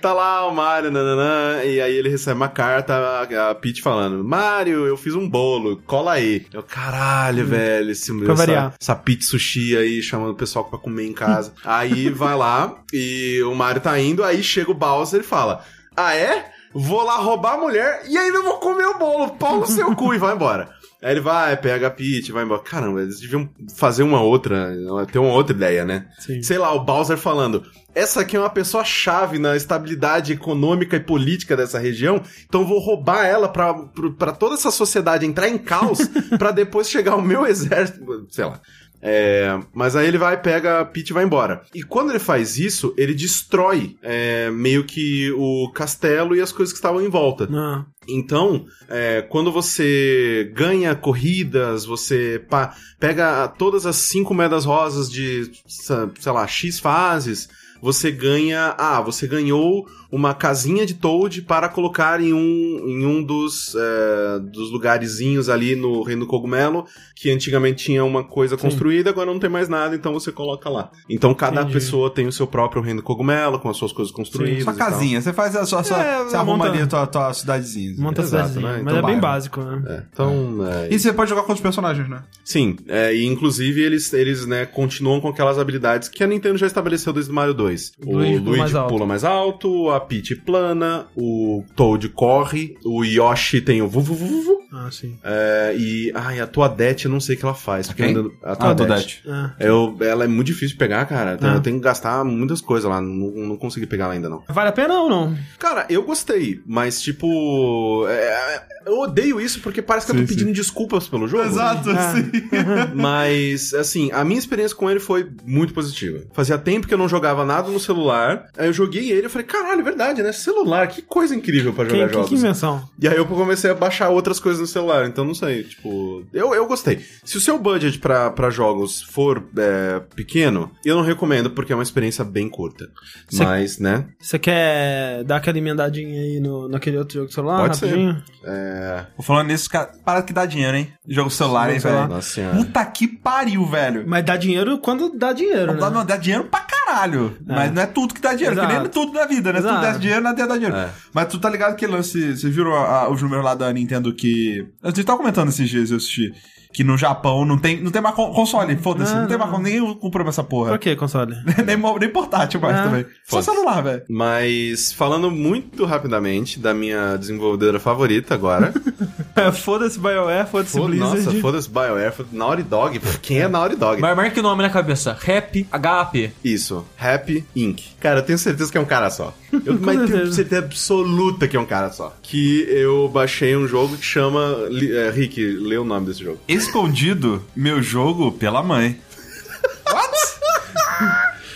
[0.00, 4.22] Tá lá o Mario, nananã, e aí ele recebe uma carta, a, a Peach falando:
[4.22, 6.44] Mario, eu fiz um bolo, cola aí.
[6.52, 8.18] Eu, caralho, velho, esse, Hum.
[8.22, 8.74] Pra essa, variar.
[8.78, 11.54] essa Peach sushi aí, chamando o pessoal pra comer em casa.
[11.64, 15.64] aí vai lá, e o Mario tá indo, aí chega o Bowser e fala:
[15.96, 16.50] Ah, é?
[16.72, 20.12] Vou lá roubar a mulher e ainda vou comer o bolo, pau no seu cu,
[20.12, 20.68] e vai embora.
[21.04, 22.62] Aí ele vai, pega a Peach, vai embora.
[22.62, 24.74] Caramba, eles deviam fazer uma outra,
[25.12, 26.06] ter uma outra ideia, né?
[26.18, 26.42] Sim.
[26.42, 27.62] Sei lá, o Bowser falando.
[27.94, 32.66] Essa aqui é uma pessoa chave na estabilidade econômica e política dessa região, então eu
[32.66, 35.98] vou roubar ela pra toda essa sociedade entrar em caos
[36.38, 38.26] pra depois chegar o meu exército.
[38.30, 38.60] Sei lá.
[39.06, 41.60] É, mas aí ele vai, pega a Peach e vai embora.
[41.74, 46.72] E quando ele faz isso, ele destrói é, meio que o castelo e as coisas
[46.72, 47.46] que estavam em volta.
[47.52, 47.84] Ah.
[48.08, 55.50] Então, é, quando você ganha corridas, você pa- pega todas as cinco moedas rosas de,
[55.68, 57.48] sei lá, X fases,
[57.82, 58.74] você ganha.
[58.78, 64.38] Ah, você ganhou uma casinha de Toad para colocar em um, em um dos, é,
[64.40, 69.38] dos lugarzinhos ali no Reino do Cogumelo, que antigamente tinha uma coisa construída, agora não
[69.38, 70.90] tem mais nada, então você coloca lá.
[71.08, 71.74] Então cada Entendi.
[71.74, 74.64] pessoa tem o seu próprio Reino do Cogumelo, com as suas coisas construídas.
[74.64, 74.90] Sua e tal.
[74.90, 75.82] casinha, você faz a sua.
[75.82, 77.94] sua É, você arruma monta- ali a tua, tua cidadezinha.
[77.98, 78.72] Monta a Exato, cidadezinha.
[78.78, 78.82] né?
[78.84, 79.82] Mas Então é bem básico, né?
[79.86, 82.22] É, então, é, E você pode jogar com outros personagens, né?
[82.44, 86.66] Sim, é, e inclusive eles, eles né, continuam com aquelas habilidades que a Nintendo já
[86.66, 87.92] estabeleceu desde o Mario 2.
[88.06, 88.88] O Luigi pula Luigi mais alto.
[88.92, 94.58] pula mais alto, a Peach plana, o Toad corre, o Yoshi tem o vuvu vuvu,
[94.72, 95.18] Ah, sim.
[95.22, 97.86] é, e ai, a Toadette eu não sei o que ela faz.
[97.88, 98.86] porque ainda- a Ah, Toadette.
[98.86, 99.22] Toadette.
[99.28, 99.52] Ah.
[99.58, 101.38] Eu, ela é muito difícil de pegar, cara.
[101.40, 101.54] Ah.
[101.54, 104.42] Eu tenho que gastar muitas coisas lá, não, não consegui pegar ela ainda não.
[104.48, 105.36] Vale a pena ou não?
[105.58, 108.04] Cara, eu gostei, mas tipo.
[108.08, 111.44] é, eu odeio isso porque parece que eu tô Sim, pedindo desculpas pelo jogo.
[111.44, 112.14] Exato, Ah.
[112.14, 112.30] sim.
[112.94, 116.20] Mas, assim, a minha experiência com ele foi muito positiva.
[116.32, 118.46] Fazia tempo que eu não jogava nada no celular.
[118.56, 120.32] Aí eu joguei ele e falei, caralho, é verdade, né?
[120.32, 122.28] Celular, que coisa incrível pra jogar que, jogos.
[122.28, 122.88] que invenção?
[123.00, 126.24] E aí eu comecei a baixar outras coisas no celular, então não sei, tipo...
[126.32, 127.04] Eu, eu gostei.
[127.24, 131.76] Se o seu budget pra, pra jogos for é, pequeno, eu não recomendo, porque é
[131.76, 132.88] uma experiência bem curta.
[133.28, 137.60] Você- Mas, né, Você quer dar aquela emendadinha aí no, naquele outro jogo do celular,
[137.60, 137.86] Pode ser.
[137.86, 138.22] rapidinho?
[138.44, 139.06] é...
[139.16, 140.92] Tô falando nisso, cara, para que dá dinheiro, hein?
[141.06, 142.08] Jogo celular, hein, velho?
[142.08, 142.56] Nossa senhora.
[142.56, 144.04] Puta que pariu, velho.
[144.06, 145.96] Mas dá dinheiro quando dá dinheiro, Não, dá, né?
[145.96, 147.36] não, dá dinheiro pra caralho.
[147.46, 148.88] Mas não é tudo que dá dinheiro, que nem Exato.
[148.90, 149.60] tudo na vida, né?
[149.60, 149.92] Tudo Exato.
[149.92, 150.76] dá dinheiro, nada dá dinheiro.
[150.76, 150.88] É.
[151.12, 152.36] Mas tu tá ligado que lance.
[152.36, 154.66] Vocês viram a- a- os números lá da Nintendo que.
[154.82, 156.32] A gente tava comentando esses dias, eu assisti.
[156.72, 159.12] Que no Japão não tem, não tem mais con- console, foda-se.
[159.14, 159.46] Não, Não, tem não.
[159.46, 160.70] mais console, ninguém comprou essa porra.
[160.70, 161.36] Pra que console?
[161.64, 163.04] nem, nem portátil mais Ah, também.
[163.04, 163.50] Só foda-se.
[163.52, 164.02] celular, velho.
[164.10, 168.72] Mas, falando muito rapidamente da minha desenvolvedora favorita agora...
[169.54, 171.24] foda-se BioWare, foda-se Foda- Blizzard.
[171.24, 173.00] Nossa, foda-se BioWare, foda Naughty Dog.
[173.22, 174.00] Quem é Naughty Dog?
[174.00, 175.16] Mar- Marque o nome na cabeça.
[175.20, 176.32] Rap HAP.
[176.44, 177.82] Isso, Happy Inc.
[178.00, 179.32] Cara, eu tenho certeza que é um cara só.
[179.64, 180.58] Eu mas tenho certeza.
[180.64, 182.16] absoluta que é um cara só.
[182.22, 184.56] Que eu baixei um jogo que chama.
[184.92, 186.40] É, Rick, lê o nome desse jogo.
[186.48, 188.98] Escondido, meu jogo pela mãe.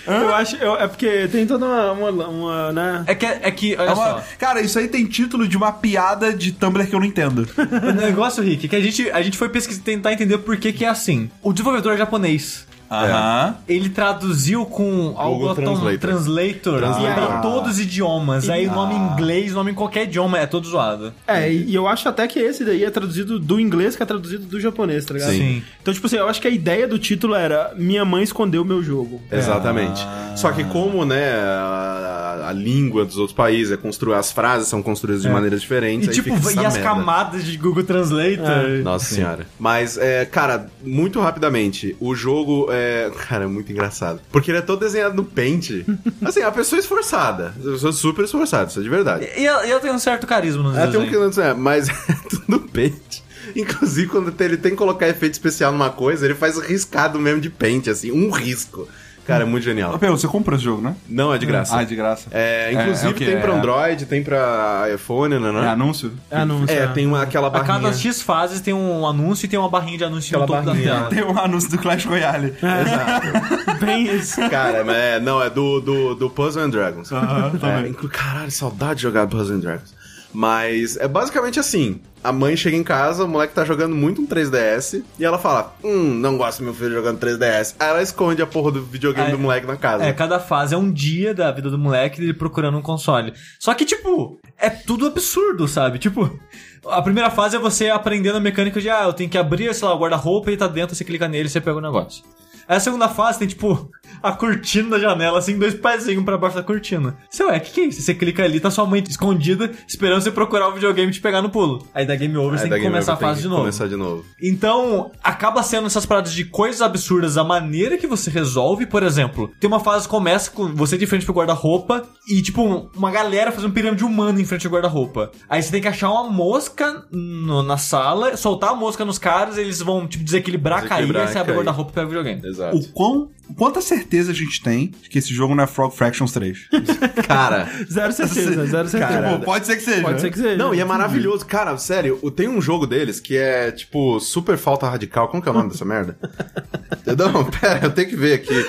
[0.07, 3.05] Eu acho, eu- é porque tem toda uma, uma, uma, né?
[3.07, 4.25] É que, é que olha É uma- só.
[4.39, 7.47] Cara, isso aí tem título de uma piada de Tumblr que eu não entendo.
[7.59, 10.73] O negócio, Rick, é que a gente, a gente foi pesquisar, tentar entender por que
[10.73, 11.31] que é assim.
[11.43, 12.67] O desenvolvedor é japonês.
[12.91, 13.57] Aham.
[13.69, 15.99] Ele traduziu com algo Translator.
[15.99, 17.15] Translator, Translator.
[17.15, 18.49] pra todos os idiomas.
[18.49, 21.13] Aí nome em inglês, nome em qualquer idioma, é todo zoado.
[21.27, 24.07] É, e e eu acho até que esse daí é traduzido do inglês que é
[24.07, 25.33] traduzido do japonês, tá ligado?
[25.33, 25.63] Sim.
[25.83, 28.83] Então, tipo assim, eu acho que a ideia do título era Minha mãe escondeu meu
[28.83, 29.21] jogo.
[29.31, 30.01] Exatamente.
[30.37, 34.83] Só que como, né, a, a língua dos outros países é construir as frases são
[34.83, 36.89] construídas de maneiras diferentes, E aí tipo, fica e essa as merda.
[36.89, 38.83] camadas de Google Translator.
[38.83, 39.47] Nossa senhora.
[39.59, 43.11] Mas, é, cara, muito rapidamente, o jogo é.
[43.29, 44.21] Cara, é muito engraçado.
[44.31, 45.85] Porque ele é todo desenhado no Paint.
[46.25, 47.55] Assim, a pessoa é esforçada.
[47.59, 49.29] A pessoa é super esforçada, isso é de verdade.
[49.37, 51.35] E ela, e ela tem um certo carisma nos É, tem um desenhos.
[51.35, 53.23] que não é, mas é tudo no Paint.
[53.57, 57.51] Inclusive, quando ele tem que colocar efeito especial numa coisa, ele faz riscado mesmo de
[57.51, 58.89] Paint, assim, um risco.
[59.29, 59.99] Cara, é muito Ô, genial.
[59.99, 60.97] Pedro, você comprou esse jogo, né?
[61.09, 61.79] Não, é de graça.
[61.79, 62.29] Ah, de graça.
[62.33, 63.27] É, inclusive é o quê?
[63.27, 65.49] tem pra É- Android, tem pra iPhone, né?
[65.49, 65.69] É né?
[65.69, 66.13] anúncio?
[66.31, 66.75] É anúncio.
[66.77, 67.75] É, tem uma, aquela A barrinha.
[67.75, 70.71] cada X fases tem um anúncio e tem uma barrinha de anúncio no Aquela topo
[70.71, 70.95] barrinha.
[70.95, 71.11] da tela.
[71.11, 72.55] Tem um anúncio do Clash Royale.
[72.57, 73.79] Exato.
[73.85, 74.41] Bem isso.
[74.49, 77.13] Cara, mas é, não, é do, do, do Puzzle and Dragons.
[77.13, 77.91] Aham, É, também.
[77.91, 79.95] inclu- caralho, saudade de jogar Puzzle and Dragons.
[80.33, 84.27] Mas é basicamente assim: a mãe chega em casa, o moleque tá jogando muito um
[84.27, 87.75] 3DS, e ela fala: Hum, não gosto do meu filho jogando 3DS.
[87.79, 90.05] Aí ela esconde a porra do videogame É, do moleque na casa.
[90.05, 93.33] É, cada fase é um dia da vida do moleque dele procurando um console.
[93.59, 95.99] Só que, tipo, é tudo absurdo, sabe?
[95.99, 96.39] Tipo,
[96.87, 99.89] a primeira fase é você aprendendo a mecânica de, ah, eu tenho que abrir, sei
[99.89, 102.23] lá, o guarda-roupa e tá dentro, você clica nele e você pega o negócio.
[102.69, 103.91] Aí a segunda fase tem, tipo,
[104.23, 107.17] a cortina da janela, assim, dois pezinhos pra baixo da cortina.
[107.31, 108.03] Você, ué, o que, que é isso?
[108.03, 111.41] Você clica ali, tá sua mãe escondida, esperando você procurar o videogame e te pegar
[111.41, 111.87] no pulo.
[111.95, 113.61] Aí dá game over, Aí você tem da que começar a fase de novo.
[113.63, 114.25] Começar de novo.
[114.43, 119.51] Então, acaba sendo essas paradas de coisas absurdas, a maneira que você resolve, por exemplo,
[119.59, 123.51] tem uma fase que começa com você de frente pro guarda-roupa e, tipo, uma galera
[123.51, 125.31] fazendo um pirâmide humana em frente ao guarda-roupa.
[125.49, 129.57] Aí você tem que achar uma mosca no- na sala, soltar a mosca nos caras,
[129.57, 132.11] eles vão, tipo, desequilibrar, Desequilibrar cair, aí você e abre o guarda-roupa e pega o
[132.11, 132.43] videogame.
[132.47, 132.58] Exato.
[132.73, 136.33] O quão, quanta certeza a gente tem de que esse jogo não é Frog Fractions
[136.33, 136.59] 3?
[137.27, 137.69] Cara.
[137.91, 139.13] Zero certeza, zero certeza.
[139.13, 140.03] Cara, Tipo, pode ser que seja.
[140.03, 140.57] Pode ser que seja.
[140.57, 141.45] Não, e é maravilhoso.
[141.47, 145.29] Cara, sério, tem um jogo deles que é, tipo, super falta radical.
[145.29, 146.19] Como que é o nome dessa merda?
[147.17, 148.67] Não, pera, eu tenho que ver aqui.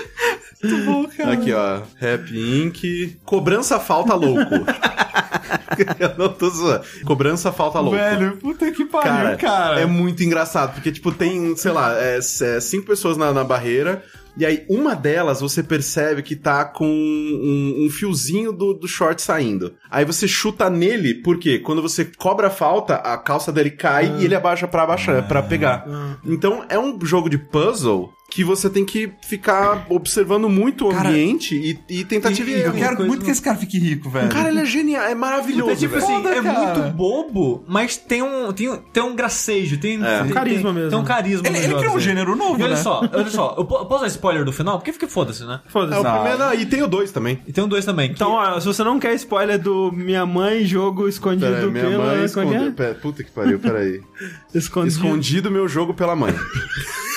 [0.63, 1.33] Muito bom, cara.
[1.33, 1.81] Aqui, ó.
[1.97, 3.17] Rap Inc.
[3.25, 4.39] Cobrança falta louco.
[5.99, 6.83] eu não tô zoando.
[7.05, 7.97] Cobrança falta louco.
[7.97, 9.79] Velho, puta que pariu, Cara, cara.
[9.81, 12.21] é muito engraçado, porque, tipo, tem, sei lá, é, é,
[12.59, 14.03] cinco pessoas na, na barreira,
[14.37, 19.21] e aí uma delas você percebe que tá com um, um fiozinho do, do short
[19.21, 19.73] saindo.
[19.91, 24.25] Aí você chuta nele, porque quando você cobra a falta, a calça dele cai e
[24.25, 25.85] ele abaixa pra, abaixar, pra pegar.
[26.23, 31.09] Então é um jogo de puzzle que você tem que ficar observando muito o Cara,
[31.09, 34.29] ambiente e, e tentativa e, Eu quero coisa muito que esse cara fique rico, velho.
[34.29, 35.71] Cara, ele é genial, é maravilhoso.
[35.71, 36.03] É tipo velho.
[36.05, 36.59] assim, Foda, é cara.
[36.75, 40.23] muito bobo, mas tem um, tem, um- tem um gracejo, tem, É.
[40.23, 40.89] tem- Carisma tem, mesmo.
[40.89, 42.05] Tem um carisma Ele, ele criou um assim.
[42.05, 42.81] gênero novo, E olha né?
[42.81, 44.77] só, olha só, eu po- posso dar spoiler do final?
[44.77, 45.61] Porque fica foda-se, né?
[45.65, 46.01] É o Foda-se.
[46.01, 47.39] Primeiro, e tem o dois também.
[47.47, 48.11] E tem um dois também.
[48.11, 51.83] Então, ó, se você não quer spoiler do Minha Mãe Jogo Escondido Pera aí, minha
[51.85, 52.05] pela...
[52.05, 52.71] mãe é que é?
[52.71, 54.01] Pera, puta que pariu, peraí.
[54.53, 54.93] Escondido.
[54.95, 56.33] Escondido meu jogo pela mãe.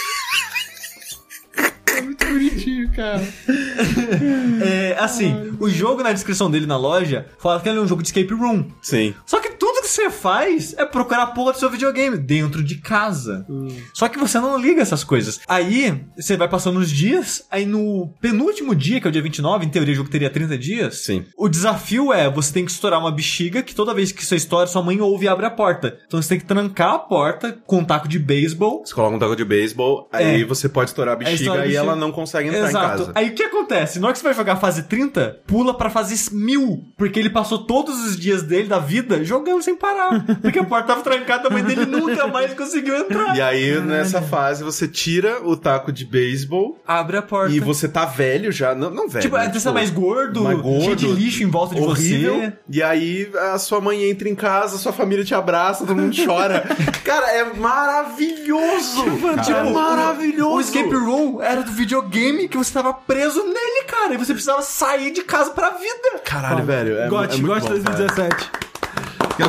[2.33, 3.23] bonitinho, cara.
[4.65, 8.03] É, assim, o jogo na descrição dele na loja fala que ele é um jogo
[8.03, 8.67] de escape room.
[8.81, 9.15] Sim.
[9.27, 12.77] Só que tudo que você faz é procurar a porra do seu videogame dentro de
[12.77, 13.47] casa.
[13.93, 15.41] Só que você não liga essas coisas.
[15.49, 19.67] Aí, você vai passando os dias, aí no penúltimo dia, que é o dia 29,
[19.67, 20.99] em teoria o jogo teria 30 dias.
[20.99, 21.25] Sim.
[21.37, 24.67] O desafio é você tem que estourar uma bexiga que toda vez que você estoura,
[24.67, 25.99] sua mãe ouve e abre a porta.
[26.07, 28.83] Então você tem que trancar a porta com um taco de beisebol.
[28.85, 30.45] Você coloca um taco de beisebol, aí É.
[30.45, 31.79] você pode estourar a bexiga a e bexiga.
[31.79, 32.89] ela não consegue entrar em Exato.
[32.99, 33.13] casa.
[33.15, 33.99] Aí o que acontece?
[33.99, 36.85] Na hora que você vai jogar a fase 30, pula pra fase 1000.
[36.97, 40.25] Porque ele passou todos os dias dele, da vida, jogando sem parar.
[40.41, 43.37] Porque a porta tava trancada, a mãe dele nunca mais conseguiu entrar.
[43.37, 47.55] E aí, nessa fase, você tira o taco de beisebol Abre a porta.
[47.55, 48.75] e você tá velho já.
[48.75, 49.23] Não, não velho.
[49.23, 49.47] Tipo, né?
[49.47, 52.35] é, você tá mais gordo, mais gordo, cheio de lixo em volta de horrível.
[52.37, 52.53] você.
[52.69, 56.65] E aí a sua mãe entra em casa, sua família te abraça, todo mundo chora.
[57.05, 59.03] Cara, é maravilhoso!
[59.05, 60.57] Tipo, é maravilhoso!
[60.57, 62.12] O escape room era do videogame
[62.49, 64.15] que você tava preso nele, cara.
[64.15, 66.19] E você precisava sair de casa pra vida.
[66.25, 66.99] Caralho, velho.
[66.99, 67.97] É, Gote, é muito Gote bom, cara.
[67.97, 68.51] 2017.
[68.55, 68.72] Eu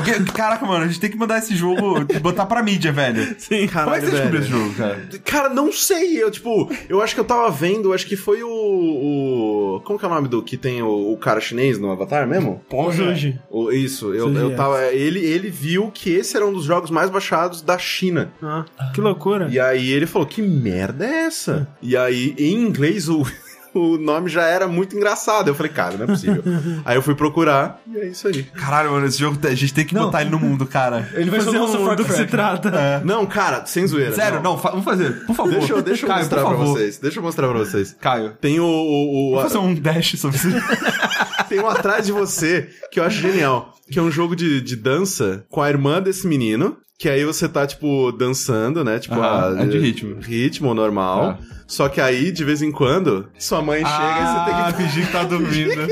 [0.03, 3.35] que- Caraca, mano, a gente tem que mandar esse jogo, botar pra mídia, velho.
[3.37, 3.67] Sim.
[3.67, 5.09] Caralho, Como é que você descobriu esse jogo, cara?
[5.25, 6.21] Cara, não sei.
[6.23, 8.49] Eu, tipo, eu acho que eu tava vendo, acho que foi o.
[8.49, 12.27] o como que é o nome do que tem o, o cara chinês no Avatar
[12.27, 12.61] mesmo?
[12.91, 13.39] Juji.
[13.49, 14.55] O- isso, eu, eu é.
[14.55, 14.83] tava.
[14.93, 18.31] Ele, ele viu que esse era um dos jogos mais baixados da China.
[18.41, 19.47] Ah, que loucura.
[19.49, 21.67] E aí ele falou: que merda é essa?
[21.81, 23.25] E aí, em inglês, o.
[23.79, 25.47] O nome já era muito engraçado.
[25.47, 26.43] Eu falei, cara, não é possível.
[26.85, 28.43] aí eu fui procurar e é isso aí.
[28.43, 30.05] Caralho, mano, esse jogo, a gente tem que Não.
[30.05, 31.09] botar ele no mundo, cara.
[31.13, 33.01] Ele vai ser Fazer o nosso um do que se trata.
[33.03, 34.13] Não, cara, sem zoeira.
[34.13, 35.51] Sério, não, fa- vamos fazer, por favor.
[35.53, 36.97] Deixa eu, deixa eu Caio, mostrar pra vocês.
[36.99, 37.95] Deixa eu mostrar pra vocês.
[37.99, 38.63] Caio, Tem o.
[38.65, 40.47] o, o vamos fazer um dash sobre isso.
[41.49, 43.73] Tem um atrás de você que eu acho genial.
[43.91, 46.77] Que é um jogo de, de dança com a irmã desse menino.
[46.99, 48.99] Que aí você tá, tipo, dançando, né?
[48.99, 50.17] Tipo, a- é de ritmo.
[50.21, 51.37] Ritmo normal.
[51.67, 54.61] Só que aí, de vez em quando, sua mãe chega e você tem que.
[54.61, 55.87] Ah, fingir que tá dormindo.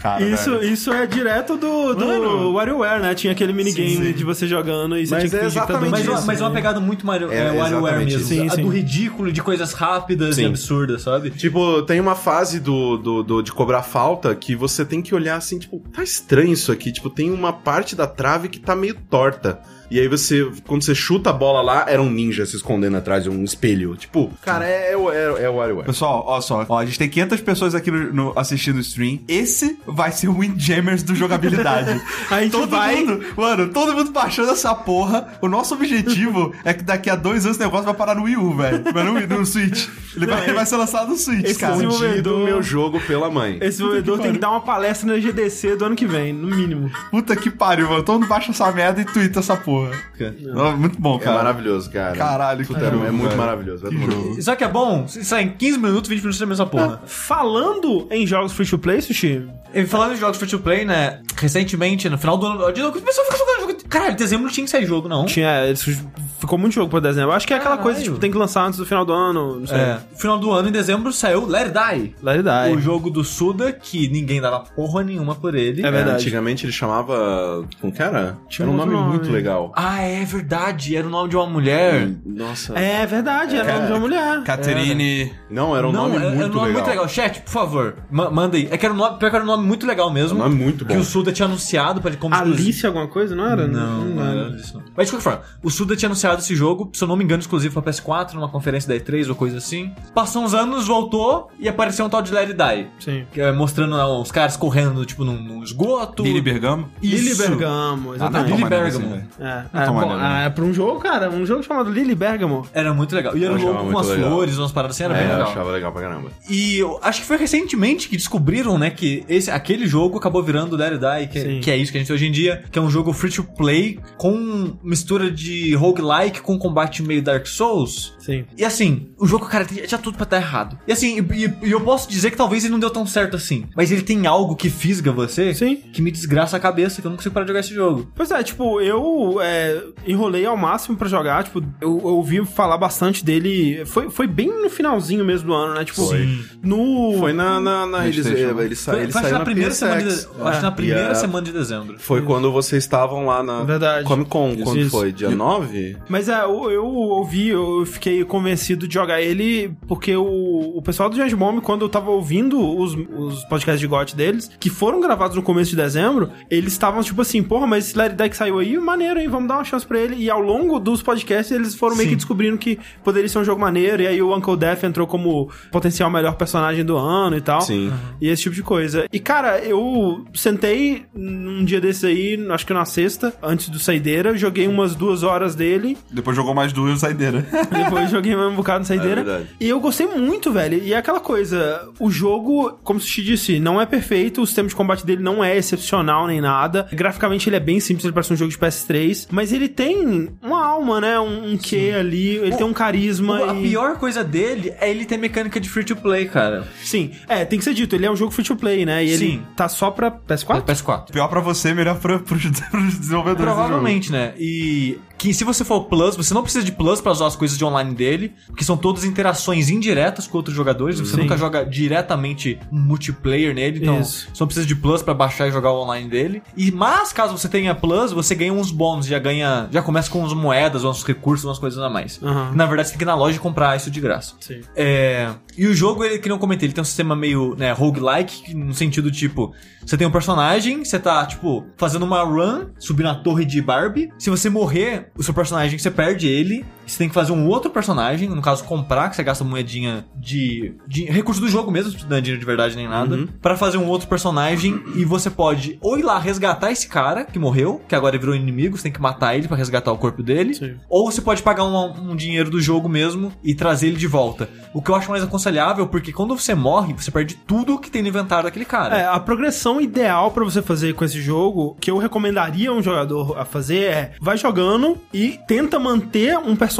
[0.00, 0.72] Cara, Isso, velho.
[0.72, 2.52] isso é direto do, do Mano.
[2.52, 3.14] WarioWare, né?
[3.14, 5.72] Tinha aquele minigame de você jogando e você Mas tinha que é fingir que tá
[5.72, 6.20] exatamente Mas, dormindo.
[6.20, 8.20] uma, mas uma pegada muito Mario, É, é, WarioWare exatamente mesmo.
[8.20, 8.28] isso.
[8.28, 8.62] Sim, a sim.
[8.62, 10.42] do ridículo, de coisas rápidas Sim.
[10.42, 11.30] e absurdas, sabe?
[11.30, 15.36] Tipo, tem uma fase do, do, do- de cobrar falta que você tem que olhar
[15.36, 16.92] assim, tipo, tá estranho isso aqui.
[16.92, 19.58] Tipo, tem uma parte da trave que tá meio torta.
[19.90, 23.22] E aí você, quando você chuta a bola lá, era um ninja se escondendo atrás
[23.24, 23.96] de um espelho.
[23.96, 25.86] Tipo, cara, é, é, o- é, é o WarioWare.
[25.86, 29.20] Pessoal, ó só, ó, a gente tem 500 pessoas aqui no, no- assistindo o stream.
[29.28, 32.00] Esse vai ser o Windjammers do jogabilidade.
[32.30, 35.28] A gente todo vai- mundo, mano, todo mundo baixando essa porra.
[35.40, 38.36] O nosso objetivo é que daqui a dois anos o negócio vai parar no Wii
[38.36, 38.82] U, velho.
[38.92, 39.86] Vai no, Wii- no Switch.
[40.16, 41.74] Ele vai, ele vai ser lançado no Switch, Esse cara.
[41.74, 43.54] desenvolvedor- Escondido meu jogo pela mãe.
[43.56, 46.90] Esse desenvolvedor tem que dar uma palestra na GDC do ano que vem, no mínimo.
[47.10, 48.02] Puta que pariu, mano.
[48.02, 49.75] Todo mundo baixa essa merda e twitta essa porra.
[49.84, 51.36] Ó, Muito bom, É cara.
[51.36, 52.16] maravilhoso, cara.
[52.16, 53.36] Caralho, que é, jogo, é muito velho.
[53.40, 53.82] maravilhoso.
[53.82, 54.42] vai Que jogo.
[54.42, 57.00] Só que é bom, se sai em 15 minutos, 20 minutos você termina essa porra.
[57.06, 59.46] Falando em jogos free to play, Sushi,
[59.88, 61.20] falando em jogos free to play, né?
[61.36, 62.72] Recentemente, no final do ano.
[62.72, 63.76] De novo, o pessoal fica jogando jogo.
[63.88, 65.26] Caralho, dezembro não tinha que sair jogo, não.
[65.26, 65.70] tinha.
[65.70, 65.90] isso
[66.38, 67.32] Ficou muito jogo pra dezembro.
[67.32, 67.82] Acho que é aquela Caralho.
[67.94, 69.78] coisa, tipo, tem que lançar antes do final do ano, não sei.
[69.78, 69.98] É.
[70.12, 72.14] No final do ano, em dezembro, saiu Let It Die.
[72.22, 72.76] Let it die.
[72.76, 75.84] O jogo do Suda, que ninguém dava porra nenhuma por ele.
[75.84, 76.16] É verdade.
[76.16, 77.66] antigamente ele chamava.
[77.80, 78.36] Como que era?
[78.48, 79.08] Tinha era um nome, nome.
[79.08, 79.65] muito legal.
[79.74, 80.94] Ah, é verdade.
[80.96, 82.10] Era o nome de uma mulher.
[82.24, 82.72] Nossa.
[82.78, 84.42] É verdade, era o nome de uma mulher.
[84.44, 85.32] Caterine.
[85.50, 86.72] Não, era um não, nome é, muito é um nome legal.
[86.72, 87.08] muito legal.
[87.08, 88.68] Chat, por favor, ma- manda aí.
[88.70, 90.38] É que era um nome, pior que era um nome muito legal mesmo.
[90.38, 90.92] É um nome muito bom.
[90.94, 92.34] Que o Suda tinha anunciado pra ele como.
[92.34, 93.66] Alice alguma coisa, não era?
[93.66, 94.84] Não, não era isso não.
[94.96, 97.40] Mas de qualquer forma, o Suda tinha anunciado esse jogo, se eu não me engano,
[97.40, 99.92] exclusivo pra PS4, numa conferência da E3 ou coisa assim.
[100.14, 102.86] Passou uns anos, voltou e apareceu um tal de Let It Die.
[102.98, 103.26] Sim.
[103.32, 106.22] que é mostrando lá uns caras correndo, tipo, num, num esgoto.
[106.22, 106.88] Lily Bergamo.
[107.02, 107.42] Lily Isso.
[107.46, 108.46] Bergamo, Ah, não, exatamente.
[108.46, 109.14] Lily tão maneiro Bergamo.
[109.14, 109.50] assim, velho.
[109.50, 112.66] É, É, bom, é pra um jogo, cara, um jogo chamado Lily Bergamo.
[112.72, 113.36] Era muito legal.
[113.36, 114.30] E era Eu um jogo com umas legal.
[114.30, 115.50] flores, umas paradas assim, era bem É, eu legal.
[115.50, 116.30] achava legal pra caramba.
[116.48, 120.76] E eu acho que foi recentemente que descobriram, né, que esse, aquele jogo acabou virando
[120.76, 122.78] Let It Die, que, que é isso que a gente tem hoje em dia, que
[122.78, 128.14] é um jogo free to play com mistura de roguelike com combate meio Dark Souls.
[128.18, 128.44] Sim.
[128.56, 130.78] E assim, o jogo, cara, tinha tudo pra estar errado.
[130.86, 133.36] E assim, e, e- e eu posso dizer que talvez ele não deu tão certo
[133.36, 133.66] assim.
[133.76, 135.76] Mas ele tem algo que fisga você Sim.
[135.92, 138.10] que me desgraça a cabeça, que eu não consigo parar de jogar esse jogo.
[138.14, 142.76] Pois é, tipo, eu é, enrolei ao máximo pra jogar, tipo, eu, eu ouvi falar
[142.78, 146.26] bastante dele, foi, foi bem no finalzinho mesmo do ano, né, tipo, Foi.
[146.62, 147.16] no...
[147.18, 147.60] Foi na.
[147.60, 148.60] na, na eles, PlayStation.
[148.60, 150.70] ele, sa, Foi, ele foi acho saiu na na primeira semana de, acho na É.
[150.70, 151.96] primeira a- semana de dezembro.
[151.98, 154.04] Foi quando vocês estavam lá na Verdade.
[154.06, 154.50] Comic Con.
[154.52, 154.90] Isso, Quando isso.
[154.90, 155.12] foi?
[155.12, 155.96] Dia 9?
[156.08, 161.08] Mas é, eu, eu ouvi, eu fiquei convencido de jogar ele porque o, o pessoal
[161.08, 165.00] do Giant Bomb, quando eu tava ouvindo os, os podcasts de GOT deles, que foram
[165.00, 168.58] gravados no começo de dezembro, eles estavam tipo assim, porra, mas esse Larry Deck saiu
[168.58, 169.28] aí, maneiro, hein?
[169.36, 170.16] Vamos dar uma chance pra ele.
[170.16, 172.10] E ao longo dos podcasts, eles foram meio Sim.
[172.10, 174.02] que descobrindo que poderia ser um jogo maneiro.
[174.02, 177.60] E aí o Uncle Death entrou como potencial melhor personagem do ano e tal.
[177.60, 177.92] Sim.
[178.18, 179.06] E esse tipo de coisa.
[179.12, 184.34] E, cara, eu sentei num dia desse aí, acho que na sexta, antes do Saideira,
[184.38, 185.98] joguei umas duas horas dele.
[186.10, 187.46] Depois jogou mais duas saideira.
[187.70, 189.44] Depois joguei mais um bocado no Saideira.
[189.60, 190.82] É e eu gostei muito, velho.
[190.82, 194.66] E é aquela coisa, o jogo, como o Sushi disse, não é perfeito, o sistema
[194.66, 196.88] de combate dele não é excepcional nem nada.
[196.90, 199.25] Graficamente ele é bem simples, ele parece um jogo de PS3.
[199.30, 201.18] Mas ele tem uma alma, né?
[201.18, 203.68] Um, um quê ali, ele tem um carisma A e...
[203.68, 206.66] pior coisa dele é ele ter mecânica de free to play, cara.
[206.82, 209.04] Sim, é, tem que ser dito, ele é um jogo free to play, né?
[209.04, 209.42] E ele Sim.
[209.56, 210.62] tá só pra PS4?
[210.62, 211.10] PS4.
[211.12, 213.52] Pior pra você, melhor pra, pros, pros desenvolvedores.
[213.52, 214.34] Provavelmente, né?
[214.38, 217.56] E que se você for Plus, você não precisa de Plus pra usar as coisas
[217.56, 221.22] de online dele, porque são todas interações indiretas com outros jogadores, você Sim.
[221.22, 224.28] nunca joga diretamente um multiplayer nele, então Isso.
[224.32, 226.42] você não precisa de Plus pra baixar e jogar o online dele.
[226.56, 230.20] E mas caso você tenha Plus, você ganha uns bônus, já ganha, já começa com
[230.20, 232.20] umas moedas, uns recursos, umas coisas a mais.
[232.22, 232.52] Aham.
[232.54, 234.34] Na verdade, você tem que ir na loja e comprar isso de graça.
[234.40, 234.60] Sim.
[234.74, 238.54] É, e o jogo, ele, que não comentei, ele tem um sistema meio, né, roguelike,
[238.54, 239.54] no sentido, tipo,
[239.84, 244.10] você tem um personagem, você tá, tipo, fazendo uma run, subindo a torre de Barbie.
[244.18, 246.64] Se você morrer, o seu personagem, você perde ele.
[246.86, 250.74] Você tem que fazer um outro personagem, no caso, comprar, que você gasta moedinha de,
[250.86, 253.88] de recurso do jogo mesmo, não é dinheiro de verdade nem nada, pra fazer um
[253.88, 254.80] outro personagem.
[254.94, 258.76] E você pode ou ir lá resgatar esse cara que morreu, que agora virou inimigo,
[258.76, 260.54] você tem que matar ele pra resgatar o corpo dele.
[260.54, 260.76] Sim.
[260.88, 264.48] Ou você pode pagar um, um dinheiro do jogo mesmo e trazer ele de volta.
[264.72, 268.02] O que eu acho mais aconselhável, porque quando você morre, você perde tudo que tem
[268.02, 268.96] no inventário daquele cara.
[268.96, 273.38] É, a progressão ideal pra você fazer com esse jogo, que eu recomendaria um jogador
[273.38, 276.75] a fazer é, vai jogando e tenta manter um personagem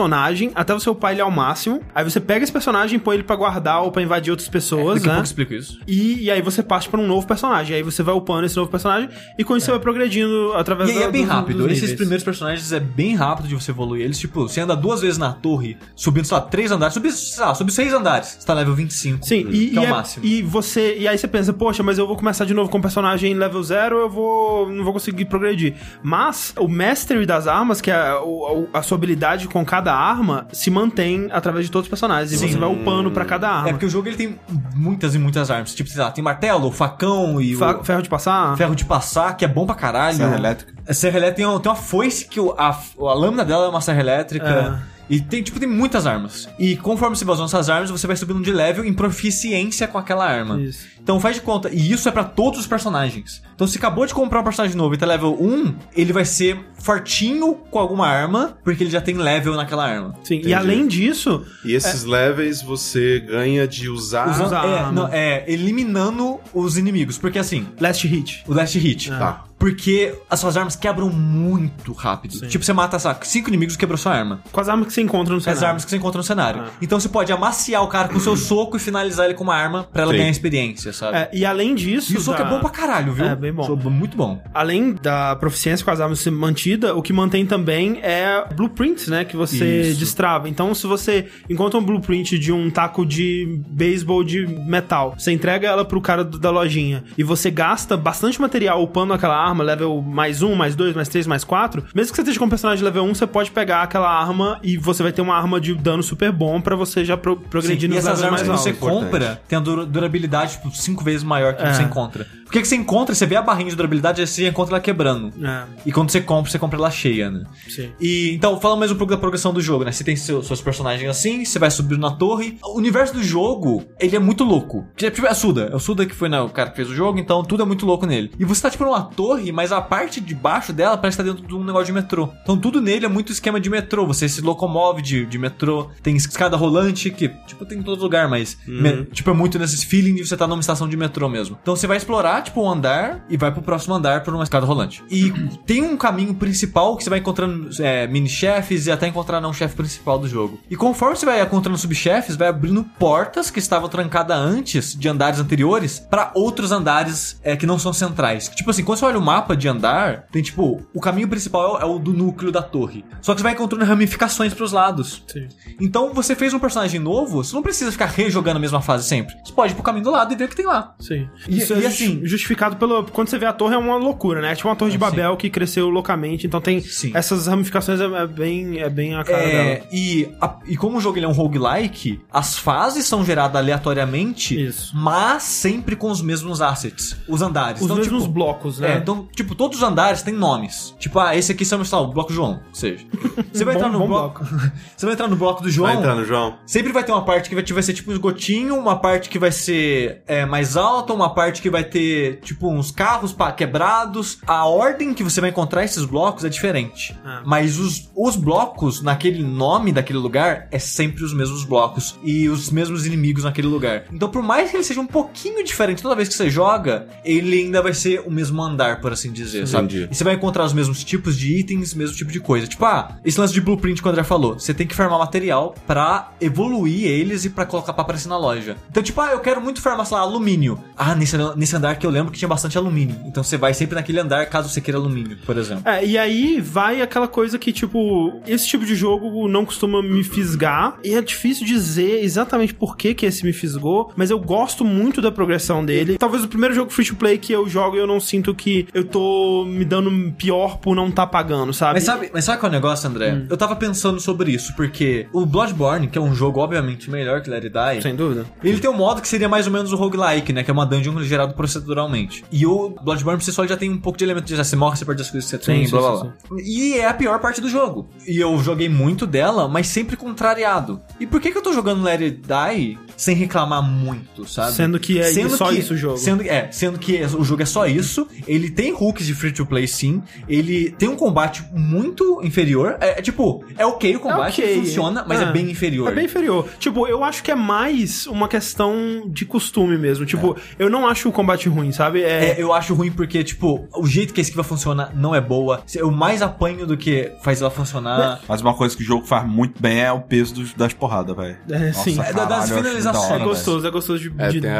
[0.55, 1.81] até você upar ele ao máximo.
[1.95, 5.13] Aí você pega esse personagem, põe ele pra guardar ou pra invadir outras pessoas, a
[5.13, 5.19] né?
[5.19, 5.79] eu explico isso.
[5.87, 7.77] E, e aí você parte pra um novo personagem.
[7.77, 10.93] Aí você vai upando esse novo personagem e com isso você vai progredindo através E
[10.93, 11.71] aí é da- bem do- rápido.
[11.71, 14.19] Esses primeiros personagens é bem rápido de você evoluir eles.
[14.19, 17.55] Tipo, você anda duas vezes na torre, subindo, sei lá, três andares, subindo, sei lá,
[17.55, 18.37] subiu seis andares.
[18.41, 19.25] Você tá level 25.
[19.27, 20.25] Sim, e, que é e o máximo.
[20.27, 20.97] e você.
[20.99, 23.63] E aí você pensa, poxa, mas eu vou começar de novo com o personagem level
[23.63, 24.71] 0, eu vou.
[24.71, 25.75] não vou conseguir progredir.
[26.03, 30.70] Mas o mastery das armas, que é o- a, sua habilidade com cada arma, se
[30.70, 32.32] mantém através de todos os personagens.
[32.32, 33.68] E você vai upando pra cada arma.
[33.68, 34.39] É porque o jogo ele tem
[34.74, 35.74] muitas e muitas armas.
[35.74, 38.57] Tipo, sei lá, tem martelo, facão e Fa- o ferro de passar?
[38.57, 40.16] ferro de passar, que é bom pra caralho.
[40.16, 40.72] Serra elétrica.
[40.89, 43.68] A serra elétrica tem, um- tem uma foice que o- a, a lâmina dela é
[43.68, 44.82] uma serra elétrica.
[45.09, 46.49] E tem, tipo, tem muitas armas.
[46.59, 49.99] E conforme você vai usando essas armas, você vai subindo de level em proficiência com
[49.99, 50.61] aquela arma.
[50.61, 50.87] Isso.
[51.01, 51.71] Então faz de conta.
[51.73, 53.41] E isso é pra todos os personagens.
[53.55, 56.59] Então se acabou de comprar um personagem novo e tá level 1, ele vai ser
[56.79, 60.15] fortinho com alguma arma, porque ele já tem level naquela arma.
[60.25, 60.49] Sim, Entendi.
[60.51, 64.29] e além disso, E esses levels você ganha de usar.
[64.31, 64.93] Usando- usar é, arma.
[64.93, 67.19] não, é, eliminando os inimigos.
[67.19, 68.43] Porque assim, last hit.
[68.49, 69.11] o last hit.
[69.11, 69.45] Tá.
[69.59, 72.47] Porque as suas armas quebram muito rápido.
[72.47, 74.41] Tipo, você mata, sabe, cinco inimigos e quebrou sua arma.
[74.53, 75.67] Com as armas que você encontra no As cenário.
[75.69, 76.63] armas que você encontra no cenário.
[76.67, 76.71] Ah.
[76.83, 79.85] Então você pode amaciar o cara com seu soco e finalizar ele com uma arma
[79.85, 80.19] pra ela Sim.
[80.19, 81.17] ganhar experiência, sabe?
[81.17, 82.13] É, e além disso.
[82.13, 83.25] E o soco da- é bom pra caralho, viu?
[83.25, 83.63] É, bem bom.
[83.65, 84.43] Soco muito bom.
[84.53, 89.25] Além da proficiência com as armas ser mantida, o que mantém também é blueprints, né?
[89.25, 89.99] Que você Isso.
[89.99, 90.49] destrava.
[90.49, 95.67] Então, se você encontra um blueprint de um taco de beisebol de metal, você entrega
[95.69, 100.43] ela pro cara da lojinha e você gasta bastante material upando aquela arma, level mais
[100.43, 101.85] um, mais dois, mais três, mais quatro.
[101.95, 104.77] Mesmo que você esteja com um personagem level 1, você pode pegar aquela arma e
[104.77, 107.95] você vai ter uma arma de dano super bom pra você já pro- progredir Sim,
[107.95, 109.05] e nos essas levels armas mais que você altos.
[109.05, 111.73] compra tem a dura- durabilidade tipo, cinco vezes maior que É.
[111.73, 112.27] você encontra.
[112.47, 115.33] Porque que você encontra, você vê a barrinha de durabilidade, você encontra ela quebrando.
[115.45, 117.45] É, E quando você compra, você compra ela cheia, né?
[117.69, 117.91] sim.
[118.01, 119.93] E então, falando mais um pouco da progressão do jogo, né?
[119.93, 122.57] Você tem seu- seus personagens assim, você vai subindo na torre.
[122.65, 124.87] O universo do jogo, ele é muito louco.
[124.97, 125.69] Tipo, é Suda.
[125.73, 127.67] É o Suda que foi né, o cara que fez o jogo, então tudo é
[127.67, 128.31] muito louco nele.
[128.39, 131.29] E você tá tipo numa torre, mas a parte de baixo dela parece que tá
[131.31, 132.29] dentro de um negócio de metrô.
[132.43, 134.07] Então tudo nele é muito esquema de metrô.
[134.07, 138.29] Você se locomove de, de metrô, tem escada rolante, que tipo tem em todo lugar,
[138.29, 141.59] mas me- tipo é muito nesses feeling de você tá numa estação de metrô mesmo.
[141.61, 144.66] Então você vai explorar, tipo, um andar e vai pro próximo andar por uma escada
[144.66, 145.03] rolante.
[145.11, 145.32] E
[145.66, 149.74] tem um caminho principal que você vai encontrando é, mini-chefes e até encontrar não chefe
[149.76, 150.59] principal do jogo.
[150.70, 155.39] E conforme você vai encontrando subchefes, vai abrindo portas que estavam trancadas antes de andares
[155.41, 158.49] anteriores pra outros andares é, que não são centrais.
[158.49, 161.84] Tipo assim, quando você olha o mapa de andar, tem tipo, o caminho principal é
[161.84, 163.05] o do núcleo da torre.
[163.20, 165.22] Só que você vai encontrando ramificações pros lados.
[165.26, 165.49] Sim.
[165.80, 169.34] Então você fez um personagem novo, você não precisa ficar rejogando a mesma fase sempre.
[169.45, 170.95] Você pode ir pro caminho do lado e ver o que tem lá.
[170.99, 171.28] Sim.
[171.49, 173.05] E- Isso e é assim, justificado pelo.
[173.05, 174.53] Quando você vê a torre é uma loucura, né?
[174.53, 175.01] É tipo uma torre de Sim.
[175.01, 177.12] Babel que cresceu loucamente, então tem Sim.
[177.14, 179.53] essas ramificações é, é bem, é bem a cara dela.
[179.70, 183.57] É, e, a- e como o jogo ele é um roguelike, as fases são geradas
[183.61, 184.93] aleatoriamente, Isso.
[184.97, 187.81] mas sempre com os mesmos assets, os andares.
[187.81, 188.99] Os Então, mesmos tipo, blocos, É, né?
[189.03, 190.95] então, tipo, todos os andares têm nomes.
[190.99, 193.05] Tipo, ah, esse aqui são, sei lá, o bloco João, ou seja.
[193.53, 194.45] Você vai Bom- entrar no bom bloco.
[194.97, 195.89] você vai entrar no bloco do João.
[195.89, 196.57] Vai entrar no João.
[196.66, 199.39] Sempre vai ter uma parte que vai, vai ser tipo um esgotinho, uma parte que
[199.39, 204.39] vai ser é, mais alta, uma parte que vai ter tipo uns carros quebrados.
[204.47, 207.17] A ordem que você vai encontrar esses blocos é diferente.
[207.25, 207.43] Ah.
[207.45, 212.71] Mas os, os blocos naquele nome daquele lugar é sempre os mesmos blocos e os
[212.71, 214.05] mesmos inimigos naquele lugar.
[214.12, 217.59] Então, por mais que ele seja um pouquinho diferente toda vez que você joga, ele
[217.59, 219.87] ainda vai ser o mesmo andar, por assim dizer, sabe?
[219.87, 220.09] Entendi.
[220.11, 222.67] E você vai encontrar os mesmos tipos de itens, mesmo tipo de coisa.
[222.67, 224.59] Tipo, ah, esse lance de blueprint que o André falou.
[224.59, 228.77] Você tem que farmar material pra evoluir eles e pra colocar pra aparecer na loja.
[228.91, 230.79] Então, tipo, ah, eu quero muito farmar, sei lá, alumínio.
[230.97, 233.17] Ah, nesse, nesse andar que eu lembro que tinha bastante alumínio.
[233.27, 235.83] Então você vai sempre naquele andar caso você queira alumínio, por exemplo.
[235.85, 240.23] É, e aí vai aquela coisa que, tipo, esse tipo de jogo não costuma me
[240.23, 240.99] fisgar.
[241.05, 245.21] E é difícil dizer exatamente por que, que esse me fisgou, mas eu gosto muito
[245.21, 246.19] da progressão dele.
[246.19, 249.05] Talvez o primeiro jogo free to play que eu jogo eu não sinto que eu
[249.05, 251.95] tô me dando pior por não tá pagando, sabe?
[251.95, 253.45] Mas sabe, mas sabe qual é o negócio, André?
[253.49, 257.51] Eu tava pensando sobre isso, porque o Bloodborne, que é um jogo obviamente melhor que
[257.51, 258.47] Let It Die, Sem dúvida.
[258.63, 260.63] Ele tem um modo que seria mais ou menos o roguelike, né?
[260.63, 261.55] Que é uma dungeon gerado
[261.97, 262.45] proceduralmente.
[262.53, 264.77] E o Bloodborne por si só já tem um pouco de elemento de já você
[264.77, 266.35] morre, você perde as coisas que você tem, sim, blá blá blá.
[266.63, 268.09] E é a pior parte do jogo.
[268.27, 271.01] E eu joguei muito dela, mas sempre contrariado.
[271.19, 274.73] E por que, que eu tô jogando Let It Die sem reclamar muito, sabe?
[274.73, 276.19] Sendo que é só isso o jogo.
[276.19, 278.27] Sendo, é, sendo que o jogo é só isso.
[278.47, 280.23] Ele tem hooks de free to play, sim.
[280.49, 282.97] Ele tem um combate muito inferior.
[283.01, 284.81] É, é tipo, é ok o combate, ok.
[284.81, 285.53] funciona, mas é, É.
[285.53, 286.11] bem inferior.
[286.11, 286.69] É bem inferior.
[286.79, 290.27] Tipo, eu acho que é mais uma questão de costume mesmo.
[290.27, 292.22] Tipo, eu não acho o combate ruim, sabe?
[292.22, 295.41] É, É, eu acho ruim porque, tipo, o jeito que a esquiva funciona não é
[295.41, 295.82] boa.
[295.95, 298.41] Eu mais apanho do que faz ela funcionar.
[298.49, 301.37] Mas uma coisa que o jogo faz muito bem é o peso dos- das porradas,
[301.37, 301.57] velho.
[301.70, 302.12] É, sim.
[302.20, 303.28] É das caralho, eu acho finalizações.
[303.28, 304.70] da hora, é gostoso, é gostoso de, É, de explodir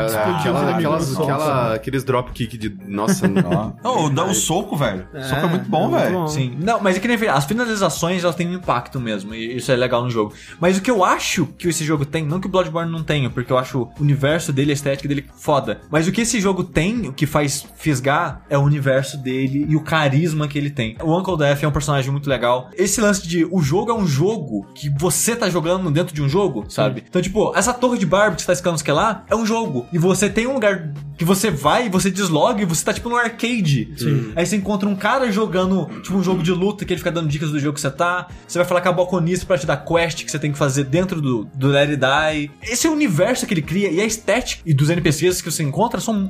[0.41, 2.77] aquela- aquelas, aquela- aqueles dropkick de.
[2.87, 5.07] Nossa, Não, dá um soco, velho.
[5.15, 6.29] É, soco é muito bom, é velho.
[6.29, 6.57] Sim.
[6.61, 9.35] Não, mas é que nem as finalizações elas têm um impacto mesmo.
[9.35, 10.33] E isso é legal no jogo.
[10.61, 13.31] Mas o que eu acho que esse jogo tem, não que o Bloodborne não tenha,
[13.31, 15.81] porque eu acho o universo dele, a estética dele foda.
[15.91, 19.77] Mas o que esse jogo tem, o que faz fisgar, é o universo dele e
[19.77, 20.97] o carisma que ele tem.
[21.03, 22.71] O Uncle Death é um personagem muito legal.
[22.75, 26.29] Esse lance de o jogo é um jogo que você tá jogando dentro de um
[26.29, 27.05] jogo, sabe?
[27.09, 29.87] Então, tipo, essa torre de Barbie que você tá escalando que lá é um jogo.
[29.93, 33.09] E você tem um lugar que você vai e você desloga e você tá tipo
[33.09, 33.93] no arcade.
[33.97, 34.33] Sim.
[34.37, 37.29] Aí você encontra um cara jogando, tipo, um jogo de luta que ele fica dando
[37.29, 38.29] dicas do jogo que você tá.
[38.47, 40.85] Você vai falar com a balconista pra te dar quest que você tem que fazer
[40.85, 42.51] dentro do, do Let It Die.
[42.63, 46.29] Esse universo que ele cria e a estética e dos NPCs que você encontra são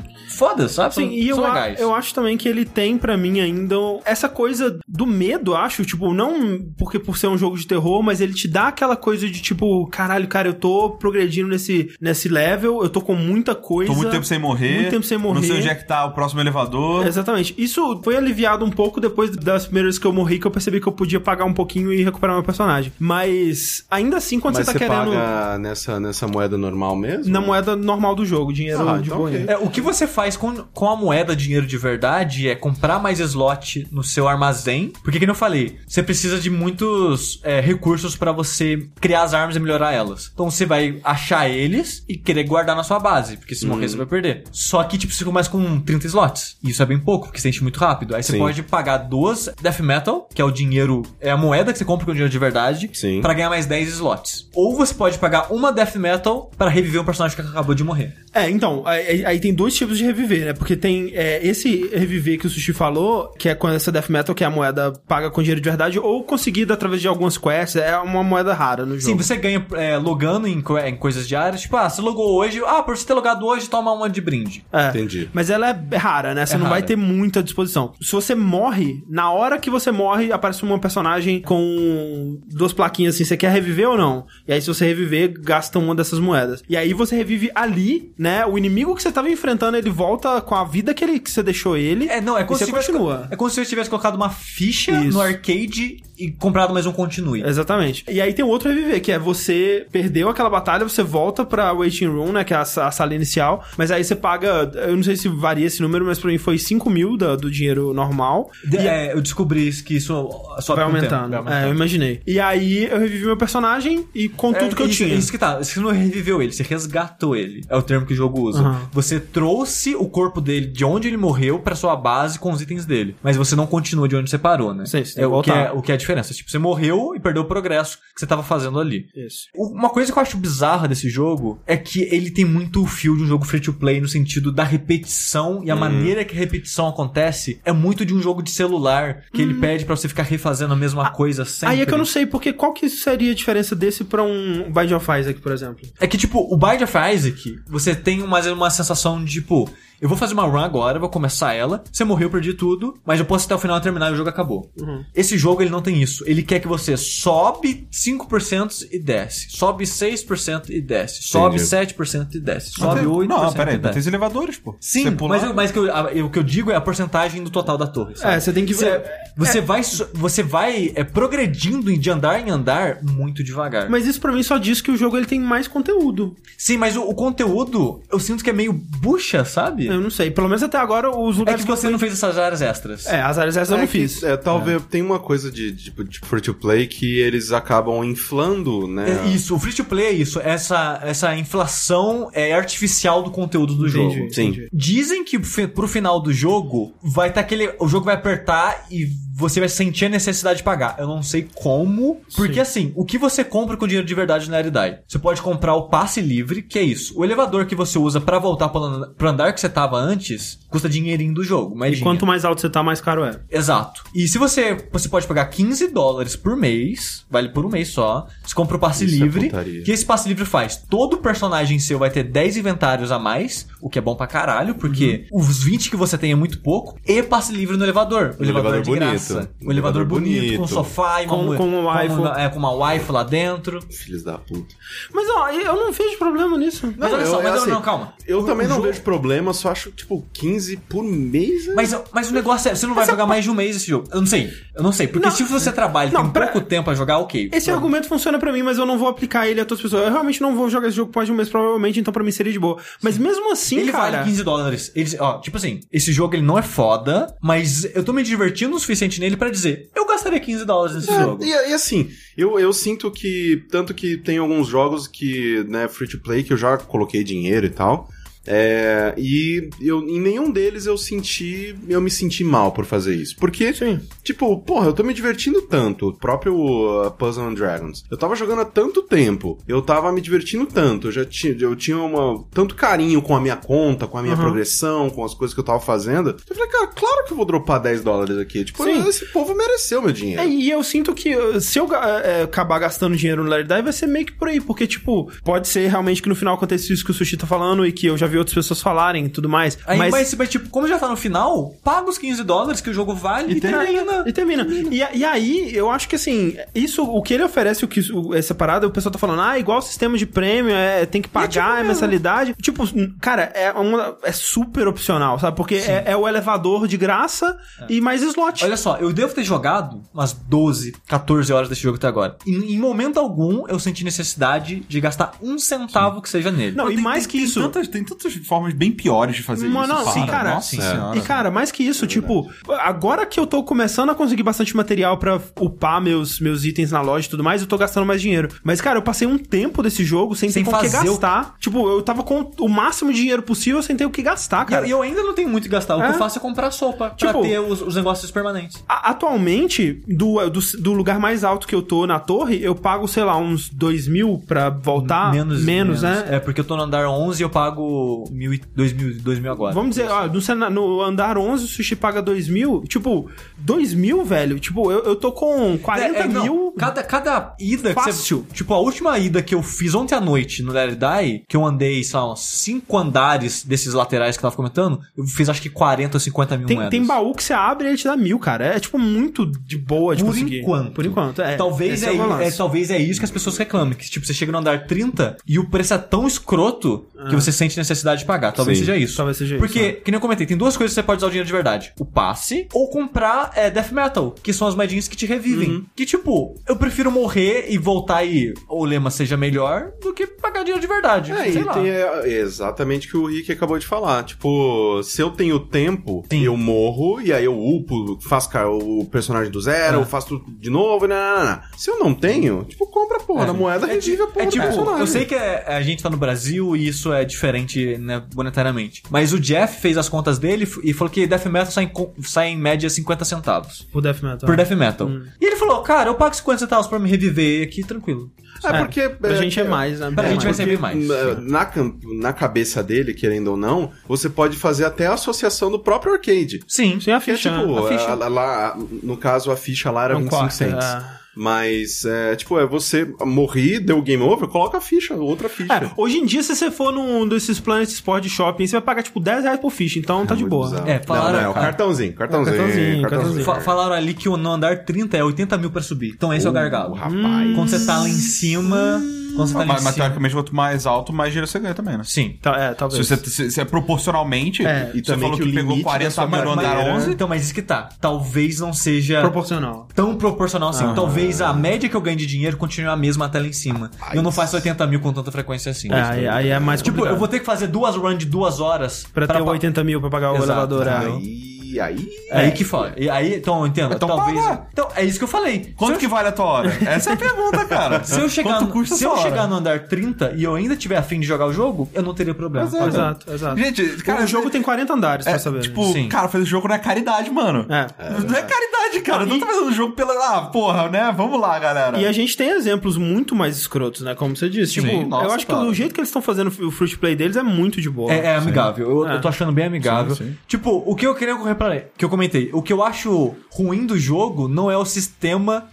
[0.57, 0.95] fodas, sabe?
[0.95, 1.81] São, Sim, e eu, são a- legais.
[1.81, 6.13] eu acho também que ele tem pra mim ainda essa coisa do medo, acho, tipo,
[6.13, 9.41] não porque por ser um jogo de terror, mas ele te dá aquela coisa de
[9.41, 13.91] tipo, caralho, cara, eu tô progredindo nesse, nesse level, eu tô com muita coisa.
[13.93, 14.75] Tô muito tempo sem morrer.
[14.77, 15.35] Muito tempo sem morrer.
[15.41, 17.07] Não sei onde é que tá o próximo elevador.
[17.07, 17.55] Exatamente.
[17.59, 20.81] Isso foi aliviado um pouco depois das primeiras vezes que eu morri, que eu percebi
[20.81, 22.93] que eu podia pagar um pouquinho e recuperar meu personagem.
[22.99, 25.13] Mas ainda assim, quando Mas você você tá querendo.
[25.13, 27.33] paga nessa, nessa moeda normal mesmo?
[27.33, 29.31] Na moeda normal do jogo, dinheiro Ah, de então boa.
[29.31, 29.45] ok.
[29.49, 33.21] É, o que você faz com, com a moeda dinheiro de verdade é comprar mais
[33.21, 34.93] slot no seu armazém.
[35.03, 39.57] Porque, como eu falei, você precisa de muitos é, recursos pra você criar as armas
[39.57, 40.31] e melhorar elas.
[40.33, 43.97] Então você vai achar eles e querer guardar na sua base, porque se morrer você
[43.97, 44.45] vai perder.
[44.51, 46.57] Só que, tipo, você começa com 30 slots.
[46.63, 48.15] E isso é bem pouco, porque você enche muito rápido.
[48.15, 48.39] Aí você Sim.
[48.39, 52.07] pode pagar duas Death Metal, que é o dinheiro, é a moeda que você compra
[52.07, 54.49] com dinheiro de verdade, pra ganhar mais 10 slots.
[54.55, 58.15] Ou você pode pagar uma Death Metal pra reviver um personagem que acabou de morrer.
[58.37, 60.53] É, então, aí, aí tem dois tipos de reviver, né?
[60.53, 64.35] Porque tem é, esse reviver que o Sushi falou, que é com essa Death Metal,
[64.35, 67.77] que é a moeda paga com dinheiro de verdade, ou conseguida através de algumas quests,
[67.77, 69.23] é uma moeda rara no Sim, jogo.
[69.23, 71.63] você ganha é, logando em, co- em coisas diárias.
[71.63, 72.61] Tipo, ah, você logou hoje.
[72.67, 74.65] Ah, por você ter logado hoje, toma uma de brinde.
[74.73, 74.89] É.
[74.91, 75.29] Entendi.
[75.33, 76.45] Mas ela é rara, né?
[76.45, 76.87] Você É não vai rara.
[76.87, 77.93] ter muita disposição.
[78.01, 83.25] Se você morre, na hora que você morre, aparece uma personagem com duas plaquinhas assim,
[83.25, 84.27] você quer reviver ou não?
[84.47, 86.63] E aí, se você reviver, gasta uma dessas moedas.
[86.69, 88.26] E aí você revive ali, né?
[88.47, 91.43] O inimigo que você tava enfrentando, ele volta com a vida que, ele, que você
[91.43, 92.09] deixou ele.
[92.09, 93.29] É, não, é como, e se você tivesse, continua.
[93.31, 95.13] é como se você tivesse colocado uma ficha Isso.
[95.13, 97.43] no arcade e comprado mais um continue.
[97.43, 98.05] Exatamente.
[98.09, 102.07] E aí tem outro reviver, que é você perdeu aquela batalha, você volta pra Waiting
[102.07, 102.45] Room, né?
[102.45, 103.65] Que é a, a sala inicial.
[103.77, 106.59] Mas aí você paga, eu não sei se varia esse número, mas pra mim foi
[106.59, 108.51] 5 mil da- do dinheiro normal.
[108.65, 110.13] De- E é, eu descobri isso, que isso
[110.61, 111.29] sobe vai aumentando.
[111.31, 111.65] vai aumentando.
[111.65, 112.21] É, eu imaginei.
[112.27, 115.15] E aí eu revivi meu personagem e com tudo É, que eu isso, tinha.
[115.15, 115.59] Isso que tá.
[115.59, 117.63] Você não reviveu ele, você resgatou ele.
[117.69, 118.61] É o termo que o jogo usa.
[118.61, 118.81] Aham.
[118.93, 122.85] Você trouxe o corpo dele de onde ele morreu pra sua base com os itens
[122.87, 123.17] dele.
[123.23, 124.87] Mas você não continua de onde você parou, né?
[124.87, 126.33] Sim, tem é o que é o que é diferença.
[126.33, 129.09] Tipo, você morreu e perdeu o progresso que você tava fazendo ali.
[129.15, 129.47] Isso.
[129.55, 133.17] Uma coisa que eu acho bizarra desse jogo é que ele tem muito o fio
[133.17, 136.39] de um jogo free to play no sentido da repetição e a maneira que a
[136.39, 140.23] repetição acontece é muito de um jogo de celular que ele pede pra você ficar
[140.23, 141.75] refazendo a mesma coisa sempre.
[141.75, 144.71] Aí é que eu não sei, porque qual que seria a diferença desse pra um
[144.73, 145.87] Bind of Isaac, por exemplo?
[145.99, 149.69] É que, tipo, o Bind of Isaac, você tem mais uma sensação de, tipo,
[150.01, 153.19] eu vou fazer uma run agora, vou começar ela, você morreu, eu perdi tudo, mas
[153.21, 154.71] eu posso até o final terminar e o jogo acabou.
[155.15, 156.25] Esse jogo, ele não tem isso.
[156.27, 161.71] Ele quer que você sobe 5% e desce, sobe 6% e desce, sobe Entendi.
[161.95, 163.99] 7% e desce, sobe Não, 8% Não, peraí, e não tem desce.
[164.01, 164.77] os elevadores, pô.
[164.81, 167.43] Sim, mas, eu- mas que eu- a- eu- o que eu digo é a porcentagem
[167.43, 168.17] do total da torre.
[168.17, 168.35] sabe?
[168.37, 169.05] É, você tem que Você, ver.
[169.37, 173.89] você vai, so- você vai é, progredindo de andar em andar muito devagar.
[173.91, 176.37] Mas isso pra mim só diz que o jogo ele tem mais conteúdo.
[176.57, 179.86] Sim, mas o, o conteúdo, eu sinto que é meio bucha, sabe?
[179.87, 180.31] Eu não sei.
[180.31, 183.07] Pelo menos até agora os É lugares que você não fez essas áreas extras.
[183.07, 184.23] É, as áreas eu É não que, fiz.
[184.23, 188.87] É, talvez tem uma coisa de, tipo, de free to play que eles acabam inflando,
[188.87, 189.23] né?
[189.25, 193.75] É isso, o free to play é isso, essa, essa inflação é artificial do conteúdo
[193.75, 194.35] do Entendi, jogo.
[194.35, 194.47] Sim.
[194.49, 194.69] entendi.
[194.73, 197.73] Dizem que pro final do jogo vai estar aquele.
[197.79, 199.09] O jogo vai apertar e
[199.39, 200.97] você vai sentir a necessidade de pagar.
[200.99, 202.21] Eu não sei como.
[202.35, 204.99] Porque assim, o que você compra com dinheiro de verdade na realidade?
[205.07, 207.13] Você pode comprar o passe livre, que é isso.
[207.19, 210.59] O elevador que você usa pra voltar pro and- pro andar que você tava antes,
[210.71, 211.77] custa dinheirinho do jogo.
[211.77, 213.39] Mas E quanto mais alto você tá, mais caro é.
[213.51, 214.03] Exato.
[214.15, 218.27] E se você você pode pagar 15 dólares por mês, vale por um mês só.
[218.45, 219.47] Você compra o passe Isso é livre.
[219.51, 219.83] putaria.
[219.83, 220.77] que esse passe livre faz?
[220.89, 224.75] Todo personagem seu vai ter 10 inventários a mais, o que é bom pra caralho,
[224.77, 225.41] porque Uhum.
[225.41, 226.99] os 20 que você tem é muito pouco.
[227.07, 228.35] E passe livre no elevador.
[228.39, 229.09] O Um elevador, elevador de bonito.
[229.11, 229.26] graça.
[229.35, 230.59] Um O elevador bonito, bonito.
[230.61, 232.27] com sofá e uma, Com- mu- com uma waifu.
[232.27, 233.81] é, com uma wife lá dentro.
[233.91, 234.75] Filhos da puta.
[235.13, 236.93] Mas ó, eu não vejo problema nisso.
[236.97, 238.13] Mas olha eu- só, é mas assim, não, calma.
[238.27, 241.67] Eu O- também o não jogo- vejo problema, só acho, tipo, 15 por mês.
[241.67, 241.75] né?
[241.77, 244.09] Mas, mas o negócio é, você não vai jogar mais de um mês esse jogo.
[244.13, 244.51] Eu não sei.
[244.75, 245.07] Eu não sei.
[245.09, 247.51] Porque Não, se você trabalha e não, tem pra- pouco tempo a jogar, ok.
[247.53, 250.07] Esse argumento funciona pra mim, mas eu não vou aplicar ele a todas as pessoas.
[250.07, 252.31] Eu realmente não vou jogar esse jogo mais de um mês, provavelmente, então pra mim
[252.31, 252.79] seria de boa.
[253.03, 254.11] Mas mesmo assim, ele cara...
[254.19, 254.93] vale 15 dólares.
[254.95, 258.77] Ele, ó, tipo assim, esse jogo ele não é foda, mas eu tô me divertindo
[258.77, 261.45] o suficiente nele pra dizer, eu gastaria 15 dólares nesse É, jogo.
[261.45, 263.65] E, e assim, eu, eu sinto que.
[263.71, 267.67] Tanto que tem alguns jogos que, né, free to play, que eu já coloquei dinheiro
[267.67, 268.09] e tal.
[268.47, 271.75] É, e eu, em nenhum deles eu senti.
[271.89, 273.37] Eu me senti mal por fazer isso.
[273.39, 274.01] Porque, Sim.
[274.23, 276.09] tipo, porra, eu tô me divertindo tanto.
[276.09, 278.05] O próprio uh, Puzzle and Dragons.
[278.11, 279.59] Eu tava jogando há tanto tempo.
[279.67, 281.09] Eu tava me divertindo tanto.
[281.09, 284.35] Eu já tinha, eu tinha uma, tanto carinho com a minha conta, com a minha
[284.37, 284.41] Uhum.
[284.43, 286.37] progressão, com as coisas que eu tava fazendo.
[286.49, 288.65] Eu falei, cara, claro que eu vou dropar 10 dólares aqui.
[288.65, 289.09] Tipo, Sim.
[289.09, 290.43] esse povo mereceu meu dinheiro.
[290.43, 293.65] É, e eu sinto que uh, se eu ga- é, acabar gastando dinheiro no Larry
[293.65, 296.55] Die, vai ser meio que por aí, porque, tipo, pode ser realmente que no final
[296.55, 299.27] aconteça isso que o Sushi tá falando e que eu já vi outras pessoas falarem
[299.27, 299.79] e tudo mais.
[299.87, 302.91] Aí, mas, mas, mas, tipo, como já tá no final, paga os 15 dólares que
[302.91, 304.25] o jogo vale e, E termina.
[304.27, 304.67] E termina.
[304.91, 308.35] E, e aí, eu acho que assim, isso, o que ele oferece, o que o-
[308.35, 311.29] essa parada, o pessoal tá falando, ah, igual o sistema de prêmio, é, tem que
[311.29, 311.89] pagar, tipo é, mesmo.
[311.89, 312.55] mensalidade.
[312.61, 312.85] Tipo,
[313.21, 315.57] cara, é, uma, é super opcional, sabe?
[315.57, 317.57] Porque é, é o elevador de graça
[317.89, 318.65] e mais slot.
[318.65, 322.37] Olha só, eu devo ter jogado umas 12, 14 horas desse jogo até agora.
[322.47, 326.77] Em, em momento algum, eu senti necessidade de gastar um centavo que seja nele.
[326.77, 327.61] Não, e Tem- mais tem- que tem isso.
[327.61, 330.05] tantas- tem tantos outras formas bem piores de fazer Mano, isso.
[330.05, 330.55] não, sim, cara.
[330.55, 330.81] Nossa Sim.
[330.81, 331.17] senhora.
[331.19, 332.49] E, cara, mais que isso, tipo,
[332.81, 337.01] agora que eu tô começando a conseguir bastante material pra upar meus, meus itens na
[337.01, 338.49] loja e tudo mais, eu tô gastando mais dinheiro.
[338.63, 341.09] Mas, cara, eu passei um tempo desse jogo sem, Sem ter com o que fazer
[341.09, 341.55] o- gastar.
[341.59, 344.67] Tipo, eu tava com o máximo de dinheiro possível sem ter o que gastar, eu,
[344.67, 344.87] cara.
[344.87, 345.97] e eu ainda não tenho muito que gastar.
[345.97, 346.11] O que É.
[346.11, 348.83] eu faço é comprar sopa pra Tipo- ter os, os negócios permanentes.
[348.89, 353.07] A- Atualmente, do, do, do lugar mais alto que eu tô na torre, eu pago,
[353.09, 355.33] sei lá, uns 2 mil pra voltar.
[355.33, 356.27] Menos, né?
[356.31, 359.39] É, porque eu tô no andar 11 e eu pago mil e, dois mil, dois
[359.39, 359.75] mil agora.
[359.75, 362.83] Vamos dizer, ó, no, no andar 11 o sushi paga 2 mil.
[362.89, 364.59] Tipo, 2 mil, velho?
[364.59, 366.75] Tipo, eu, eu tô com 40 É, é, não, mil.
[366.79, 368.45] Cada, cada ida que Fácil.
[368.49, 368.55] você.
[368.55, 372.03] Tipo, a última ida que eu fiz ontem à noite no Die, que eu andei,
[372.05, 375.71] sei lá, uns 5 andares desses laterais que eu tava comentando, eu fiz acho que
[375.71, 376.91] 40 ou 50 mil Tem, moedas.
[376.91, 378.67] tem baú que você abre e ele te dá mil, cara.
[378.67, 380.61] É, tipo, muito de boa de Por conseguir.
[380.61, 380.93] enquanto.
[380.93, 381.57] Por enquanto, é.
[381.57, 382.43] Talvez é, balanço.
[382.43, 383.95] é- talvez é isso que as pessoas reclamam.
[383.95, 387.51] Que, tipo, você chega no andar 30 e o preço é tão escroto que você
[387.51, 388.53] sente necessidade de pagar.
[388.53, 388.85] Talvez Sim.
[388.85, 389.17] seja isso.
[389.17, 390.01] Talvez seja Porque, isso, né?
[390.05, 391.93] que nem eu comentei, tem duas coisas que você pode usar o dinheiro de verdade.
[391.99, 395.71] O passe ou comprar é, Death Metal, que são as moedinhas que te revivem.
[395.71, 395.87] Uhum.
[395.95, 400.61] Que, tipo, eu prefiro morrer e voltar e o lema seja melhor do que pagar
[400.63, 401.33] dinheiro de verdade.
[401.33, 401.73] É, Sei e lá.
[401.75, 404.25] tem é, exatamente o que o Rick acabou de falar.
[404.25, 406.43] Tipo, se eu tenho tempo, Sim.
[406.43, 410.01] eu morro, e aí eu upo, faço o personagem do zero, É.
[410.01, 411.61] eu faço tudo de novo, né, né, né.
[411.77, 413.47] Se eu não tenho, tipo, compra a porra É.
[413.47, 415.01] da moeda, revive a porra É tipo, personagem.
[415.01, 419.03] eu sei que é- a gente tá no Brasil e isso é diferente, né, monetariamente.
[419.11, 422.49] Mas o Jeff fez as contas dele e falou que Death Metal sai em, sai
[422.49, 423.87] em média 50 centavos.
[423.93, 424.47] O Death Metal.
[424.47, 425.07] Por Death Metal.
[425.09, 425.25] Hum.
[425.41, 428.31] E ele falou, cara, eu pago 50 centavos pra me reviver aqui, tranquilo.
[428.65, 429.09] É porque...
[429.11, 430.11] Pra gente é mais, né?
[430.13, 431.07] Pra Bem gente vai bem mais.
[431.07, 431.73] Na, na,
[432.21, 436.61] na cabeça dele, querendo ou não, você pode fazer até a associação do próprio arcade.
[436.67, 436.99] Sim.
[436.99, 437.51] Sim, a Que é ficha.
[437.51, 438.09] tipo, a ficha.
[438.13, 440.85] a- lá, no caso, a ficha lá era É um 25 quarto, cents.
[440.85, 441.16] é.
[441.37, 445.73] Mas, é, tipo, é você morrer, deu game over, coloca a ficha, outra ficha.
[445.73, 448.81] É, hoje em dia, se você for num desses Planet Sport de shopping, você vai
[448.81, 450.71] pagar, tipo, 10 reais por ficha, então tá de Muito boa.
[450.71, 450.89] bizarro.
[450.89, 453.11] É, falaram- Não, não, é o cartãozinho, cartãozinho, cartãozinho, cartãozinho.
[453.11, 453.45] cartãozinho.
[453.45, 456.13] Fa- falaram ali que o- no andar 30 é 80 mil pra subir.
[456.17, 456.95] Então esse é o gargalo.
[456.95, 457.55] rapaz.
[457.55, 459.03] Quando você tá lá em cima.
[459.37, 462.03] Quando você tá Mas, mas teoricamente, quanto mais alto, mais dinheiro você ganha também, né?
[462.05, 462.37] Sim.
[462.43, 463.07] Tá, é, Se talvez.
[463.07, 466.11] você se, se é proporcionalmente, É, e você falou que que, pegou limite da 40
[466.11, 467.89] sua mil no andar barreira- 11, Então, mas isso que tá.
[468.01, 469.87] Talvez não seja Proporcional.
[469.95, 470.85] tão proporcional assim.
[470.85, 470.93] Ah.
[470.95, 473.91] Talvez a média que eu ganho de dinheiro continue a mesma até lá em cima.
[474.13, 475.93] E eu não faço 80 mil com tanta frequência assim.
[475.93, 477.15] É, aí, aí é mais Tipo, complicado.
[477.15, 480.01] eu vou ter que fazer duas runs de duas horas Pra ter pa- 80 mil
[480.01, 480.51] pra pagar o Exato.
[480.53, 480.87] elevador.
[480.87, 481.56] é.
[481.81, 482.09] Aí, aí...
[482.31, 482.93] É aí que fala.
[482.97, 483.95] E aí, então, eu entendo.
[483.95, 484.41] Então talvez.
[484.41, 484.67] paga.
[484.73, 485.73] Então, é isso que eu falei.
[485.77, 486.77] quanto se que vale a tua hora?
[486.87, 488.03] Essa é a pergunta, cara.
[488.05, 489.23] Se eu chegar, Quanto no, se eu hora?
[489.23, 492.15] chegar no andar 30 e eu ainda tiver afim de jogar o jogo, eu não
[492.15, 492.67] teria problema.
[492.67, 492.87] Exato.
[492.89, 493.57] Exato, exato.
[493.59, 495.61] Gente, cara, o jogo tem 40 andares, é, pra saber.
[495.61, 496.09] tipo, Sim.
[496.09, 497.67] cara, fazer jogo não é caridade, mano.
[497.69, 497.87] É.
[498.23, 499.23] não é caridade, cara.
[499.23, 500.15] Eu não tô fazendo jogo pela.
[500.17, 501.13] Ah, porra, né?
[501.17, 501.99] Vamos lá, galera.
[501.99, 504.15] E a gente tem exemplos muito mais escrotos, né?
[504.15, 504.75] Como você disse.
[504.75, 505.65] Tipo, Sim, nossa, eu acho que cara.
[505.65, 508.13] o jeito que eles estão fazendo o free play deles é muito de boa.
[508.13, 508.91] É, é amigável.
[508.91, 509.15] Eu, É.
[509.17, 510.15] eu tô achando bem amigável.
[510.15, 510.37] Sim, sim.
[510.47, 511.35] Tipo, o que eu queria
[511.75, 515.69] reparar, que eu comentei, o que eu acho ruim do jogo não é o sistema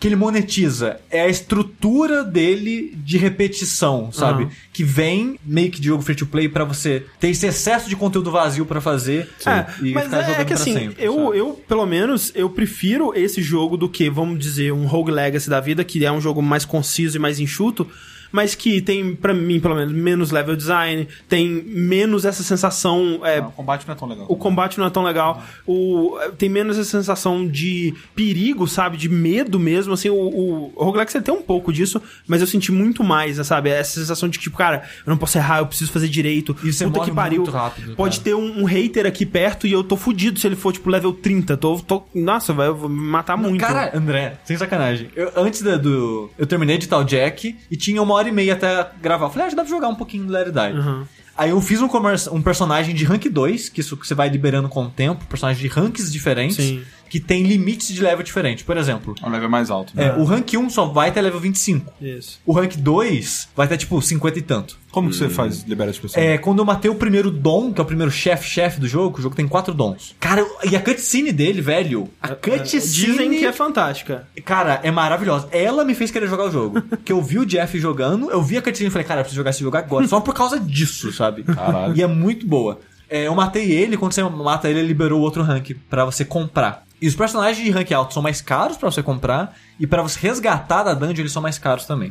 [0.00, 4.44] que ele monetiza, é a estrutura dele de repetição, sabe?
[4.44, 4.52] Aham.
[4.72, 7.96] Que vem meio que de jogo free to play pra você ter esse excesso de
[7.96, 11.04] conteúdo vazio pra fazer É, e mas ficar é, jogando é que pra assim, sempre.
[11.04, 11.38] eu, sabe?
[11.38, 15.60] eu, pelo menos, eu prefiro esse jogo do que, vamos dizer, um Rogue Legacy da
[15.60, 17.86] vida, que é um jogo mais conciso e mais enxuto,
[18.32, 23.20] mas que tem, pra mim, pelo menos, menos level design, tem menos essa sensação.
[23.24, 24.26] é, Ah, o combate não é tão legal.
[24.28, 25.42] o combate não é tão legal.
[25.66, 28.96] O, tem menos essa sensação de perigo, sabe?
[28.96, 29.92] De medo mesmo.
[29.94, 33.44] Assim, o, o, o Roguelike tem um pouco disso, mas eu senti muito mais, né,
[33.44, 33.70] sabe?
[33.70, 36.56] Essa sensação de que, tipo, cara, eu não posso errar, eu preciso fazer direito.
[36.62, 37.42] E você Puta morre que pariu.
[37.42, 38.24] muito rápido, Pode cara.
[38.24, 41.12] ter um, um hater aqui perto e eu tô fudido se ele for, tipo, level
[41.12, 41.56] 30.
[41.56, 43.60] Tô, tô, nossa, vai, eu vou me matar muito.
[43.60, 45.08] Cara, André, sem sacanagem.
[45.14, 46.30] Eu, antes da- do.
[46.38, 49.26] Eu terminei de tal Jack e tinha uma hora e meia até gravar.
[49.26, 50.78] Eu falei, ah, já dá pra jogar um pouquinho do Let It Die.
[50.78, 51.04] Uhum.
[51.36, 51.88] Aí eu fiz um,
[52.32, 55.60] um personagem de rank 2, que isso que você vai liberando com o tempo, personagem
[55.60, 56.82] de ranks diferentes, Sim.
[57.08, 58.64] Que tem limites de level diferente.
[58.64, 59.92] Por exemplo, É um level mais alto.
[59.96, 60.14] é, Né?
[60.18, 61.92] o rank 1 só vai até level 25.
[62.00, 62.40] Isso.
[62.44, 64.78] O rank 2 vai até tipo 50 e tanto.
[64.90, 66.24] Como que você faz libera as pessoas?
[66.24, 69.22] É, quando eu matei o primeiro dom, que é o primeiro chefe-chefe do jogo, o
[69.22, 70.14] jogo tem quatro dons.
[70.18, 72.82] Cara, e a cutscene dele, velho, a cutscene...
[72.82, 74.26] Dizem que é fantástica.
[74.44, 75.48] Cara, é maravilhosa.
[75.52, 76.80] Ela me fez querer jogar o jogo.
[77.04, 79.36] que eu vi o Jeff jogando, eu vi a cutscene e falei, cara, eu preciso
[79.40, 80.08] jogar esse jogo agora.
[80.08, 81.42] Só por causa disso, sabe?
[81.42, 81.94] Caralho.
[81.94, 82.80] E é muito boa.
[83.08, 86.85] É, eu matei ele, quando você mata ele, ele liberou outro rank pra você comprar.
[87.00, 89.56] E os personagens de rank alto são mais caros pra você comprar.
[89.78, 92.10] E pra você resgatar da dungeon, eles são mais caros também.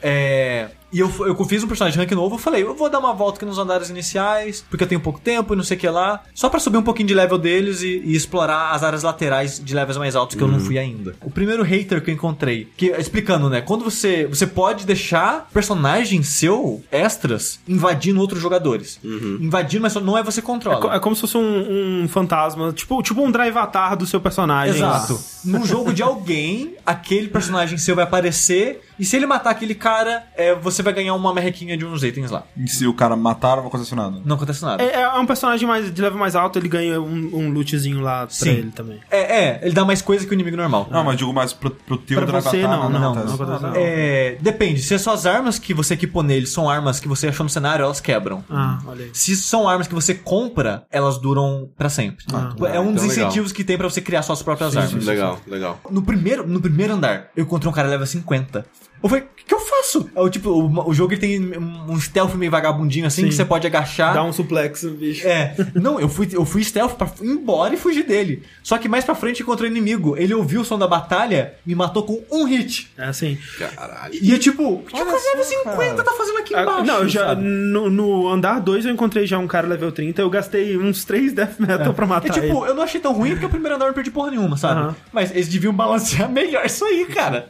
[0.00, 2.98] É, e eu, eu fiz um personagem de rank novo, eu falei, eu vou dar
[2.98, 5.80] uma volta aqui nos andares iniciais, porque eu tenho pouco tempo e não sei o
[5.80, 9.02] que lá, só pra subir um pouquinho de level deles e, e explorar as áreas
[9.02, 11.14] laterais de levels mais altos que eu não fui ainda.
[11.22, 16.22] O primeiro hater que eu encontrei, que explicando, né, quando você você pode deixar personagem
[16.22, 18.98] seu extras invadindo outros jogadores.
[19.40, 20.78] Invadindo, mas não é você que controla.
[20.78, 24.06] É, co- é como se fosse um, um fantasma, tipo, tipo um drive avatar do
[24.06, 24.76] seu personagem.
[24.76, 25.18] Exato.
[25.44, 30.24] Num jogo de alguém, aquele personagem seu vai aparecer, e se ele matar aquele cara,
[30.36, 32.44] é, você vai ganhar uma merrequinha de uns itens lá.
[32.56, 34.20] E se o cara matar, não vai acontecer nada.
[34.24, 34.82] Não acontece nada.
[34.82, 38.26] É, é um personagem mais, de level mais alto, ele ganha um, um lootzinho lá
[38.26, 38.50] pra Sim.
[38.50, 39.00] ele também.
[39.10, 40.88] É, é, ele dá mais coisa que o inimigo normal.
[40.90, 43.34] Não, mas digo mais pro, pro teu Pra você, Attack, não, não, não acontece.
[43.34, 43.78] acontece nada.
[43.78, 44.82] É, depende.
[44.82, 47.84] Se as suas armas que você equipou nele são armas que você achou no cenário,
[47.84, 48.44] elas quebram.
[48.50, 49.10] Ah, olha aí.
[49.12, 52.24] Se são armas que você compra, elas duram pra sempre.
[52.32, 53.26] Ah, é um então dos legal.
[53.28, 55.04] incentivos que tem pra você criar suas próprias armas.
[55.04, 55.80] Legal, legal.
[55.90, 58.64] No primeiro, no primeiro andar, eu encontrei um cara level 50.
[59.02, 60.10] Eu falei, o que, que eu faço?
[60.14, 63.28] É o tipo, o, o jogo ele tem um stealth meio vagabundinho assim, Sim.
[63.28, 64.12] que você pode agachar.
[64.14, 65.26] Dá um suplex no bicho.
[65.26, 68.42] É, não, eu fui, eu fui stealth pra ir embora e fugir dele.
[68.62, 70.16] Só que mais pra frente encontrei o inimigo.
[70.16, 72.90] Ele ouviu o som da batalha, me matou com um hit.
[72.98, 73.38] É assim.
[73.58, 74.14] Caralho.
[74.20, 76.04] E eu tipo, o que o level só, 50 cara.
[76.04, 76.84] tá fazendo aqui Ah, embaixo?
[76.84, 80.28] não, eu já, no, no andar 2 eu encontrei já um cara level 30, eu
[80.30, 82.70] gastei uns 3 death metal pra É matar tipo, ele.
[82.70, 84.94] eu não achei tão ruim porque o primeiro andar eu não perdi porra nenhuma, sabe?
[85.12, 87.48] Mas eles deviam balancear melhor isso aí, cara.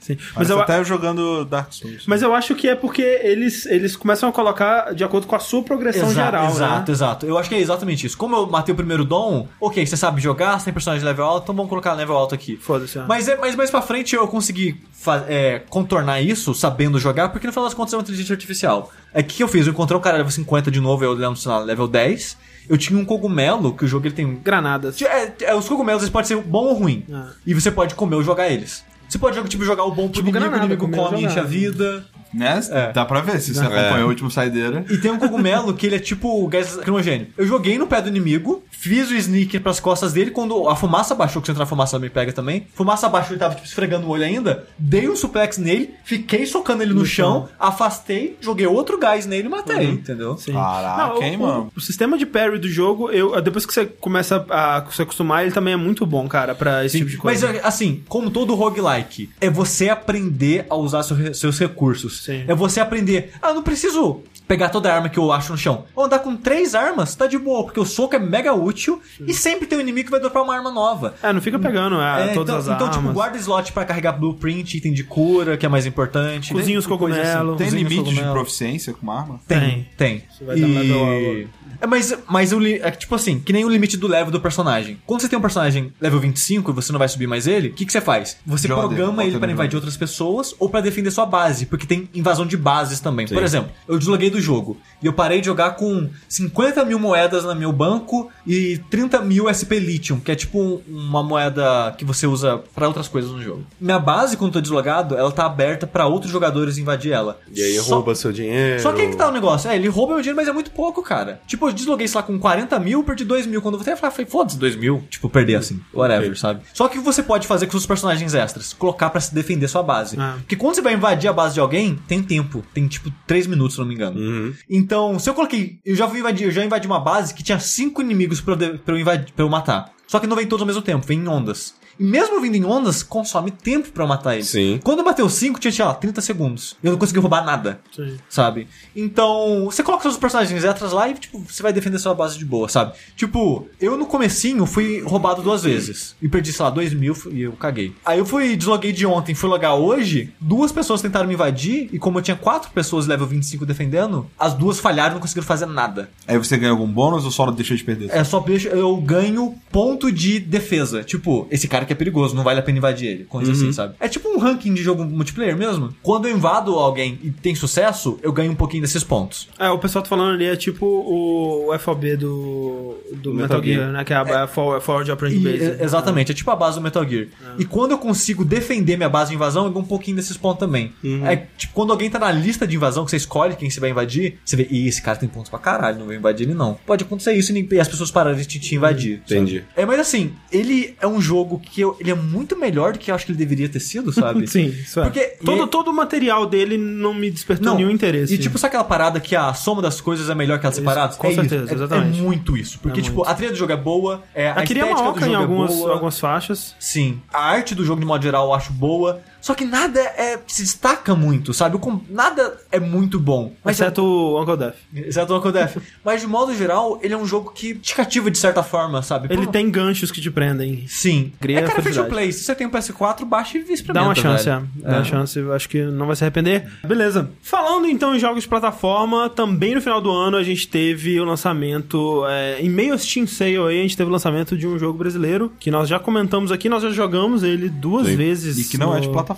[0.00, 0.16] Sim.
[0.34, 2.04] Mas, eu, até jogando Dark Souls.
[2.06, 5.38] mas eu acho que é porque eles, eles começam a colocar de acordo com a
[5.38, 6.94] sua progressão geral, exato, né?
[6.94, 7.26] exato.
[7.26, 8.16] Eu acho que é exatamente isso.
[8.16, 11.24] Como eu matei o primeiro dom, ok, você sabe jogar, você tem personagem de level
[11.24, 12.56] alto, então vamos colocar level alto aqui.
[12.56, 12.98] Foda-se.
[12.98, 13.04] ó.
[13.06, 14.80] Mas, é, mas mais pra frente eu consegui
[15.28, 18.90] é, contornar isso sabendo jogar, porque no final das contas é uma inteligência artificial.
[19.12, 19.66] É o que que eu fiz?
[19.66, 22.36] Eu encontrei um cara level 50 de novo, eu lembro, sei lá, level 10.
[22.68, 24.36] Eu tinha um cogumelo, que o jogo ele tem.
[24.36, 25.00] Granadas.
[25.02, 27.04] É, é, os cogumelos eles podem ser bom ou ruim.
[27.12, 27.30] Ah.
[27.44, 28.84] E você pode comer ou jogar eles.
[29.10, 31.42] Você pode jogar, tipo, jogar o bom pro Tipo inimigo, o inimigo come enche a
[31.42, 32.04] vida.
[32.32, 32.60] Né?
[32.70, 32.92] É.
[32.92, 34.84] Dá pra ver se você acompanhou o último saideira.
[34.88, 37.28] E tem um cogumelo que ele é tipo gás lacrimogênio.
[37.36, 41.14] Eu joguei no pé do inimigo, fiz o sneaker pras costas dele, quando a fumaça
[41.14, 42.66] baixou, que se entrar a fumaça me pega também.
[42.74, 44.64] Fumaça baixou, ele tava tipo esfregando o olho ainda.
[44.78, 47.48] Dei um suplex nele, fiquei socando ele no, No chão, chão.
[47.58, 50.36] afastei, joguei outro gás nele e matei, entendeu?
[50.38, 50.52] Sim.
[50.52, 51.72] Caraca, o- hein, o, mano?
[51.76, 55.52] O, sistema de parry do jogo, eu, depois que você começa a se acostumar, ele
[55.52, 57.60] também é muito bom, cara, pra esse tipo de Mas coisa.
[57.66, 62.19] assim, como todo roguelike, é você aprender a usar seu- seus recursos.
[62.20, 62.44] Sim.
[62.46, 63.32] É você aprender.
[63.40, 65.84] Ah, eu não preciso pegar toda a arma que eu acho no chão.
[65.94, 69.32] Ou andar com três armas, tá de boa, porque o soco é mega útil e
[69.32, 71.14] sempre tem um inimigo que vai dropar uma arma nova.
[71.22, 72.96] É, não fica pegando é, É, todas então, as então, armas.
[72.96, 76.52] tipo, guarda slot pra carregar blueprint, item de cura, que é mais importante.
[76.52, 77.30] Cozinha os Tem coisa assim.
[77.32, 77.58] cogumelos.
[77.58, 78.32] Tem limite de cogumelos.
[78.32, 79.40] proficiência com uma arma?
[79.46, 80.24] Tem, tem.
[80.36, 81.48] Você vai dar level up.
[81.80, 84.98] É, mas, mas o é tipo assim, que nem o limite do level do personagem.
[85.06, 87.72] Quando você tem um personagem level 25 e você não vai subir mais ele, o
[87.72, 88.36] que, que você faz?
[88.46, 89.46] Você Joga, programa ele jogo.
[89.46, 93.26] invadir outras pessoas ou pra defender sua base, porque tem invasão de bases também.
[93.26, 97.44] Por exemplo, eu desloguei do jogo e eu parei de jogar com 50 mil moedas
[97.44, 102.26] no meu banco e 30 mil SP Lithium, que é tipo uma moeda que você
[102.26, 103.64] usa pra outras coisas no jogo.
[103.80, 107.38] Minha base, quando eu tô deslogado, ela tá aberta pra outros jogadores invadir ela.
[107.54, 108.80] E aí Só- rouba seu dinheiro.
[108.82, 109.70] só que aí que tá o negócio.
[109.70, 111.40] É, ele rouba meu dinheiro, mas é muito pouco, cara.
[111.46, 113.60] Tipo, eu desloguei, sei lá, com 40 mil, perdi 2 mil.
[113.62, 115.02] Quando eu voltei, eu falei, foda-se, 2 mil.
[115.10, 116.36] Tipo, perder assim, whatever, Ok.
[116.36, 116.60] sabe?
[116.74, 118.72] Só que o que você pode fazer com seus personagens extras?
[118.72, 120.16] Colocar pra se defender sua base.
[120.18, 120.34] Ah.
[120.38, 122.64] Porque quando você vai invadir a base de alguém, tem tempo.
[122.74, 124.18] Tem, tipo, 3 minutos, se não me engano.
[124.20, 124.54] Uhum.
[124.68, 125.78] Então, se eu coloquei.
[125.84, 128.56] Eu já fui invadir, eu já invadi uma base que tinha 5 inimigos pra eu,
[128.56, 129.92] de- pra eu invadir, pra eu matar.
[130.06, 131.74] Só que não vem todos ao mesmo tempo, vem em ondas.
[132.00, 134.48] E mesmo vindo em ondas, consome tempo pra matar eles.
[134.48, 134.80] Sim.
[134.82, 136.74] Quando eu matei os 5, tinha, sei lá, 30 segundos.
[136.82, 138.16] E eu não consegui roubar nada Sim.
[138.28, 138.66] sabe?
[138.96, 142.44] Então, você coloca seus personagens extras lá e, tipo, você vai defender sua base de
[142.44, 142.94] boa, sabe?
[143.16, 146.16] Tipo, eu no comecinho fui roubado duas vezes.
[146.22, 147.92] E perdi, sei lá, dois mil e eu caguei.
[148.04, 151.98] Aí eu fui, desloguei de ontem, fui logar hoje, duas pessoas tentaram me invadir, e
[151.98, 155.66] como eu tinha quatro pessoas level 25 defendendo, as duas falharam e não conseguiram fazer
[155.66, 156.08] nada.
[156.26, 158.08] Aí você ganha algum bônus ou só deixa de perder?
[158.10, 161.02] É só deixa- eu ganho ponto de defesa.
[161.04, 163.24] Tipo, esse cara que é perigoso, não vale a pena invadir ele.
[163.24, 163.94] Coisa assim, sabe?
[163.98, 165.92] É tipo um ranking de jogo multiplayer mesmo.
[166.02, 169.48] Quando eu invado alguém e tem sucesso, eu ganho um pouquinho desses pontos.
[169.58, 173.78] É, o pessoal tá falando ali é tipo o, FOB do, do Metal, Metal Gear,
[173.80, 173.92] Gear.
[173.92, 174.04] né?
[174.04, 175.64] Que é a, a For- Forward Operandi E, Base.
[175.80, 177.26] é, exatamente, é tipo a base do Metal Gear.
[177.58, 180.60] E quando eu consigo defender minha base de invasão, eu ganho um pouquinho desses pontos
[180.60, 180.92] também.
[181.24, 183.90] É tipo, quando alguém tá na lista de invasão, que você escolhe quem você vai
[183.90, 186.78] invadir, você vê, ih, esse cara tem pontos pra caralho, não vou invadir ele não.
[186.86, 189.22] Pode acontecer isso e as pessoas pararem de te invadir.
[189.26, 189.40] sabe?
[189.40, 189.64] Entendi.
[189.76, 193.10] É, mas assim, ele é um jogo que eu- ele é muito melhor do que
[193.10, 194.46] eu acho que ele deveria ter sido, sabe?
[194.50, 195.04] Sim, isso é.
[195.04, 198.34] Porque- todo, e- todo o material dele não me despertou nenhum interesse.
[198.34, 201.16] E tipo, sabe aquela parada que a soma das coisas é melhor que elas separadas?
[201.16, 201.72] com é certeza, isso.
[201.72, 202.18] É- exatamente.
[202.18, 202.78] É, muito isso.
[202.80, 203.30] Porque, É tipo, muito.
[203.30, 205.30] a trilha do jogo é boa, é, a eu queria estética uma do oca em
[205.32, 205.92] jogo algumas, é boa.
[205.92, 206.74] algumas faixas.
[206.78, 207.20] Sim.
[207.32, 209.20] A arte do jogo, de modo geral, eu acho boa.
[209.40, 211.78] Só que nada é, se destaca muito, sabe?
[212.08, 213.52] Nada é muito bom.
[213.64, 214.74] Mas Exceto o Uncle Death.
[214.94, 215.76] Exato o Uncle Death.
[216.04, 219.28] Mas de modo geral, ele é um jogo que te cativa de certa forma, sabe?
[219.32, 220.84] Ele Pô, tem ganchos que te prendem.
[220.86, 221.32] Sim.
[221.40, 222.32] Cria é cara free to play.
[222.32, 224.68] Se você tem um PS4, baixa e experimenta, Dá uma chance, velho.
[224.84, 224.88] é.
[224.90, 226.66] Dá uma chance, eu acho que não vai se arrepender.
[226.86, 227.30] Beleza.
[227.42, 231.24] Falando então em jogos de plataforma, também no final do ano a gente teve o
[231.24, 234.78] lançamento, é, em meio a Steam Sale aí, a gente teve o lançamento de um
[234.78, 238.16] jogo brasileiro, que nós já comentamos aqui, nós já jogamos ele duas Sim.
[238.16, 238.58] vezes.
[238.58, 239.29] E que não é no- de plataforma.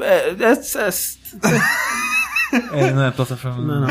[0.00, 0.56] É, é- é-
[2.86, 3.62] É, não é plataforma.
[3.62, 3.88] Não, não,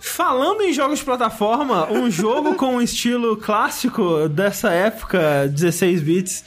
[0.00, 6.44] Falando em jogos de plataforma, um jogo com um estilo clássico dessa época, 16 bits,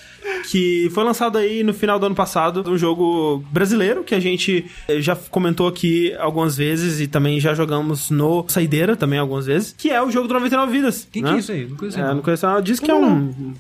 [0.49, 4.65] que foi lançado aí no final do ano passado, um jogo brasileiro que a gente
[4.87, 9.73] eh, já comentou aqui algumas vezes e também já jogamos no Saideira também algumas vezes,
[9.77, 11.07] que é o jogo do 99 Vidas.
[11.11, 11.29] Quem né?
[11.29, 11.65] que é isso aí?
[11.67, 12.21] Não conheço É, não.
[12.21, 12.61] conheço, não.
[12.61, 13.53] diz que é um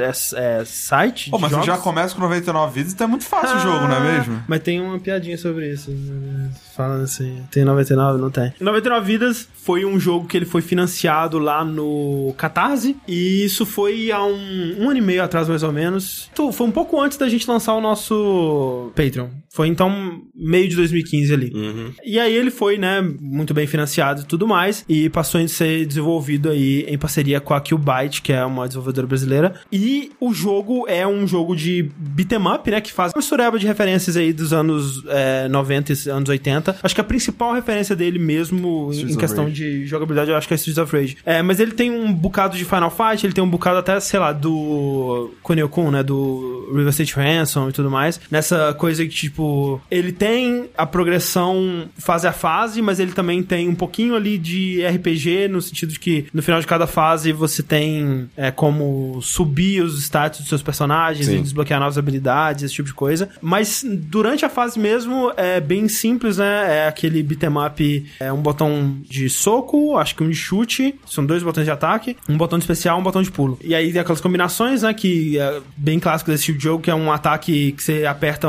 [0.00, 1.30] é, é site.
[1.30, 1.66] Mas você jogos.
[1.66, 4.42] já começa com 99 vidas, então é muito fácil o jogo, não é Ah, mesmo?
[4.46, 5.90] Mas tem uma piadinha sobre isso.
[5.90, 6.50] né?
[6.76, 8.20] Falando assim, tem 99?
[8.20, 8.52] Não tem.
[8.60, 12.96] 99 Vidas foi um jogo que ele foi financiado lá no Catarse.
[13.06, 15.97] E isso foi há um, um ano e meio atrás, mais ou menos.
[16.34, 19.28] Tu- Foi um pouco antes da gente lançar o nosso Patreon.
[19.58, 21.52] Foi então meio de 2015 ali.
[21.52, 21.90] Uhum.
[22.04, 25.84] E aí ele foi, né, muito bem financiado e tudo mais, e passou a ser
[25.84, 29.54] desenvolvido aí em parceria com a Qbyte, que é uma desenvolvedora brasileira.
[29.72, 33.66] E o jogo é um jogo de beat'em up, né, que faz uma mistureba de
[33.66, 36.76] referências aí dos anos é, 90 e anos 80.
[36.80, 39.56] Acho que a principal referência dele mesmo em, Streets em questão Rage.
[39.56, 41.16] de jogabilidade, eu acho que é Streets of Rage.
[41.26, 44.20] É, mas ele tem um bocado de Final Fight, ele tem um bocado até, sei
[44.20, 48.20] lá, do Kunio-kun, né, do River State Ransom e tudo mais.
[48.30, 49.47] Nessa coisa que, tipo,
[49.90, 54.84] ele tem a progressão fase a fase, mas ele também tem um pouquinho ali de
[54.86, 59.82] RPG, no sentido de que no final de cada fase você tem é, como subir
[59.82, 61.38] os status dos seus personagens Sim.
[61.38, 63.28] e desbloquear novas habilidades, esse tipo de coisa.
[63.40, 66.78] Mas durante a fase mesmo é bem simples, né?
[66.84, 71.24] É aquele beat'em up, é um botão de soco, acho que um de chute, são
[71.24, 73.58] dois botões de ataque, um botão de especial, um botão de pulo.
[73.62, 74.92] E aí tem aquelas combinações, né?
[74.94, 78.48] Que é bem clássico desse tipo de jogo, que é um ataque que você aperta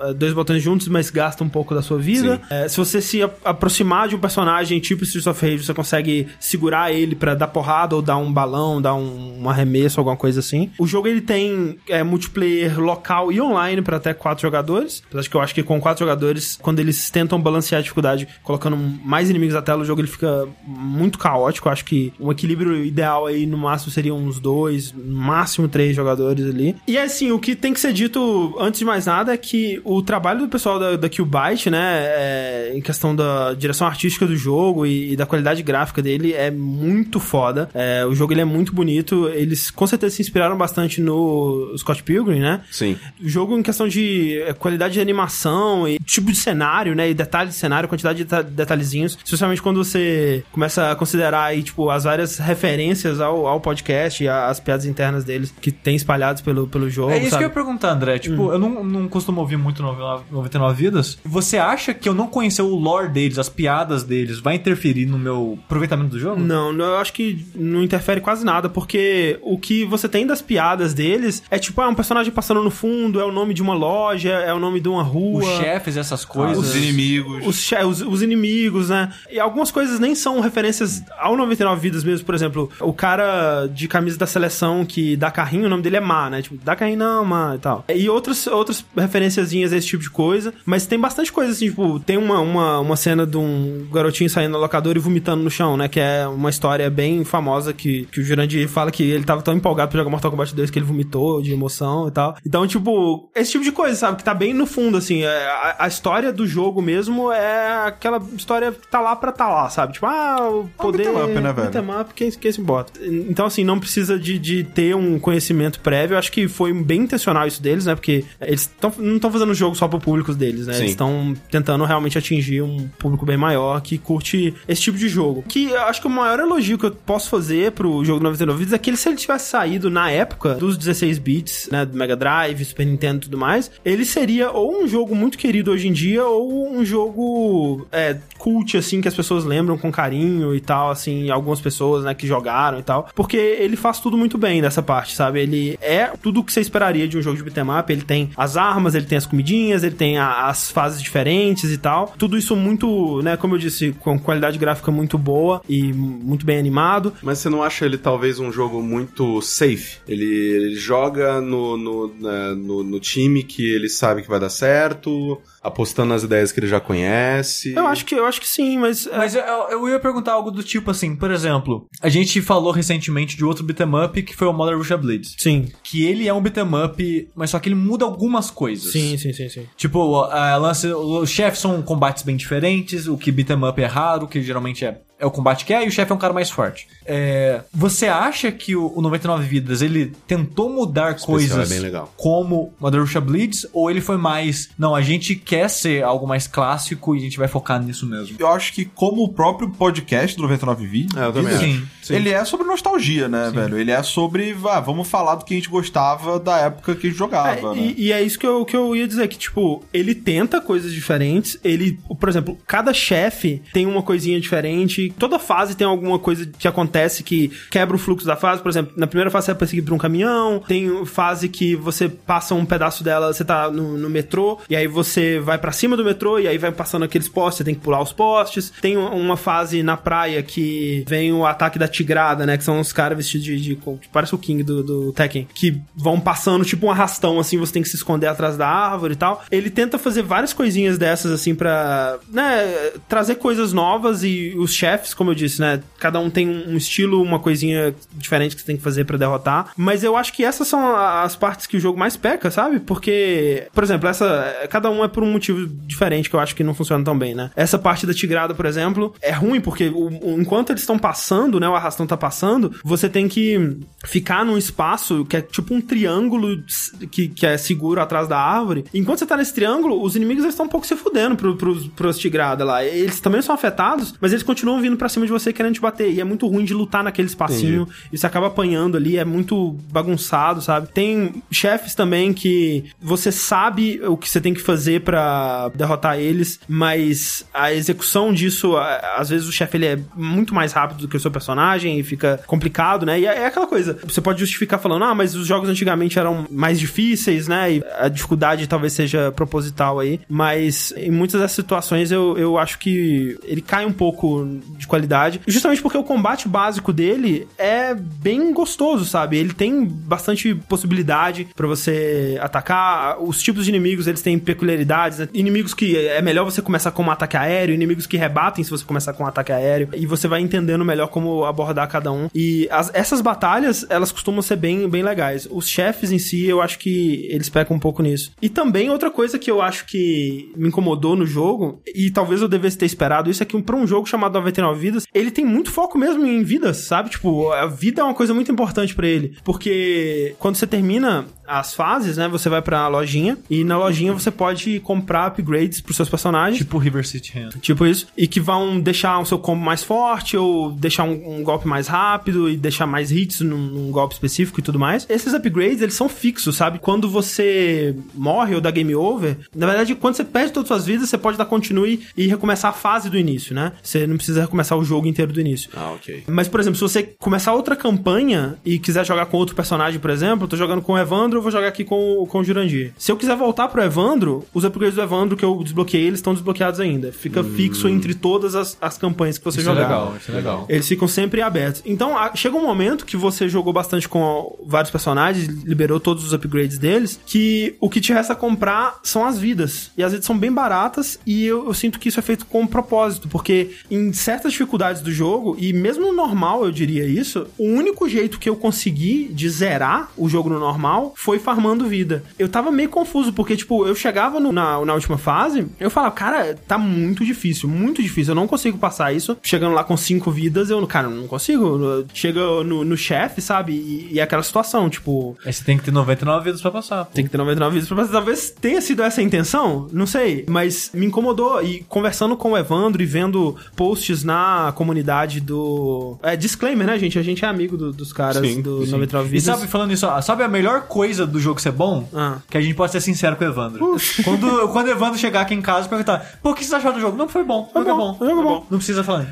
[0.00, 2.40] é, dois botões juntos, mas gasta um pouco da sua vida.
[2.50, 6.92] É, se você se aproximar de um personagem tipo Streets of Rage, você consegue segurar
[6.92, 10.70] ele pra dar porrada ou dar um balão, dar um, um arremesso, alguma coisa assim.
[10.78, 15.02] O jogo ele tem é, multiplayer local e online pra até quatro jogadores.
[15.06, 18.28] Apesar de que eu acho que com quatro jogadores, quando eles tentam balancear a dificuldade,
[18.42, 21.68] colocando mais inimigos na tela, o jogo ele fica muito caótico.
[21.68, 25.94] Eu acho que um equilíbrio ideal aí no máximo seriam uns dois, no máximo três
[25.96, 26.76] jogadores ali.
[26.86, 30.02] E assim, o que tem que ser dito antes de mais nada é que o
[30.02, 34.86] trabalho do pessoal da, da Qbyte, né, é, em questão da direção artística do jogo
[34.86, 37.68] e, e da qualidade gráfica dele é muito foda.
[37.74, 39.28] É, o jogo ele é muito bonito.
[39.28, 42.60] Eles com certeza se inspiraram bastante no Scott Pilgrim, né?
[42.70, 42.96] Sim.
[43.22, 47.10] O jogo em questão de é, qualidade de animação e tipo de cenário, né?
[47.10, 49.18] E detalhe de cenário, quantidade de deta- detalhezinhos.
[49.24, 54.28] Especialmente quando você começa a considerar aí, tipo, as várias referências ao, ao podcast e
[54.28, 57.12] as piadas internas deles que tem espalhados pelo, pelo jogo.
[57.12, 57.38] É isso sabe?
[57.38, 58.18] que eu ia perguntar, André.
[58.18, 58.52] Tipo, Hum.
[58.52, 59.82] eu não, não costumo ouvir muito
[60.30, 61.18] 99 99 Vidas.
[61.24, 65.18] Você acha que eu não conhecer o lore deles, as piadas deles, vai interferir no
[65.18, 66.40] meu aproveitamento do jogo?
[66.40, 70.40] Não, não, eu acho que não interfere quase nada, porque o que você tem das
[70.40, 73.74] piadas deles é tipo, ah, um personagem passando no fundo, é o nome de uma
[73.74, 75.42] loja, é o nome de uma rua.
[75.42, 76.58] Os chefes, essas coisas.
[76.58, 77.46] Os inimigos.
[77.46, 79.12] Os, os, os inimigos, né?
[79.30, 82.26] E algumas coisas nem são referências ao 99 Vidas mesmo.
[82.26, 86.00] Por exemplo, o cara de camisa da seleção que dá carrinho, o nome dele é
[86.00, 86.42] Má, né?
[86.42, 87.84] Tipo, dá carrinho não, Má e tal.
[87.88, 90.52] E outras, outras referenciazinhas a esse tipo de coisa.
[90.64, 94.52] Mas tem bastante coisa, assim, tipo, tem uma, uma, uma cena de um garotinho saindo
[94.52, 95.88] da locadora e vomitando no chão, né?
[95.88, 99.54] Que é uma história bem famosa que, que o Jurandir fala que ele tava tão
[99.54, 102.36] empolgado pra jogar Mortal Kombat 2 que ele vomitou de emoção e tal.
[102.44, 104.16] Então, tipo, esse tipo de coisa, sabe?
[104.18, 105.22] Que tá bem no fundo, assim.
[105.22, 109.48] é, A, a história do jogo mesmo é aquela história que tá lá pra tá
[109.48, 109.94] lá, sabe?
[109.94, 111.04] Tipo, ah, o poder...
[111.04, 111.70] beat'em up, né, velho?
[111.70, 112.92] beat'em up, quem, quem se bota?
[113.02, 116.14] Então, assim, não precisa de, de ter um conhecimento prévio.
[116.14, 117.94] Eu acho que foi bem intencional isso deles, né?
[117.94, 120.74] Porque eles tão, não estão fazendo o jogo só pro público deles, né?
[120.74, 120.80] Sim.
[120.80, 125.44] Eles estão tentando realmente atingir um público bem maior que curte esse tipo de jogo.
[125.46, 128.74] Que eu acho que o maior elogio que eu posso fazer pro jogo 99 vidas
[128.74, 132.16] é que ele, se ele tivesse saído na época dos 16 bits, né, do Mega
[132.16, 135.92] Drive, Super Nintendo e tudo mais, ele seria ou um jogo muito querido hoje em
[135.92, 140.90] dia ou um jogo é, cult, assim, que as pessoas lembram com carinho e tal,
[140.90, 144.82] assim, algumas pessoas, né, que jogaram e tal, porque ele faz tudo muito bem dessa
[144.82, 145.40] parte, sabe?
[145.40, 148.30] Ele é tudo o que você esperaria de um jogo de beat'em up, ele tem
[148.36, 152.36] as armas, ele tem as comidinhas, ele tem a- as fases diferentes e tal, tudo
[152.36, 157.12] isso muito, né, como eu disse, com qualidade gráfica muito boa e muito bem animado.
[157.22, 159.98] Mas você não acha ele talvez um jogo muito safe?
[160.08, 164.50] Ele, ele joga no, no, na- no, no time que ele sabe que vai dar
[164.50, 167.74] certo, apostando nas ideias que ele já conhece.
[167.74, 170.50] Eu acho que eu acho que sim, mas é, Mas eu, eu ia perguntar algo
[170.50, 174.46] do tipo assim, por exemplo, a gente falou recentemente de outro beat'em up que foi
[174.48, 175.34] o Mother Russia Blades.
[175.38, 175.68] sim.
[175.82, 178.92] Que ele é um beat'em up, mas só que ele muda algumas coisas.
[178.92, 179.66] Sim, sim, sim, sim.
[179.76, 184.24] Tipo, a lance, os chefes são combates bem diferentes, o que beat'em up é raro,
[184.24, 186.32] o que geralmente é, é o combate que é, e o chefe é um cara
[186.32, 186.88] mais forte.
[187.04, 191.80] É, você acha que o, o 99 Vidas, ele tentou mudar especial coisas é bem
[191.82, 192.12] legal.
[192.16, 196.46] como Mother Russia Bleeds, ou ele foi mais, não, a gente quer ser algo mais
[196.46, 198.36] clássico e a gente vai focar nisso mesmo?
[198.38, 202.06] Eu acho que como o próprio podcast do 99 Vidas, É, eu também Sim, acho.
[202.06, 202.14] Sim.
[202.14, 203.78] ele é sobre nostalgia, né, velho?
[203.78, 207.10] Ele é sobre, ah, vamos falar do que a gente gostava da época que a
[207.10, 207.94] gente jogava, É, né?
[207.96, 210.92] e, e é isso que eu, que eu ia dizer, que, tipo, ele tenta coisas
[210.92, 216.46] diferentes, ele, por exemplo, cada chefe tem uma coisinha diferente, toda fase tem alguma coisa
[216.58, 219.54] que acontece que quebra o fluxo da fase, por exemplo, na primeira fase você é
[219.54, 223.96] perseguido por um caminhão, tem fase que você passa um pedaço dela, você tá no,
[223.96, 227.28] no metrô, e aí você vai pra cima do metrô, e aí vai passando aqueles
[227.28, 231.32] postes, você tem que pular os postes, tem um- uma fase na praia que vem
[231.32, 233.80] o ataque da tigrada, né, que são os caras vestidos de, de, de
[234.12, 237.82] parece o King do, do Tekken, que vão passando tipo um arrastão, assim, você tem
[237.82, 239.42] que se esconder atrás da árvore e tal.
[239.50, 244.99] Ele tenta fazer várias coisinhas dessas, assim, pra, né, trazer coisas novas e os chefes,
[245.14, 248.76] como eu disse, né, cada um tem um estilo, uma coisinha diferente que você tem
[248.76, 249.72] que fazer pra derrotar.
[249.76, 252.80] Mas eu acho que essas são as partes que o jogo mais peca, sabe?
[252.80, 256.62] Porque, por exemplo, essa, cada um é por um motivo diferente que eu acho que
[256.64, 257.50] não funciona tão bem, né?
[257.56, 261.68] Essa parte da tigrada, por exemplo, é ruim porque o- enquanto eles estão passando, né,
[261.68, 266.62] o arrastão tá passando, você tem que ficar num espaço que é tipo um triângulo
[267.10, 268.84] que, que é seguro atrás da árvore.
[268.94, 272.18] Enquanto você tá nesse triângulo, os inimigos estão um pouco se fudendo pro, pros, pros
[272.18, 272.84] tigrada lá.
[272.84, 276.12] Eles também são afetados, mas eles continuam vindo pra cima de você querendo te bater.
[276.12, 277.88] E é muito ruim de lutar naquele espacinho.
[278.12, 280.88] E você acaba apanhando ali, é muito bagunçado, sabe?
[280.88, 286.60] Tem chefes também que você sabe o que você tem que fazer pra derrotar eles,
[286.68, 291.16] mas a execução disso, às vezes o chefe ele é muito mais rápido do que
[291.16, 293.18] o seu personagem e fica complicado, né?
[293.18, 296.46] E é é aquela coisa, você pode justificar falando, ah, mas os jogos antigamente eram
[296.50, 297.74] mais difíceis, né?
[297.74, 302.78] E a dificuldade talvez seja proposital aí, mas em muitas das situações eu, eu acho
[302.78, 304.46] que ele cai um pouco
[304.80, 309.36] de qualidade, justamente porque o combate básico dele é bem gostoso, sabe?
[309.36, 313.22] Ele tem bastante possibilidade pra você atacar.
[313.22, 315.28] Os tipos de inimigos, eles têm peculiaridades, né?
[315.34, 318.84] Inimigos que é melhor você começar com um ataque aéreo, inimigos que rebatem se você
[318.84, 322.28] começar com um ataque aéreo, e você vai entendendo melhor como abordar cada um.
[322.34, 325.46] E as- essas batalhas, elas costumam ser bem, bem legais.
[325.50, 328.32] Os chefes em si, eu acho que eles pecam um pouco nisso.
[328.40, 332.48] E também outra coisa que eu acho que me incomodou no jogo, e talvez eu
[332.48, 335.70] devesse ter esperado isso, é que pra um jogo chamado 99 Vidas, ele tem muito
[335.70, 337.10] foco mesmo em vidas, sabe?
[337.10, 339.36] Tipo, a vida é uma coisa muito importante pra ele.
[339.44, 344.30] Porque quando você termina as fases, né, você vai pra lojinha, e na lojinha você
[344.30, 346.58] pode comprar upgrades pros seus personagens.
[346.58, 347.50] Tipo River City Hand.
[347.60, 348.06] Tipo isso.
[348.16, 351.88] E que vão deixar o seu combo mais forte, ou deixar um, um golpe mais
[351.88, 355.06] rápido, e deixar mais hits num, num golpe específico e tudo mais.
[355.08, 356.78] Esses upgrades, eles são fixos, sabe?
[356.78, 360.86] Quando você morre ou dá game over, na verdade, quando você perde todas as suas
[360.86, 363.72] vidas, você pode dar continue e recomeçar a fase do início, né?
[363.82, 365.70] Você não precisa recomeçar o jogo inteiro do início.
[365.76, 366.24] Ah, ok.
[366.28, 370.10] Mas, por exemplo, se você começar outra campanha e quiser jogar com outro personagem, por
[370.10, 372.44] exemplo, eu tô jogando com o Evandro, eu vou jogar aqui com, o- com o
[372.44, 372.92] Jurandir.
[372.96, 376.32] Se eu quiser voltar pro Evandro, os upgrades do Evandro que eu desbloqueei, eles estão
[376.34, 377.12] desbloqueados ainda.
[377.12, 379.88] Fica fixo entre todas as, as campanhas que você Isso é jogar.
[379.88, 380.66] legal, isso é legal.
[380.68, 381.82] Eles ficam sempre abertos.
[381.84, 386.32] Então, a- chega um momento que você jogou bastante com vários personagens, liberou todos os
[386.32, 389.90] upgrades deles, que o que te resta comprar são as vidas.
[389.96, 392.66] E as vidas são bem baratas, e eu, eu sinto que isso é feito com
[392.66, 397.64] propósito, porque em certas dificuldades do jogo, e mesmo no normal eu diria isso, o
[397.64, 402.24] único jeito que eu consegui de zerar o jogo no normal foi foi farmando vida.
[402.36, 406.12] Eu tava meio confuso, porque, tipo, eu chegava no- na, na última fase, eu falava,
[406.12, 408.32] cara, tá muito difícil, muito difícil.
[408.32, 409.36] Eu não consigo passar isso.
[409.40, 412.04] Chegando lá com cinco vidas, eu, cara, não consigo.
[412.12, 413.72] Chega no, no chefe, sabe?
[413.74, 417.04] E, e é aquela situação, tipo, Aí você tem que ter 99 vidas pra passar.
[417.04, 418.12] tem que ter 99 vidas pra passar.
[418.12, 420.44] Talvez tenha sido essa a intenção, não sei.
[420.48, 421.62] Mas me incomodou.
[421.62, 426.18] E conversando com o Evandro e vendo posts na comunidade do.
[426.24, 427.18] É, disclaimer, né, gente?
[427.18, 428.90] A gente é amigo do- dos caras Sim, do sim.
[428.90, 429.44] 99 E vidas.
[429.44, 432.08] sabe, falando isso, ó, sabe a melhor coisa do jogo ser bom?
[432.14, 432.38] Ah.
[432.48, 433.96] Que a gente pode ser sincero com o Evandro.
[434.24, 436.92] Quando, quando o Evandro chegar aqui em casa e perguntar, pô, o que você achou
[436.92, 437.16] do jogo?
[437.16, 437.68] Não, foi bom.
[437.72, 438.18] Foi bom, bom.
[438.18, 438.66] jogo é bom.
[438.70, 439.26] Não precisa falar.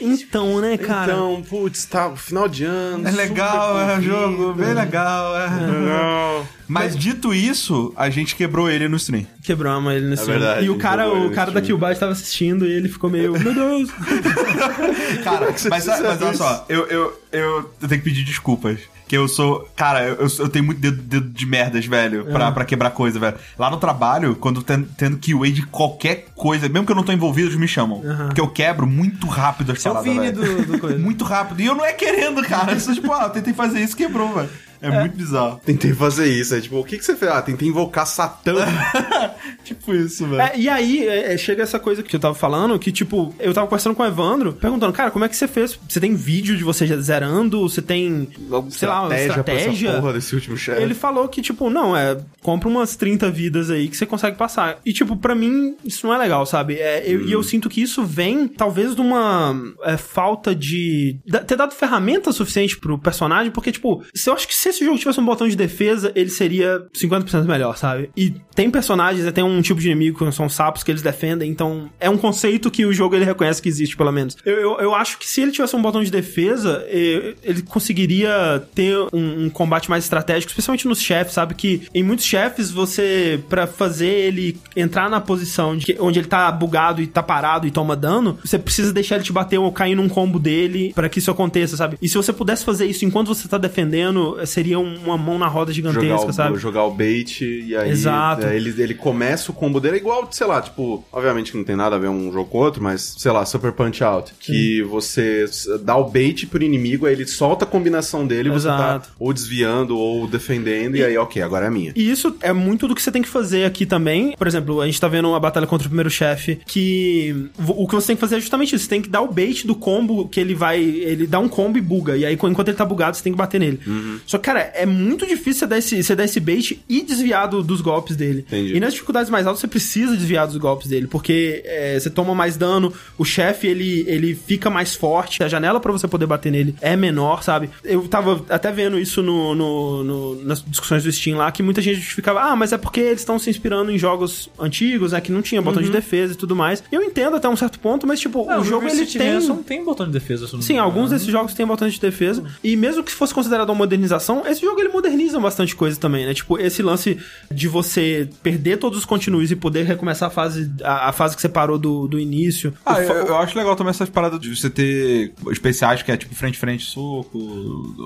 [0.00, 1.12] Então, né, cara?
[1.12, 3.06] Então, putz, tá final de ano.
[3.06, 5.48] É legal, é um jogo bem legal, é.
[5.48, 6.46] Legal.
[6.68, 9.26] Mas dito isso, a gente quebrou ele no stream.
[9.42, 11.78] Quebramos ele nesse É verdade, E o cara, o no cara da stream.
[11.78, 13.90] Killbyte tava assistindo e ele ficou meio, meu Deus.
[15.24, 18.78] Cara, mas, você mas, precisa olha só, eu, eu, eu tenho que pedir desculpas.
[19.08, 19.66] Que eu sou.
[19.74, 23.36] Cara, eu, eu tenho muito dedo, dedo de merdas, velho, pra, pra quebrar coisa, velho.
[23.58, 27.10] Lá no trabalho, quando ten- tendo keyway de qualquer coisa, mesmo que eu não tô
[27.12, 28.02] envolvido, eles me chamam.
[28.26, 30.32] Porque eu quebro muito rápido as é o paradas, velho.
[30.66, 30.98] do, do coisa.
[31.08, 31.60] Muito rápido.
[31.60, 32.72] E eu não é querendo, cara.
[32.72, 34.48] Eu sou tipo, ah, eu tentei fazer isso quebrou, velho.
[34.80, 35.60] É, muito bizarro.
[35.64, 36.54] Tentei fazer isso.
[36.54, 37.30] É tipo, o que, que você fez?
[37.30, 38.54] Ah, tentei invocar Satã.
[39.64, 40.40] Tipo isso, velho.
[40.40, 43.52] É, e aí, é, é, chega essa coisa que eu tava falando, que, tipo, eu
[43.52, 45.78] tava conversando com o Evandro, perguntando, cara, como é que você fez?
[45.88, 47.60] Você tem vídeo de você zerando?
[47.68, 48.28] Você tem,
[48.70, 49.88] sei lá, uma estratégia?
[49.90, 50.80] essa porra desse último chefe.
[50.82, 54.78] Ele falou que, tipo, não, é, compra umas 30 vidas aí que você consegue passar.
[54.86, 56.74] E, tipo, pra mim, isso não é legal, sabe?
[56.76, 61.18] É, eu- E eu sinto que isso vem, talvez, de uma é, falta de.
[61.46, 64.98] ter dado ferramenta suficiente pro personagem, porque, tipo, se eu acho que se esse jogo
[64.98, 68.10] tivesse um botão de defesa, ele seria 50% melhor, sabe?
[68.16, 71.50] E tem personagens, né, tem um tipo de inimigo que são sapos que eles defendem,
[71.50, 74.36] então é um conceito que o jogo ele reconhece que existe, pelo menos.
[74.44, 78.96] Eu, eu, eu acho que se ele tivesse um botão de defesa, ele conseguiria ter
[79.12, 81.54] um, um combate mais estratégico, especialmente nos chefes, sabe?
[81.54, 86.28] Que em muitos chefes você, pra fazer ele entrar na posição de que- onde ele
[86.28, 89.70] tá bugado e tá parado e toma dano, você precisa deixar ele te bater ou
[89.72, 91.96] cair num combo dele pra que isso aconteça, sabe?
[92.02, 95.38] E se você pudesse fazer isso enquanto você tá defendendo, eh, seria um- uma mão
[95.38, 96.58] na roda jogar gigantesca, o, sabe?
[96.58, 98.46] jogar o bait e aí Exato.
[98.46, 101.64] é, ele, ele começa o combo dele é igual, sei lá, tipo, obviamente que não
[101.64, 104.32] tem nada a ver um jogo com o outro, mas sei lá, Super Punch Out,
[104.40, 105.44] que você
[105.82, 109.08] dá o bait pro inimigo, aí ele solta a combinação dele, você tá Exato.
[109.18, 111.92] ou desviando ou defendendo e, aí, OK, agora é minha.
[111.94, 114.34] E isso é muito do que você tem que fazer aqui também.
[114.36, 117.94] Por exemplo, a gente tá vendo uma batalha contra o primeiro chefe que o que
[117.94, 118.84] você tem que fazer é justamente isso.
[118.84, 120.80] Você tem que dar o bait do combo que ele vai.
[120.82, 122.16] Ele dá um combo e buga.
[122.16, 123.80] E aí, enquanto ele tá bugado, você tem que bater nele.
[124.26, 127.48] Só que, cara, é muito difícil você dar esse, você dar esse bait e desviar
[127.48, 128.44] do- dos golpes dele.
[128.46, 128.76] Entendi.
[128.76, 131.06] E nas dificuldades mais altas, você precisa desviar dos golpes dele.
[131.06, 135.80] Porque é, você toma mais dano, o chefe ele, ele fica mais forte, a janela
[135.80, 137.68] pra você poder bater nele é menor, sabe?
[137.84, 141.80] Eu tava até vendo isso no, no- no- nas discussões do Steam lá, que muita
[141.82, 145.20] gente justificava, ah, mas é porque eles estão se inspirando em jogos antigos, né?
[145.20, 146.82] Que não tinha botão de defesa e tudo mais.
[146.90, 149.32] Eu entendo até um certo ponto, mas, tipo, Não, o jogo ele tem.
[149.34, 150.48] Ransom tem botão de defesa.
[150.52, 152.44] não Sim, alguns desses jogos têm botões de defesa.
[152.64, 156.34] E mesmo que fosse considerado uma modernização, esse jogo ele moderniza bastante coisa também, né?
[156.34, 157.18] Tipo, esse lance
[157.50, 161.42] de você perder todos os continues e poder recomeçar a fase, a, a fase que
[161.42, 162.72] você parou do, do início.
[162.84, 166.34] Ah, eu, eu acho legal também essas paradas de você ter especiais que é tipo
[166.34, 167.38] frente-frente, soco,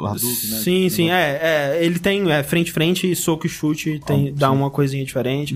[0.07, 0.59] Hadouken, né?
[0.59, 1.85] Sim, sim, é, é.
[1.85, 5.55] Ele tem é, frente, frente, soco e chute, tem, dá uma coisinha diferente.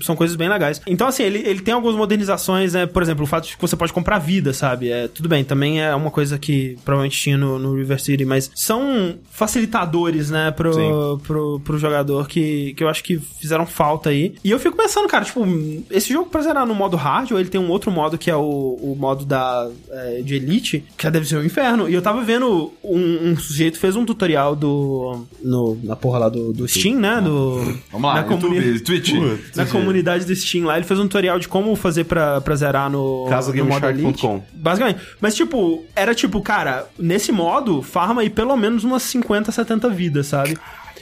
[0.00, 0.80] São coisas bem legais.
[0.86, 2.86] Então, assim, ele, ele tem algumas modernizações, né?
[2.86, 4.90] Por exemplo, o fato de que você pode comprar vida, sabe?
[4.90, 8.50] É, tudo bem, também é uma coisa que provavelmente tinha no, no River City, mas
[8.54, 14.34] são facilitadores, né, pro, pro, pro jogador que, que eu acho que fizeram falta aí.
[14.44, 15.44] E eu fico pensando, cara, tipo,
[15.90, 18.36] esse jogo pra zerar no modo hard, ou ele tem um outro modo que é
[18.36, 21.88] o, o modo da, é, de Elite, que deve ser o inferno.
[21.88, 25.24] E eu tava vendo um, um sujeito fez um tutorial do.
[25.42, 27.20] No, na porra lá do, do Steam, né?
[27.20, 27.56] Do,
[27.92, 29.12] Vamos lá, na comuni- YouTube, Twitch.
[29.56, 32.90] na comunidade do Steam lá, ele fez um tutorial de como fazer pra, pra zerar
[32.90, 33.28] no,
[33.64, 34.26] no modo Elite.
[34.52, 35.00] Basicamente.
[35.20, 40.05] Mas, tipo, era tipo, cara, nesse modo, farma aí pelo menos umas 50, 70 vidas,
[40.24, 40.56] sabe?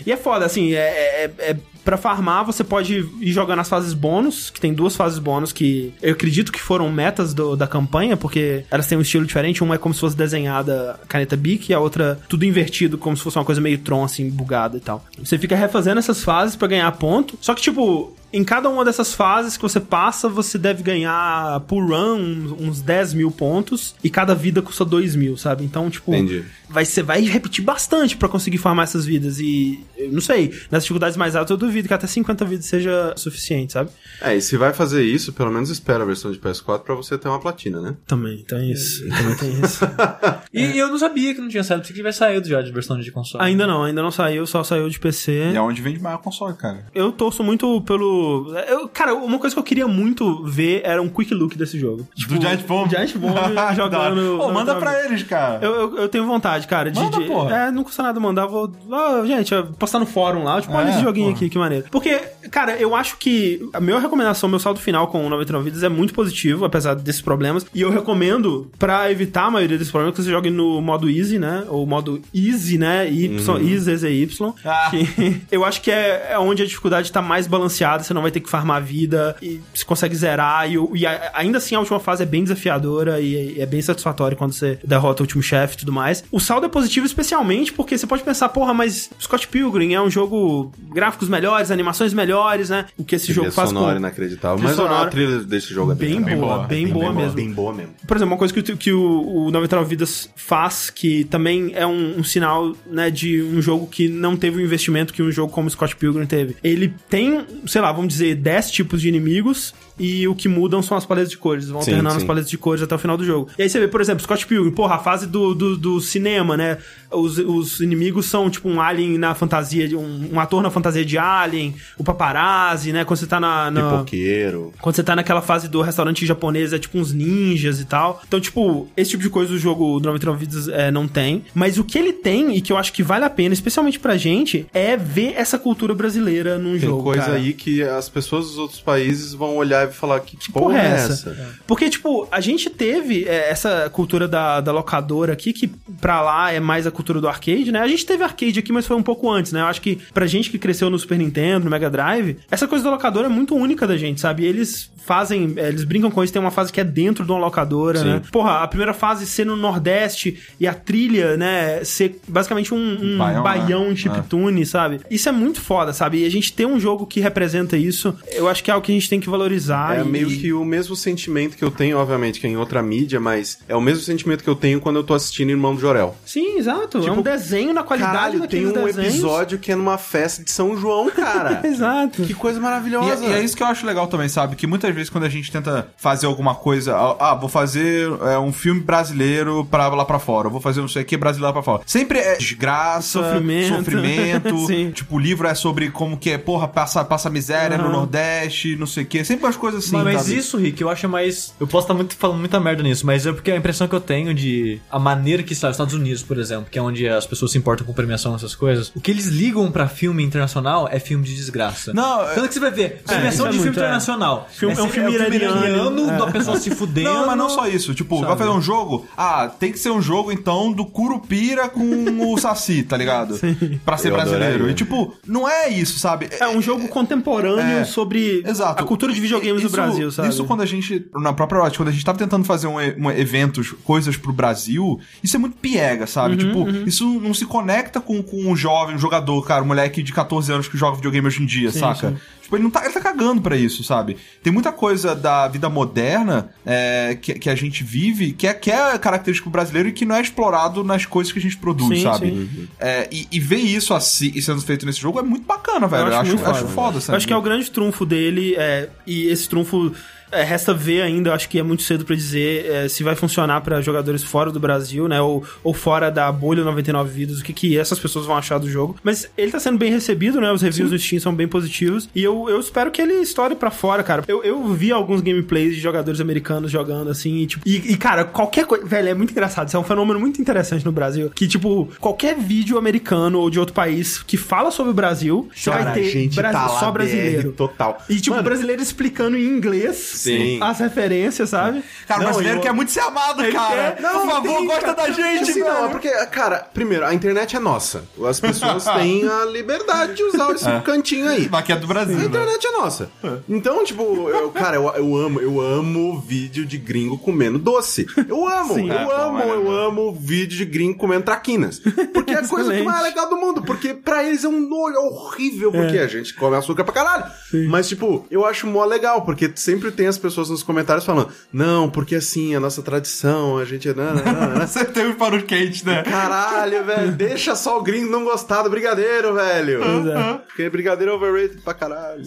[0.06, 3.92] E é foda, assim, é, é, é pra farmar você pode ir jogando as fases
[3.92, 8.16] bônus, que tem duas fases bônus que eu acredito que foram metas do- da campanha,
[8.16, 9.62] porque elas têm um estilo diferente.
[9.62, 13.22] Uma é como se fosse desenhada caneta Bic e a outra tudo invertido, como se
[13.22, 15.04] fosse uma coisa meio Tron, assim, bugada e tal.
[15.18, 19.14] Você fica refazendo essas fases pra ganhar ponto, só que, tipo, em cada uma dessas
[19.14, 24.10] fases que você passa, você deve ganhar por run uns, uns 10 mil pontos e
[24.10, 25.64] cada vida custa 2 mil, sabe?
[25.64, 26.44] Então, tipo, Entendi.
[26.68, 29.38] vai, você vai repetir bastante pra conseguir farmar essas vidas.
[29.38, 33.14] E eu não sei, nas dificuldades mais altas eu duvido que até 50 vidas seja
[33.16, 33.90] suficiente, sabe?
[34.20, 37.16] É, e se vai fazer isso, pelo menos espera a versão de PS4 pra você
[37.16, 37.94] ter uma platina, né?
[38.06, 39.08] Também tem isso.
[39.08, 39.84] Também tem isso.
[40.56, 42.98] E eu não sabia que não tinha saído, pensei que tivesse saído já de versão
[42.98, 43.42] de console.
[43.44, 45.50] ainda não, ainda não saiu, só saiu de PC.
[45.52, 46.86] E é onde vende maior console, cara.
[46.94, 48.23] Eu torço muito pelo.
[48.68, 52.06] Eu, cara, uma coisa que eu queria muito ver era um quick look desse jogo.
[52.14, 52.88] Tipo, Do Giant Bomb.
[52.90, 53.34] Giant Bomb
[53.74, 54.38] jogando.
[54.38, 55.58] Pô, manda na- pra eles, cara.
[55.62, 56.98] Eu, eu, eu tenho vontade, cara, de.
[56.98, 57.56] Manda, de- porra.
[57.56, 58.46] é, não custa nada mandar.
[58.46, 58.70] Vou.
[58.92, 60.60] Ah, gente, postar no fórum lá.
[60.60, 61.36] Tipo, olha É, esse joguinho porra.
[61.36, 61.86] aqui, que maneiro.
[61.90, 62.18] Porque,
[62.50, 65.88] cara, eu acho que a minha recomendação, meu saldo final com o 99 vidas é
[65.88, 67.66] muito positivo, apesar desses problemas.
[67.74, 71.38] E eu recomendo, pra evitar a maioria desses problemas, que você jogue no modo easy,
[71.38, 71.64] né?
[71.68, 73.08] Ou modo easy, né?
[73.10, 73.38] Y,
[73.72, 74.52] easy, Z, Y.
[74.64, 74.90] Ah.
[75.50, 78.40] Eu acho que é, é onde a dificuldade tá mais balanceada, você não vai ter
[78.40, 82.22] que farmar vida, e você consegue zerar, e, e a- ainda assim a última fase
[82.22, 85.92] é bem desafiadora e, é bem satisfatória quando você derrota o último chefe e tudo
[85.92, 86.24] mais.
[86.30, 90.10] O saldo é positivo especialmente porque você pode pensar, porra, mas Scott Pilgrim é um
[90.10, 92.86] jogo gráficos melhores, animações melhores, né?
[92.96, 93.98] O que esse jogo faz sonora com...
[93.98, 94.56] inacreditável.
[94.58, 97.32] Trilha Mas a sonora trilha desse jogo é bem, bem, boa, bem, boa mesmo.
[97.34, 97.92] Bem boa mesmo.
[98.06, 101.86] Por exemplo, uma coisa que, o- que o, o 99 Vidas faz, que também é
[101.86, 105.52] um, um sinal, né, de um jogo que não teve o investimento que um jogo
[105.52, 106.56] como Scott Pilgrim teve.
[106.62, 110.96] Ele tem, sei lá, vamos dizer, 10 tipos de inimigos e o que mudam são
[110.96, 111.68] as paletas de cores.
[111.68, 113.48] Vão Sim, alternando as paletas de cores até o final do jogo.
[113.58, 116.56] E aí você vê, por exemplo, Scott Pilgrim, porra, a fase do, do, do cinema,
[116.56, 116.78] né?
[117.10, 121.04] Os, os inimigos são tipo um alien na fantasia, de um, um ator na fantasia
[121.04, 123.04] de alien, o paparazzi, né?
[123.04, 123.70] Quando você tá na...
[123.70, 123.90] na...
[123.90, 124.72] Pipoqueiro.
[124.80, 128.22] Quando você tá naquela fase do restaurante japonês, é tipo uns ninjas e tal.
[128.26, 131.44] Então, tipo, esse tipo de coisa o jogo do 99 Vidas é, não tem.
[131.54, 134.16] Mas o que ele tem, e que eu acho que vale a pena, especialmente pra
[134.16, 137.02] gente, é ver essa cultura brasileira num Tem jogo.
[137.02, 137.36] coisa cara.
[137.36, 140.86] aí que as pessoas dos outros países vão olhar e falar que, Que porra, é
[140.86, 141.56] essa?
[141.66, 145.68] Porque, tipo, a gente teve é, essa cultura da, da locadora aqui, que
[146.00, 147.80] pra lá é mais a cultura do arcade, né?
[147.80, 149.60] A gente teve arcade aqui, mas foi um pouco antes, né?
[149.60, 152.84] Eu acho que pra gente que cresceu no Super Nintendo, no Mega Drive, essa coisa
[152.84, 154.44] da locadora é muito única da gente, sabe?
[154.44, 157.38] Eles fazem, é, eles brincam com isso, tem uma fase que é dentro de uma
[157.38, 158.04] locadora, Sim.
[158.04, 158.22] né?
[158.32, 163.18] Porra, a primeira fase ser no Nordeste e a trilha, né, ser basicamente um, um
[163.18, 163.92] Baião, baião né?
[163.92, 165.00] em chiptune, sabe?
[165.10, 166.22] Isso é muito foda, sabe?
[166.22, 168.92] E a gente ter um jogo que representa isso, eu acho que é algo que
[168.92, 169.73] a gente tem que valorizar.
[169.96, 172.82] É e- meio que o mesmo sentimento que eu tenho, obviamente, que é em outra
[172.82, 175.80] mídia, mas é o mesmo sentimento que eu tenho quando eu tô assistindo Irmão do
[175.80, 176.16] Jorel.
[176.24, 176.98] Sim, exato.
[177.06, 178.98] é um desenho na qualidade Caralho, tem um desenhos.
[179.14, 181.60] episódio que é numa festa de São João, cara.
[181.66, 182.22] Exato.
[182.22, 183.24] que coisa E, maravilhosa.
[183.24, 184.56] e é isso que eu acho legal também, sabe?
[184.56, 188.52] Que muitas vezes quando a gente tenta fazer alguma coisa, ah, vou fazer é, um
[188.52, 191.62] filme brasileiro pra lá pra fora, vou fazer não sei o que brasileiro lá pra
[191.62, 191.82] fora.
[191.86, 193.76] Sempre é desgraça, Sofrimento.
[193.76, 194.58] sofrimento.
[194.66, 194.90] Sim.
[194.90, 197.92] tipo, o livro é sobre como que é, porra, passa, passa miséria no Aham.
[197.92, 199.24] Nordeste, não sei o que.
[199.24, 201.54] Sempre umas coisas assim, mas, mas isso, Rick, eu acho mais.
[201.58, 204.00] Eu posso estar muito, falando muita merda nisso, mas é porque a impressão que eu
[204.00, 204.80] tenho de.
[204.90, 207.58] A maneira que está os Estados Unidos, por exemplo, que é onde as pessoas se
[207.58, 208.92] importam com premiação, essas coisas.
[208.94, 211.92] O que eles ligam pra filme internacional é filme de desgraça.
[211.94, 213.82] Não, Tanto que você vai ver, premiação isso é de filme muito, é.
[213.82, 214.48] internacional.
[214.52, 217.08] Filme- é um filme filme iraniano, da pessoa se fudendo.
[217.12, 217.94] Não, mas não só isso.
[217.94, 218.38] Tipo, vai Sabe?
[218.38, 219.06] fazer um jogo?
[219.16, 223.38] Ah, tem que ser um jogo, então, do Curupira com o Saci, tá ligado?
[223.84, 224.44] Pra ser Eu brasileiro.
[224.54, 224.72] adoraria.
[224.72, 226.28] E, tipo, não é isso, sabe?
[226.40, 227.84] É um jogo contemporâneo É.
[227.84, 228.82] sobre Exato.
[228.82, 229.20] a cultura de
[229.56, 230.28] videogames Isso- do Brasil, sabe?
[230.28, 233.10] Isso quando a gente, na própria Riot, quando a gente tava tentando fazer um, um
[233.10, 236.36] eventos, coisas pro Brasil, isso é muito piega, Uhum, sabe?
[236.36, 240.12] tipo, isso não se conecta com, com um jovem, um jogador, cara, um moleque de
[240.12, 242.10] 14 anos que joga videogame hoje em dia, saca?
[242.10, 242.16] sim.
[242.44, 244.18] Tipo, ele não tá, ele tá cagando pra isso, sabe?
[244.42, 248.70] Tem muita coisa da vida moderna é, que, que a gente vive que é, que
[248.70, 252.04] é característico brasileiro e que não é explorado nas coisas que a gente produz, Sim,
[252.04, 252.26] sabe?
[252.30, 252.68] sim.
[252.78, 256.08] É, e, e ver isso assim, sendo feito nesse jogo é muito bacana, velho.
[256.08, 257.16] Eu acho, muito acho foda, Eu sabe?
[257.16, 259.94] acho que é o grande trunfo dele, é, e esse trunfo
[260.34, 263.14] é, resta ver ainda, eu acho que é muito cedo pra dizer é, se vai
[263.14, 267.44] funcionar pra jogadores fora do Brasil, né, ou, ou fora da bolha 99 vidas, o
[267.44, 268.96] que, que essas pessoas vão achar do jogo.
[269.02, 272.22] Mas ele tá sendo bem recebido, né, os reviews no Steam são bem positivos, e
[272.22, 274.24] eu, eu espero que ele estoure pra fora, cara.
[274.28, 278.24] Eu, eu vi alguns gameplays de jogadores americanos jogando, assim, e, tipo, e, e, cara,
[278.24, 281.46] qualquer coisa, velho, é muito engraçado, isso é um fenômeno muito interessante no Brasil, que,
[281.46, 285.84] tipo, qualquer vídeo americano ou de outro país que fala sobre o Brasil, você Cara,
[285.84, 287.50] vai ter gente Brasi- tá só brasileiro.
[287.50, 287.98] BR total.
[288.08, 290.58] E, tipo, Mano, brasileiro explicando em inglês Sim.
[290.62, 291.82] as referências, sabe?
[292.06, 293.92] Cara, o Não, brasileiro eu- quer muito ser amado, cara.
[293.92, 295.08] quer- Por favor, tem, gosta cara.
[295.08, 298.04] da gente, Assim, não, é porque, cara, primeiro, a internet é nossa.
[298.28, 301.48] As pessoas têm a liberdade de usar esse cantinho aí.
[301.50, 302.24] Mas que é do Brasil, A né?
[302.26, 303.10] internet é nossa.
[303.48, 308.06] Então, tipo, eu, cara, eu, eu amo, eu amo vídeo de gringo comendo doce.
[308.28, 308.88] Eu amo, Sim.
[308.88, 311.80] eu É, bom, amo, é, eu amo vídeo de gringo comendo traquinas.
[312.12, 313.62] Porque é a coisa que mais legal do mundo.
[313.62, 317.24] Porque pra eles é um nojo horrível, porque a gente come açúcar pra caralho.
[317.68, 321.88] Mas, tipo, eu acho mó legal, porque sempre tem as pessoas nos comentários falando, não,
[321.90, 323.88] porque assim, a nossa tradição, a gente.
[323.94, 324.22] Não, não,
[324.58, 324.66] não.
[324.66, 326.02] Você tem um pano quente, né?
[326.02, 329.80] Caralho, velho, deixa só o gringo não gostar do brigadeiro, velho.
[329.82, 330.32] Pois é.
[330.46, 332.22] Porque brigadeiro é overrated pra caralho.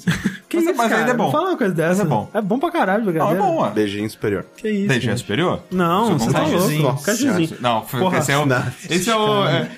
[0.47, 1.01] Que Mas- isso, mas cara?
[1.01, 1.31] ainda é bom.
[1.31, 1.89] Fala uma coisa dessa.
[1.89, 2.29] Mas é bom.
[2.33, 3.43] É bom pra caralho, Não, é brigadeiro.
[3.43, 3.71] bom, ué.
[3.71, 4.45] Beijinho superior.
[4.55, 4.91] Que isso.
[4.93, 5.17] É cara.
[5.17, 5.63] superior?
[5.71, 7.03] Não, Você você tá louco.
[7.03, 7.57] Cajuzinho.
[7.59, 8.17] Não, Porra.
[8.19, 8.45] esse é o.
[8.45, 8.63] Não.
[8.89, 9.45] Esse é o.
[9.45, 9.69] É,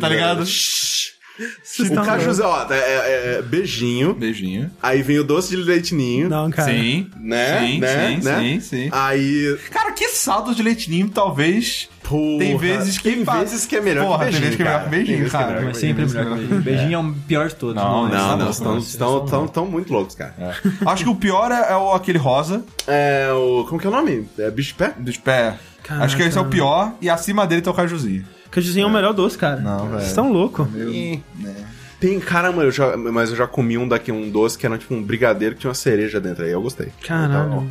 [0.00, 0.44] tá ligado?
[1.62, 4.70] Vocês O tão cajuzinho, ó, é, é- é beijinho, Beijinho.
[4.82, 6.72] aí vem o doce de leite ninho, Não, cara.
[6.72, 7.10] Sim.
[7.20, 7.60] né?
[7.60, 8.08] Sim, né?
[8.20, 8.38] sim, né?
[8.40, 8.88] sim, sim.
[8.92, 11.88] Aí, Cara, que saldo de leitinho, talvez.
[12.02, 14.56] porra, Tem vezes que tem fa- vezes que é melhor Porra, que tem beijinho, vezes
[14.56, 14.84] que é melhor cara.
[14.84, 15.46] que beijinho, Tem é cara.
[15.46, 16.62] melhor Mas sempre é Beijinho, melhor que beijinho.
[16.62, 17.74] Beijinho é o pior de todos.
[17.76, 18.10] Não, é?
[18.12, 20.34] Não, Não, estão, estão, estão, estão muito loucos, cara.
[20.86, 23.64] Acho que o pior é, é o, aquele rosa É o.
[23.68, 24.26] Como que é o nome?
[24.38, 24.94] É bicho de pé?
[24.98, 25.54] dos pés.
[25.82, 26.04] Caraca.
[26.06, 26.92] Acho que esse é o pior.
[27.00, 28.24] E acima dele tá o cajuzinho.
[28.56, 29.60] Cajuzinho é o melhor doce, cara.
[29.60, 29.90] Não, velho.
[29.92, 30.66] Vocês estão loucos.
[31.98, 34.94] Tem, caramba, eu já, mas eu já comi um daqui, um doce que era tipo
[34.94, 36.50] um brigadeiro que tinha uma cereja dentro aí.
[36.52, 36.88] Eu gostei.
[37.02, 37.70] Caralho.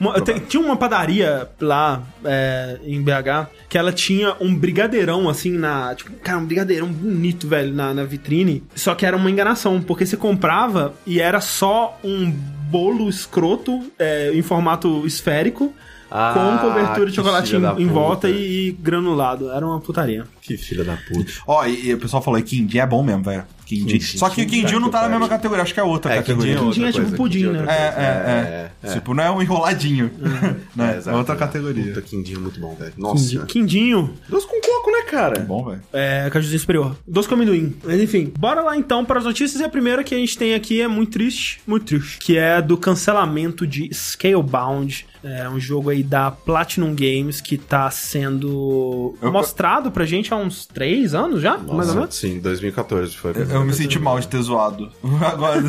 [0.00, 5.50] Uma- tem- tinha uma padaria lá é, em BH que ela tinha um brigadeirão assim
[5.52, 5.94] na.
[5.94, 8.62] Tipo, cara, um brigadeirão bonito, velho, na, na vitrine.
[8.74, 14.32] Só que era uma enganação, porque você comprava e era só um bolo escroto é,
[14.34, 15.72] em formato esférico.
[16.10, 19.50] Ah, com cobertura de chocolate em, em volta e, e granulado.
[19.50, 20.24] Era uma putaria.
[20.40, 21.32] Que filha da puta.
[21.46, 23.44] Ó, e, e o pessoal falou que quindim é bom mesmo, velho.
[23.64, 23.98] Quindim.
[23.98, 26.16] Quindim, Só que o quindim não tá na mesma categoria, acho que é outra É,
[26.18, 26.54] categoria.
[26.54, 27.58] quindim é Quindim é outra tipo coisa, pudim, quindim é né?
[27.62, 28.00] É, coisa.
[28.00, 30.10] é, é, Tipo, não é um enroladinho.
[30.76, 31.02] né?
[31.04, 31.86] É, outra categoria.
[31.86, 32.92] Puta, quindinho muito bom, velho.
[32.96, 33.44] Nossa.
[33.46, 34.14] Quindinho.
[34.28, 35.40] Doce com coco, né, cara?
[35.40, 35.80] Bom, velho.
[35.92, 36.96] É, cajuzinho superior.
[37.08, 37.74] Doce com amendoim.
[37.82, 39.60] Mas enfim, bora lá então para as notícias.
[39.60, 42.18] E a primeira que a gente tem aqui é muito triste, muito triste.
[42.18, 45.04] Que é do cancelamento de Scalebound.
[45.26, 50.36] É um jogo aí da Platinum Games que tá sendo Eu- mostrado pra gente há
[50.36, 52.14] uns três anos já, mais ou Nossa, menos.
[52.14, 53.32] sim, 2014 foi.
[53.34, 54.90] Eu, eu me senti mal de ter zoado.
[55.24, 55.62] Agora,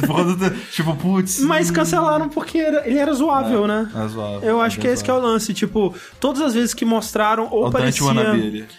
[0.72, 1.40] tipo, putz.
[1.42, 3.90] Mas cancelaram porque era- ele era zoável, né?
[3.96, 6.74] É zoável, Eu acho é que esse que é o lance, tipo, todas as vezes
[6.74, 8.08] que mostraram, ou O parecia.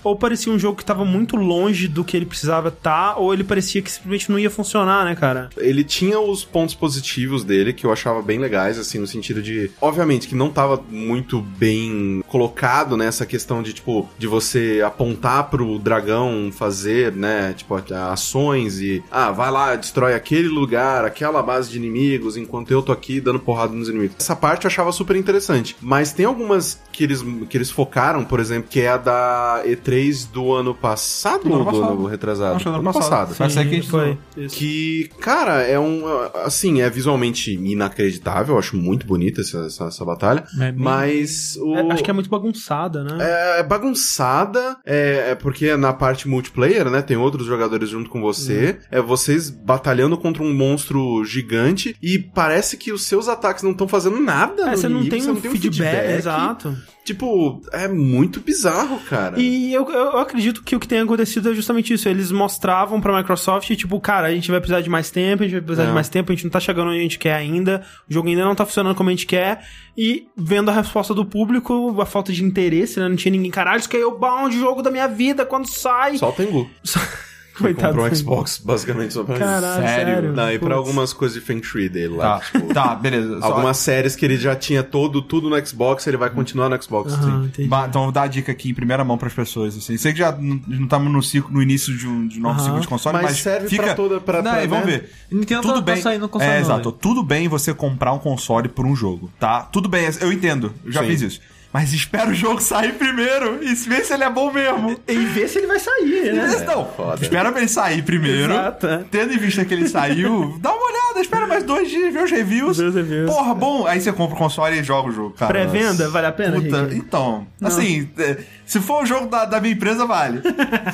[0.05, 3.45] Ou parecia um jogo que tava muito longe do que ele precisava estar, ou ele
[3.45, 5.51] parecia que simplesmente não ia funcionar, né, cara?
[5.57, 9.71] Ele tinha os pontos positivos dele, que eu achava bem legais, assim, no sentido de.
[9.81, 15.79] Obviamente que não tava muito bem colocado nessa questão de, tipo, de você apontar pro
[15.79, 17.75] dragão fazer, né, tipo,
[18.11, 19.03] ações e.
[19.11, 23.39] Ah, vai lá, destrói aquele lugar, aquela base de inimigos, enquanto eu tô aqui dando
[23.39, 24.17] porrada nos inimigos.
[24.19, 25.77] Essa parte eu achava super interessante.
[25.81, 30.31] Mas tem algumas que eles, que eles focaram, por exemplo, que é a da E3
[30.33, 31.93] do ano passado Do ano ou do passado.
[31.93, 32.57] ano retrasado?
[32.57, 33.35] Acho que do ano passado.
[33.35, 34.19] Vai ser que foi.
[34.37, 34.57] Isso.
[34.57, 36.03] Que, cara, é um.
[36.45, 38.55] Assim, é visualmente inacreditável.
[38.55, 40.45] Eu acho muito bonita essa, essa, essa batalha.
[40.61, 41.57] É mas.
[41.61, 43.19] O, É, acho que é muito bagunçada, né?
[43.21, 47.03] é, é bagunçada, é, é porque na parte multiplayer, né?
[47.03, 48.79] Tem outros jogadores junto com você.
[48.91, 53.89] É vocês batalhando contra um monstro gigante e parece que os seus ataques não estão
[53.89, 54.71] fazendo nada.
[54.71, 56.77] É, você não inimigo, tem um feedback, exato.
[57.05, 59.41] Tipo, é muito bizarro, cara.
[59.41, 62.07] E eu, eu, eu acredito que o que tem acontecido é justamente isso.
[62.07, 65.55] Eles mostravam pra Microsoft, tipo, cara, a gente vai precisar de mais tempo, a gente
[65.55, 65.87] vai precisar É.
[65.87, 68.29] de mais tempo, a gente não tá chegando onde a gente quer ainda, o jogo
[68.29, 69.63] ainda não tá funcionando como a gente quer.
[70.01, 73.09] E vendo a resposta do público, a falta de interesse, né?
[73.09, 76.19] Não tinha ninguém, caralho, Scalebound, jogo da minha vida, quando sai.
[76.19, 76.71] Só o Tengu.
[77.59, 77.89] Coitado.
[77.95, 80.13] Comprou um Xbox, basicamente, só pra Caralho, sério.
[80.15, 80.33] Sério?
[80.33, 82.39] Não, e pra algumas coisas de Feng Shui dele lá.
[82.39, 83.41] Tá, Tipo, tá, beleza.
[83.41, 86.83] Só- algumas séries que ele já tinha todo, tudo no Xbox, ele vai continuar no
[86.83, 87.13] Xbox.
[87.59, 89.77] Então vou dar a dica aqui em primeira mão pras pessoas.
[89.77, 89.97] Assim.
[89.97, 92.81] Sei que já não estamos no, ciclo, no início de um, de um novo ciclo
[92.81, 93.83] de console, Mas mas, serve fica...
[93.85, 94.93] pra toda- pra- não, pra- e vamos né?
[94.93, 95.11] ver.
[95.31, 96.01] Nintendo tudo tá bem.
[96.03, 96.93] saindo console é, exato.
[96.93, 99.63] Tudo bem você comprar um console por um jogo, tá?
[99.63, 100.73] Tudo bem, eu entendo.
[100.85, 101.07] Eu já Sim.
[101.09, 101.41] fiz isso.
[101.79, 104.99] Mas espera o jogo sair primeiro e vê se ele é bom mesmo.
[105.07, 106.49] E ver se ele vai sair, né?
[106.49, 107.23] Mas não, foda.
[107.23, 108.53] espera pra ele sair primeiro.
[108.53, 109.05] Exato, é.
[109.09, 112.33] Tendo em vista que ele saiu, dá uma olhada, espera mais dois dias, vê os
[112.33, 112.79] reviews.
[112.79, 113.31] Vê os reviews.
[113.31, 113.87] Porra, bom.
[113.87, 115.53] Aí você compra o console e joga o jogo, cara.
[115.53, 116.97] Pré-venda, vale a pena, Puta, Rick?
[116.97, 120.43] então, assim, é, se for o jogo da, da minha empresa, vale.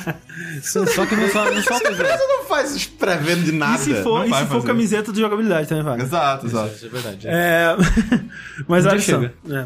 [0.61, 1.79] Só que não só, não o jogo.
[1.95, 3.75] Você não faz pré-venda de nada.
[3.75, 6.03] E se for, não e se for camiseta de jogabilidade também, vale.
[6.03, 6.75] exato, exato.
[6.75, 7.27] Isso é verdade.
[7.27, 7.75] É.
[8.67, 9.21] Mas olha dia só.
[9.21, 9.33] chega.
[9.49, 9.65] É.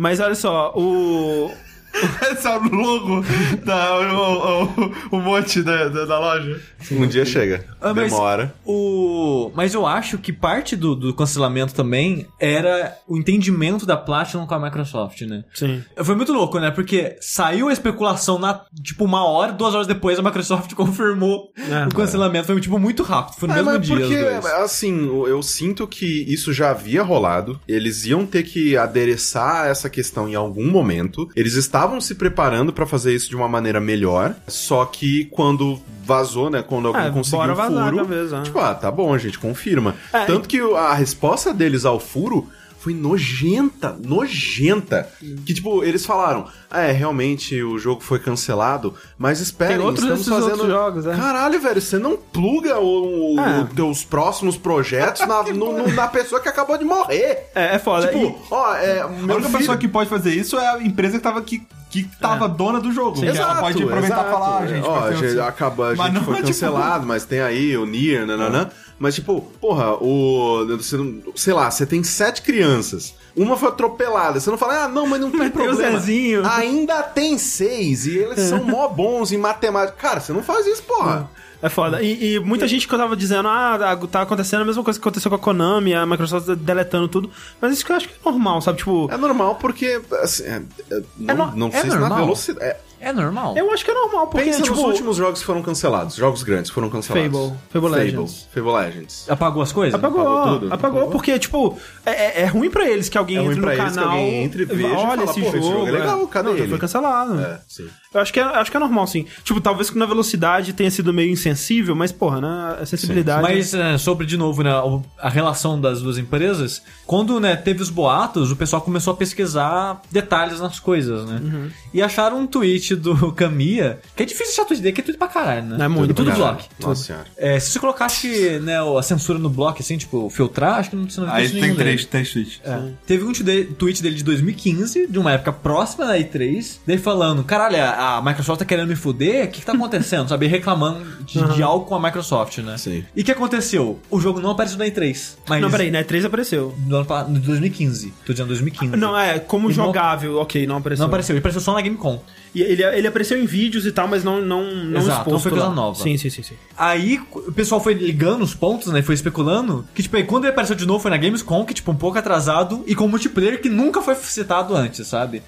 [0.00, 1.50] Mas olha só, o.
[1.92, 3.24] É o logo,
[3.64, 6.60] da, o, o, o monte da, da, da loja.
[6.90, 7.64] Um dia chega.
[7.80, 8.54] Ah, mas- Demora.
[8.64, 9.50] O...
[9.54, 14.54] Mas eu acho que parte do, do cancelamento também era o entendimento da Platinum com
[14.54, 15.44] a Microsoft, né?
[15.54, 15.82] Sim.
[16.02, 16.70] Foi muito louco, né?
[16.70, 21.86] Porque saiu a especulação na, tipo, uma hora, duas horas depois a Microsoft confirmou É.
[21.86, 22.46] o cancelamento.
[22.46, 23.34] Foi, tipo, muito rápido.
[23.38, 27.02] Foi no É, mesmo mas dia porque, assim, eu- eu sinto que isso já havia
[27.02, 27.60] rolado.
[27.68, 31.28] Eles iam ter que adereçar essa questão em algum momento.
[31.36, 34.34] Eles estavam se preparando pra fazer isso de uma maneira melhor.
[34.48, 36.62] Só que quando vazou, né?
[36.62, 37.56] Quando alguém É, conseguiu o
[38.02, 38.08] furo.
[38.08, 38.42] vez, né?
[38.42, 39.94] Tipo, ah, tá bom, a gente confirma.
[40.12, 42.48] É, Tanto que a resposta deles ao furo
[42.80, 45.08] foi nojenta, nojenta.
[45.44, 50.04] Que, tipo, eles falaram, ah, é, realmente o jogo foi cancelado, mas esperem, Tem outros
[50.04, 50.50] estamos fazendo...
[50.62, 51.14] outros jogos, é.
[51.14, 53.62] Caralho, velho, você não pluga o, o- É.
[53.64, 57.50] os teus próximos projetos na, no- no- na pessoa que acabou de morrer.
[57.54, 58.08] É, é foda.
[58.08, 59.58] Tipo, ó, é, A única filho...
[59.58, 62.92] pessoa que pode fazer isso é a empresa que tava, que, que tava dona do
[62.92, 63.18] jogo.
[63.18, 63.26] Sim.
[63.26, 66.14] Ela Exato, pode aproveitar e falar, ah, gente, Ó, a gente, acaba, a Mas gente
[66.14, 68.70] não foi é, tipo- cancelado, mas tem aí o Nier, nananã.
[68.98, 70.66] Mas, tipo, porra, o.
[70.76, 73.14] Você não, sei lá, você tem sete crianças.
[73.34, 74.38] Uma foi atropelada.
[74.38, 75.98] Você não fala, ah, não, mas não tem Mas problema.
[75.98, 76.46] Zezinho.
[76.46, 79.96] Ainda tem seis e eles são mó bons em matemática.
[79.98, 81.30] Cara, você não faz isso, porra.
[81.34, 82.00] É foda.
[82.02, 85.02] E, e muita gente que eu tava dizendo, ah, tá acontecendo a mesma coisa que
[85.02, 87.30] aconteceu com a Konami, a Microsoft deletando tudo.
[87.60, 88.78] Mas isso que eu acho que é normal, sabe?
[88.78, 90.00] Tipo, É normal porque.
[90.22, 92.18] Assim, é- é- não, no- não é na normal.
[92.20, 92.64] velocidade.
[92.64, 93.56] é- É normal.
[93.56, 96.42] eu acho que é normal, porque, pensa tipo, nos últimos jogos que foram cancelados, jogos
[96.42, 97.32] grandes foram cancelados.
[97.34, 97.56] Fable.
[97.70, 98.46] Fable Legends.
[98.52, 99.24] Fable Legends.
[99.30, 99.94] Apagou as coisas?
[99.94, 101.12] Apagou, Apagou apagou, tudo?
[101.12, 103.74] porque, tipo, é, é- é ruim pra eles que alguém É ruim entre no pra
[103.74, 104.10] eles que canal.
[104.10, 106.56] alguém entre, veja e olha fala, esse, "Porra, jogo, esse jogo é legal, cadê Não,
[106.58, 107.40] ele?" foi cancelado.
[107.40, 107.88] É, sim.
[108.12, 109.24] Eu acho que, é, acho que é normal, sim.
[109.44, 112.78] Tipo, talvez que na velocidade tenha sido meio insensível, mas, porra, né?
[112.80, 113.42] A sensibilidade.
[113.42, 114.70] Mas é, sobre, de novo, né,
[115.18, 120.00] a relação das duas empresas, quando né, teve os boatos, o pessoal começou a pesquisar
[120.10, 121.40] detalhes nas coisas, né?
[121.42, 121.70] Uhum.
[121.94, 125.18] E acharam um tweet do Kamiya, que é difícil achar tweet dele, que é tweet
[125.18, 125.84] pra caralho, né?
[125.84, 126.64] É muito E tudo pra block.
[126.80, 127.26] Nossa senhora.
[127.36, 131.06] É, se você colocasse né, a censura no block, assim, tipo, filtrar, acho que não,
[131.16, 132.60] não Aí tem nenhum três, tweets.
[132.64, 132.80] É.
[133.06, 137.44] Teve um tweet tweet dele de 2015, de uma época próxima da E3, dele falando:
[137.44, 139.44] caralho, a a Microsoft tá querendo me fuder?
[139.46, 140.28] O que, que tá acontecendo?
[140.28, 140.46] Sabe?
[140.46, 142.76] Reclamando de, de algo com a Microsoft, né?
[142.78, 143.04] Sim.
[143.14, 143.98] E o que aconteceu?
[144.10, 145.36] O jogo não apareceu na E3.
[145.48, 146.02] Mas Não, peraí, né?
[146.02, 146.74] 3 apareceu.
[146.86, 148.12] no ano pa- no 2015.
[148.26, 148.96] Tô dizendo 2015.
[148.96, 151.02] Não, é, como Ele não- jogável, ok, não apareceu.
[151.02, 152.22] Não apareceu, ele apareceu só na Gamecom.
[152.52, 155.38] E ele, ele apareceu em vídeos e tal, mas não, não, não Exato, exposto não
[155.38, 155.74] foi coisa lá.
[155.74, 156.02] nova.
[156.02, 156.54] Sim, sim, sim, sim.
[156.76, 159.02] Aí o pessoal foi ligando os pontos, né?
[159.02, 159.84] Foi especulando.
[159.94, 162.18] Que, tipo, aí quando ele apareceu de novo foi na Gamescom, que, tipo, um pouco
[162.18, 165.42] atrasado e com multiplayer que nunca foi citado antes, sabe?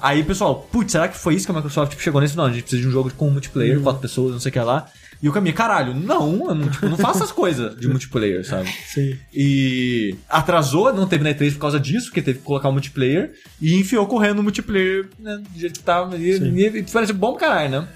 [0.00, 2.36] Aí o pessoal, putz, será que foi isso que a Microsoft tipo, chegou nesse?
[2.36, 4.60] Não, a gente precisa de um jogo com multiplayer, quatro pessoas, não sei o que
[4.60, 4.88] lá.
[5.20, 8.68] E o caminho, caralho, não, eu não, tipo, não faço essas coisas de multiplayer, sabe?
[8.86, 9.18] Sim.
[9.34, 13.32] E atrasou, não teve na E3 por causa disso, porque teve que colocar o multiplayer.
[13.60, 15.38] E enfiou correndo no multiplayer, né?
[15.38, 16.16] Do jeito que tava.
[16.16, 17.88] E, e, e parece bom caralho, né?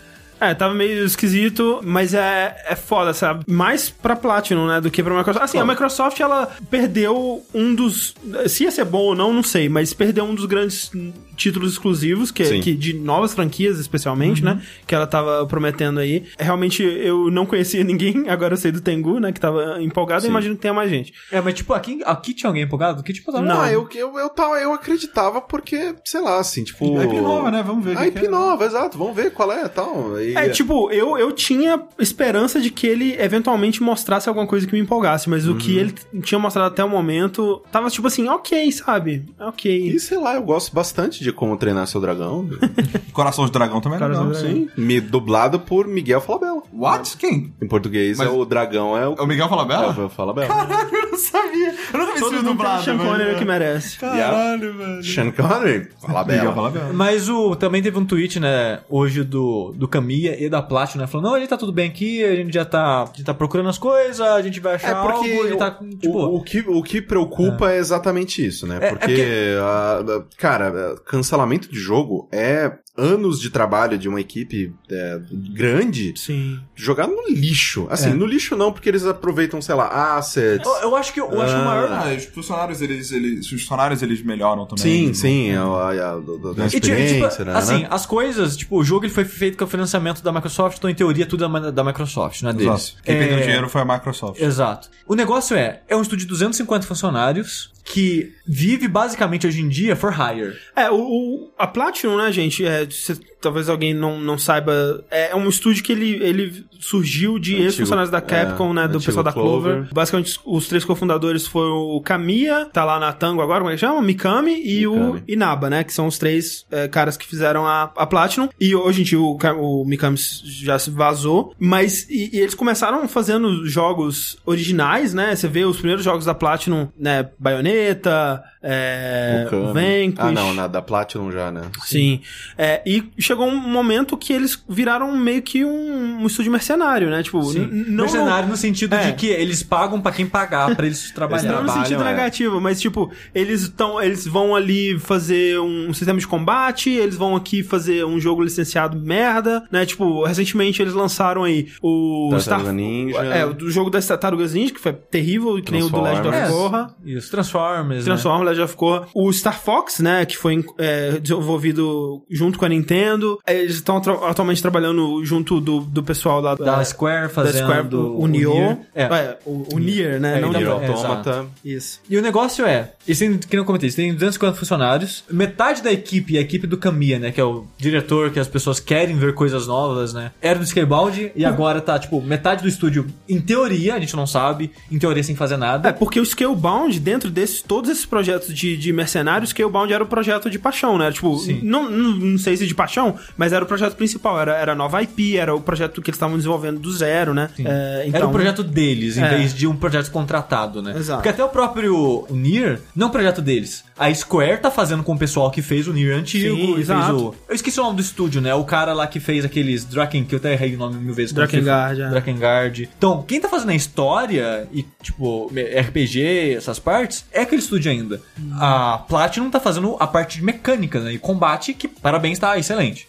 [0.42, 3.44] É, tava meio esquisito, mas é, é foda, sabe?
[3.46, 5.44] Mais pra Platinum, né, do que pra Microsoft.
[5.44, 8.12] Assim, a Microsoft, ela perdeu um dos...
[8.48, 10.90] Se ia ser bom ou não, não sei, mas perdeu um dos grandes
[11.36, 12.60] títulos exclusivos, que, Sim.
[12.60, 16.24] que de novas franquias, especialmente, né, que ela tava prometendo aí.
[16.36, 20.28] Realmente, eu não conhecia ninguém, agora eu sei do Tengu, né, que tava empolgado, e
[20.28, 21.12] imagino que tenha mais gente.
[21.30, 23.02] É, mas tipo, aqui, aqui tinha alguém empolgado?
[23.04, 23.42] Que tipo, Não.
[23.42, 26.98] Não, eu, eu, eu, tava, eu acreditava porque, sei lá, assim, tipo.
[26.98, 27.62] A IP nova, né?
[27.64, 28.98] Vamos ver A IP nova, exato.
[28.98, 30.20] Vamos ver qual é e tal.
[30.20, 34.72] E- É, tipo, eu, eu tinha esperança de que ele eventualmente mostrasse alguma coisa que
[34.72, 38.70] me empolgasse, mas o que ele tinha mostrado até o momento tava tipo assim, ok,
[38.72, 39.24] sabe?
[39.38, 39.70] Ok.
[39.94, 42.48] E sei lá, eu gosto bastante de como treinar seu dragão.
[43.12, 44.34] Coração de Dragão também é Coração.
[44.34, 44.68] Sim.
[44.76, 46.62] Me dublado por Miguel Falabella.
[46.72, 47.16] What?
[47.16, 47.52] Quem?
[47.60, 49.14] Em português, Mas- é o dragão é o.
[49.14, 50.06] É o Miguel É Falabella?
[50.06, 50.66] o Falabella.
[50.92, 51.74] Eu não sabia.
[51.92, 52.84] Eu nunca vi esse filme tem dublado.
[52.84, 53.38] Sean Connery velho.
[53.38, 53.98] que merece.
[53.98, 55.04] Caralho, velho.
[55.04, 55.88] Sean Connery.
[56.26, 56.92] Miguel Falabella.
[56.92, 61.26] Mas o, também teve um tweet, né, hoje do, do E da Platinum, né, falando,
[61.28, 64.20] não, gente tá tudo bem aqui, a gente já tá, gente tá procurando as coisas,
[64.20, 65.70] a gente vai achar É porque algo, a gente o, tá,
[66.00, 66.18] tipo...
[66.18, 68.78] o, o que, o que preocupa é, exatamente isso, né?
[68.80, 74.06] É- é porque, porque- a- a- cara, cancelamento de jogo é anos de trabalho de
[74.08, 75.18] uma equipe é,
[75.50, 76.60] grande Sim.
[76.74, 77.86] jogar no lixo.
[77.90, 78.14] Assim, É.
[78.14, 80.66] no lixo não, porque eles aproveitam, sei lá, assets.
[80.66, 81.90] eu, eu acho que, eu acho que o maior...
[81.90, 84.82] Ah, os funcionários, eles, eles, os funcionários, eles melhoram também.
[84.84, 87.56] Sim, sim, a, a, a, a, a E, tipo, experiência, tipo, né?
[87.56, 90.90] assim, as coisas, tipo, o jogo ele foi feito com o financiamento da Microsoft, então
[90.90, 92.72] em teoria tudo é da, da Microsoft, não é deles.
[92.72, 93.02] Exato.
[93.04, 94.38] Quem É, perdeu dinheiro foi a Microsoft.
[94.40, 94.90] Exato.
[95.06, 99.96] O negócio é, é um estúdio de 250 funcionários que vive basicamente hoje em dia
[99.96, 100.56] for hire.
[100.76, 105.34] É, o, o- a Platinum, né, gente, é, se- talvez alguém não, não saiba, é
[105.34, 109.32] um estúdio que ele, ele surgiu de ex-funcionários da Capcom, é, né, do pessoal da
[109.32, 109.72] Clover.
[109.74, 109.94] Clover.
[109.94, 113.80] Basicamente, os três cofundadores foram o Kamiya, tá lá na Tango agora, como é que
[113.80, 114.00] chama?
[114.00, 115.24] Mikami e o Mikami.
[115.28, 118.48] Inaba, né, que são os três é, caras que fizeram a, a Platinum.
[118.60, 123.06] E hoje em dia o, o Mikami já se vazou, mas e, e eles começaram
[123.08, 129.46] fazendo jogos originais, né, você vê os primeiros jogos da Platinum, né, Bayonetta, é.
[129.50, 130.14] Vanquish...
[130.18, 131.62] Ah, não, na da Platinum já, né?
[131.84, 132.20] Sim.
[132.56, 133.02] É, e
[133.32, 137.22] chegou um momento que eles viraram meio que um, um estúdio mercenário, né?
[137.22, 139.10] Tipo, não Mercenário no sentido É.
[139.10, 141.62] de que eles pagam pra quem pagar pra eles Não trabalhar.
[141.62, 142.04] no sentido é.
[142.04, 147.34] negativo, mas tipo, eles estão, eles vão ali fazer um, sistema de combate, eles vão
[147.36, 149.86] aqui fazer um jogo licenciado merda, né?
[149.86, 153.18] Tipo, recentemente eles lançaram aí o Tartaruga Ninja.
[153.24, 156.28] É, o do jogo das Tartarugas Ninja, que foi terrível, que nem o do Legend
[156.28, 156.94] of É, Korra.
[157.04, 158.04] Isso, Transformers, né?
[158.04, 159.08] Transformers, Legend of Korra.
[159.14, 163.21] O Star Fox, né, que foi é, desenvolvido junto com a Nintendo.
[163.46, 167.64] É, Eles estão atu- atualmente trabalhando junto do, do pessoal da, Da Square da fazendo
[167.64, 168.54] Square, o, o Nioh.
[168.54, 168.78] Nier.
[168.94, 169.02] É.
[169.04, 170.38] É, o, o Nier, né?
[170.38, 170.82] É, não e Nier Nioh.
[170.82, 171.46] é, Automata.
[171.64, 172.00] Isso.
[172.08, 175.92] E o negócio é, eles têm, que eu comentei, eles têm 250 funcionários, metade da
[175.92, 179.34] equipe, a equipe do Kamiya, né, que é o diretor, que as pessoas querem ver
[179.34, 183.94] coisas novas, né, era do Scalebound e agora tá, tipo, metade do estúdio, em teoria,
[183.94, 185.88] a gente não sabe, em teoria sem fazer nada.
[185.88, 190.02] É, porque o Scalebound, dentro desses, todos esses projetos de, de mercenários, o Scalebound era
[190.04, 191.10] o projeto de paixão, né?
[191.12, 194.72] Tipo, não, não, não sei se de paixão, mas era o projeto principal, era, era
[194.72, 197.50] a nova IP, era o projeto que eles estavam desenvolvendo do zero, né?
[197.58, 199.28] É, então, Era um projeto deles, em É.
[199.28, 200.94] vez de um projeto contratado, né?
[200.96, 201.18] Exato.
[201.18, 203.84] Porque até o próprio Nier não é um projeto deles.
[203.98, 206.54] A Square tá fazendo com o pessoal que fez o Nier antigo.
[206.56, 207.34] Sim, e fez o...
[207.48, 208.54] Eu esqueci o nome do estúdio, né?
[208.54, 211.32] O cara lá que fez aqueles Draken, que eu até errei o nome mil vezes.
[211.32, 212.08] Drakengard, é.
[212.08, 212.88] Drakengard.
[212.96, 218.20] Então, quem tá fazendo a história e, tipo, RPG, essas partes, é aquele estúdio ainda.
[218.58, 221.12] A Platinum tá fazendo a parte de mecânica, né?
[221.12, 223.01] E combate, que, parabéns, tá excelente.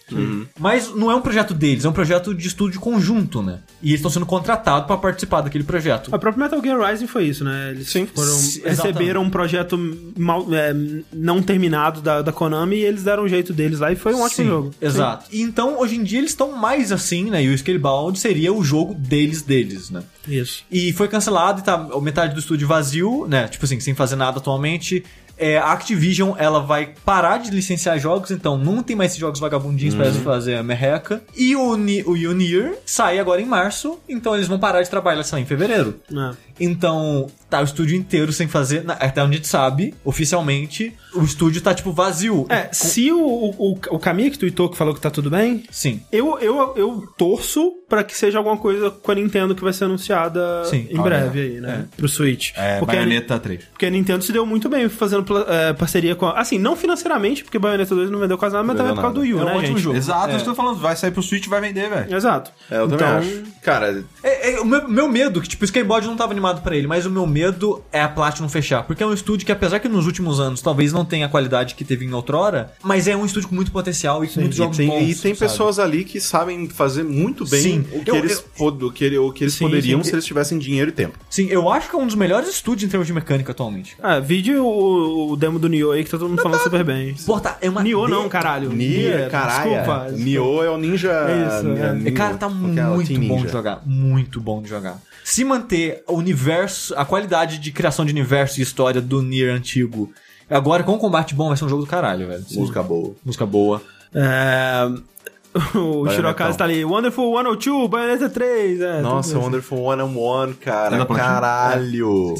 [0.58, 3.60] Mas não é um projeto deles, é um projeto de estúdio conjunto, né?
[3.82, 6.14] E eles estão sendo contratados pra participar daquele projeto.
[6.14, 7.70] A própria Metal Gear Rising foi isso, né?
[7.70, 8.06] Eles Sim.
[8.06, 9.76] foram, Sim, receberam um projeto
[10.16, 10.74] mal- é,
[11.12, 14.20] não terminado da, da Konami e eles deram um jeito deles lá e foi um
[14.22, 14.70] ótimo Sim, jogo.
[14.80, 15.26] Exato.
[15.32, 17.42] E Então, hoje em dia, eles estão mais assim, né?
[17.44, 20.02] E o Scalebound seria o jogo deles, deles, né?
[20.24, 20.64] Sim, Isso.
[20.70, 23.46] E foi cancelado e tá metade do estúdio vazio, né?
[23.48, 25.04] Tipo assim, sem fazer nada atualmente.
[25.36, 29.40] É, a Activision, ela vai parar de licenciar jogos, então não tem mais esses jogos
[29.40, 31.22] vagabundinhos pra eles fazer a merreca.
[31.36, 35.36] E o, o Unir sai agora em março, então eles vão parar de trabalhar, sei
[35.38, 36.00] lá, em fevereiro.
[36.10, 36.53] É.
[36.60, 41.60] Então, tá o estúdio inteiro sem fazer, até onde a gente sabe, oficialmente, o estúdio
[41.60, 42.46] tá, tipo, vazio.
[42.48, 46.00] É, se o, o, o Kamiya que tweetou que falou que tá tudo bem, Sim.
[46.10, 49.84] eu, eu, eu torço pra que seja alguma coisa com a Nintendo que vai ser
[49.84, 50.88] anunciada Sim.
[50.90, 51.86] em Ah, breve aí, né?
[51.96, 52.50] Pro Switch.
[52.56, 53.64] É, porque, a, Bayonetta 3.
[53.72, 56.26] porque a Nintendo se deu muito bem fazendo é, parceria com.
[56.26, 59.14] a- Assim, não financeiramente, porque Bayonetta 2 não vendeu quase nada, mas também Vendeu por
[59.14, 59.44] causa do nada.
[59.44, 59.80] Wii U, É né, gente?
[59.80, 59.96] jogo.
[59.96, 60.32] Exato, É.
[60.32, 60.78] eu estou falando.
[60.78, 62.14] Vai sair pro Switch e vai vender, velho.
[62.16, 62.50] Exato.
[62.70, 63.42] É, eu também Então, acho.
[63.62, 66.76] Cara, É, é, o meu, meu medo, que tipo, o Skateboard não tava animado pra
[66.76, 68.82] ele, mas o meu medo é a Platinum fechar.
[68.84, 71.74] Porque é um estúdio que, apesar que nos últimos anos talvez não tenha a qualidade
[71.74, 74.62] que teve em outrora, mas é um estúdio com muito potencial e com muitos e
[74.62, 75.00] jogos tem, bons.
[75.02, 75.50] e tem sabe?
[75.50, 77.84] pessoas ali que sabem fazer muito bem Sim.
[77.92, 80.10] o que Eu- eles, eu- o que, o que eles Sim, poderiam sim.
[80.10, 81.18] se eles tivessem dinheiro e tempo.
[81.30, 83.96] Sim, eu acho que é um dos melhores estúdios em termos de mecânica atualmente.
[84.02, 87.14] Ah, vídeo o, o demo do Nioh aí que tá todo mundo falando super bem.
[87.26, 87.82] Pô, tá, é uma.
[87.82, 88.70] Nioh de- não, caralho.
[88.70, 89.70] Nier, caralho.
[89.70, 90.08] Desculpa.
[90.12, 91.12] Nioh é o ninja.
[91.12, 91.68] Isso,
[92.04, 92.08] é.
[92.08, 92.50] É, cara, tá é?
[92.50, 93.46] Muito bom Ninja.
[93.46, 93.82] de jogar.
[93.84, 94.98] Muito bom de jogar.
[95.24, 100.12] Se manter o universo, a qualidade de criação de universo e história do Nier antigo,
[100.50, 102.44] agora com combate bom, vai ser um jogo do caralho, velho.
[102.52, 103.14] Música boa.
[103.24, 103.82] Música boa.
[104.14, 104.86] É,
[105.78, 106.06] o.
[106.10, 106.84] Shirokazu tá ali.
[106.84, 108.80] Wonderful 102, Bayonetta 3.
[108.82, 109.38] É, Nossa.
[109.38, 110.98] Wonderful One on One, É cara.
[110.98, 111.26] da Platinum?
[111.26, 112.34] Caralho.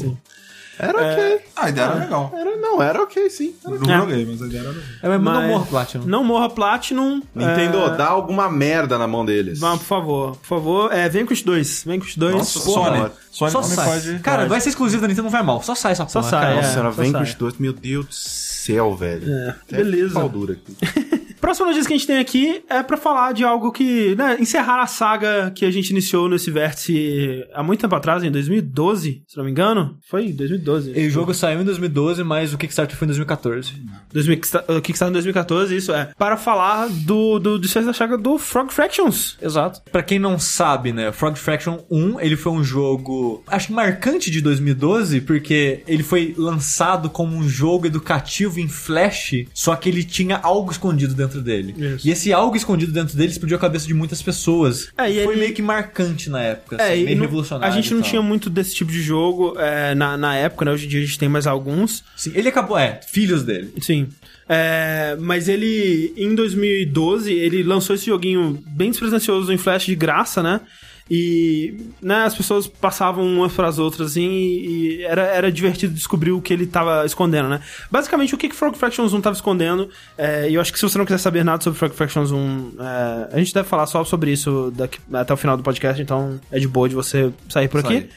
[0.77, 1.39] Era ok.
[1.55, 2.31] Ah, a ideia era legal.
[2.35, 3.55] Era, não, era ok, sim.
[3.63, 3.97] Não É.
[3.99, 4.83] joguei, mas a ideia era legal.
[5.03, 6.05] É, mas, não Mas- morra Platinum.
[6.05, 7.21] Não morra Platinum.
[7.33, 9.59] Nintendo, é, dá alguma merda na mão deles.
[9.59, 10.35] Vamos, por favor.
[10.37, 11.83] Por favor, é, vem com os dois.
[11.85, 12.35] Vem com os dois.
[12.35, 12.85] Nossa, Porra.
[12.89, 12.97] Sony.
[12.99, 13.11] Sony.
[13.31, 13.89] Sony Só também sai.
[13.89, 14.19] pode.
[14.19, 15.61] Cara, vai ser exclusivo da Nintendo, não vai mal.
[15.63, 16.53] Só sai essa Só porra, sai, cara.
[16.53, 16.55] é.
[16.61, 17.27] Nossa, ela só vem com sai.
[17.27, 17.53] os dois.
[17.57, 19.31] Meu Deus do céu, velho.
[19.31, 20.13] É, Até beleza.
[20.13, 20.75] pau dura aqui.
[21.45, 24.81] Próxima notícia que a gente tem aqui é pra falar de algo que, né, encerrar
[24.81, 29.37] a saga que a gente iniciou nesse vértice há muito tempo atrás, em 2012, se
[29.37, 29.95] não me engano.
[30.09, 30.93] Foi 2012.
[30.99, 33.73] E o jogo saiu em 2012, mas o Kickstarter foi em 2014.
[34.11, 34.39] 2000,
[34.69, 36.09] o Kickstarter em 2014, isso é.
[36.17, 39.37] Para falar do, do desfecho da saga do Frog Fractions.
[39.39, 39.83] Exato.
[39.91, 44.31] Pra quem não sabe, né, Frog Fraction 1, ele foi um jogo, acho que marcante
[44.31, 50.03] de 2012, porque ele foi lançado como um jogo educativo em Flash, só que ele
[50.03, 51.73] tinha algo escondido dentro dele.
[51.77, 52.07] Isso.
[52.07, 54.89] E esse algo escondido dentro dele explodiu a cabeça de muitas pessoas.
[54.97, 57.73] É, foi ele- meio que marcante na época, É, assim, meio não- revolucionário.
[57.73, 60.71] a gente não tinha muito desse tipo de jogo é, na, na época, né?
[60.71, 62.03] Hoje em dia a gente tem mais alguns.
[62.15, 63.73] Sim, ele acabou, é, filhos dele.
[63.81, 64.07] Sim.
[64.47, 70.43] É, mas ele, em 2012, ele lançou esse joguinho bem despretensioso em Flash de graça,
[70.43, 70.61] né?
[71.09, 75.93] E né, as pessoas passavam umas para as outras assim, e, e era, era divertido
[75.93, 77.61] descobrir o que ele tava escondendo, né?
[77.91, 79.87] Basicamente, o que, que Frog Fractions 1 tava escondendo,
[80.17, 82.71] é, e eu acho que se você não quiser saber nada sobre Frog Fractions 1,
[82.79, 86.39] é, a gente deve falar só sobre isso daqui, até o final do podcast, então
[86.51, 87.93] é de boa de você sair por aqui.
[87.93, 88.09] Sair.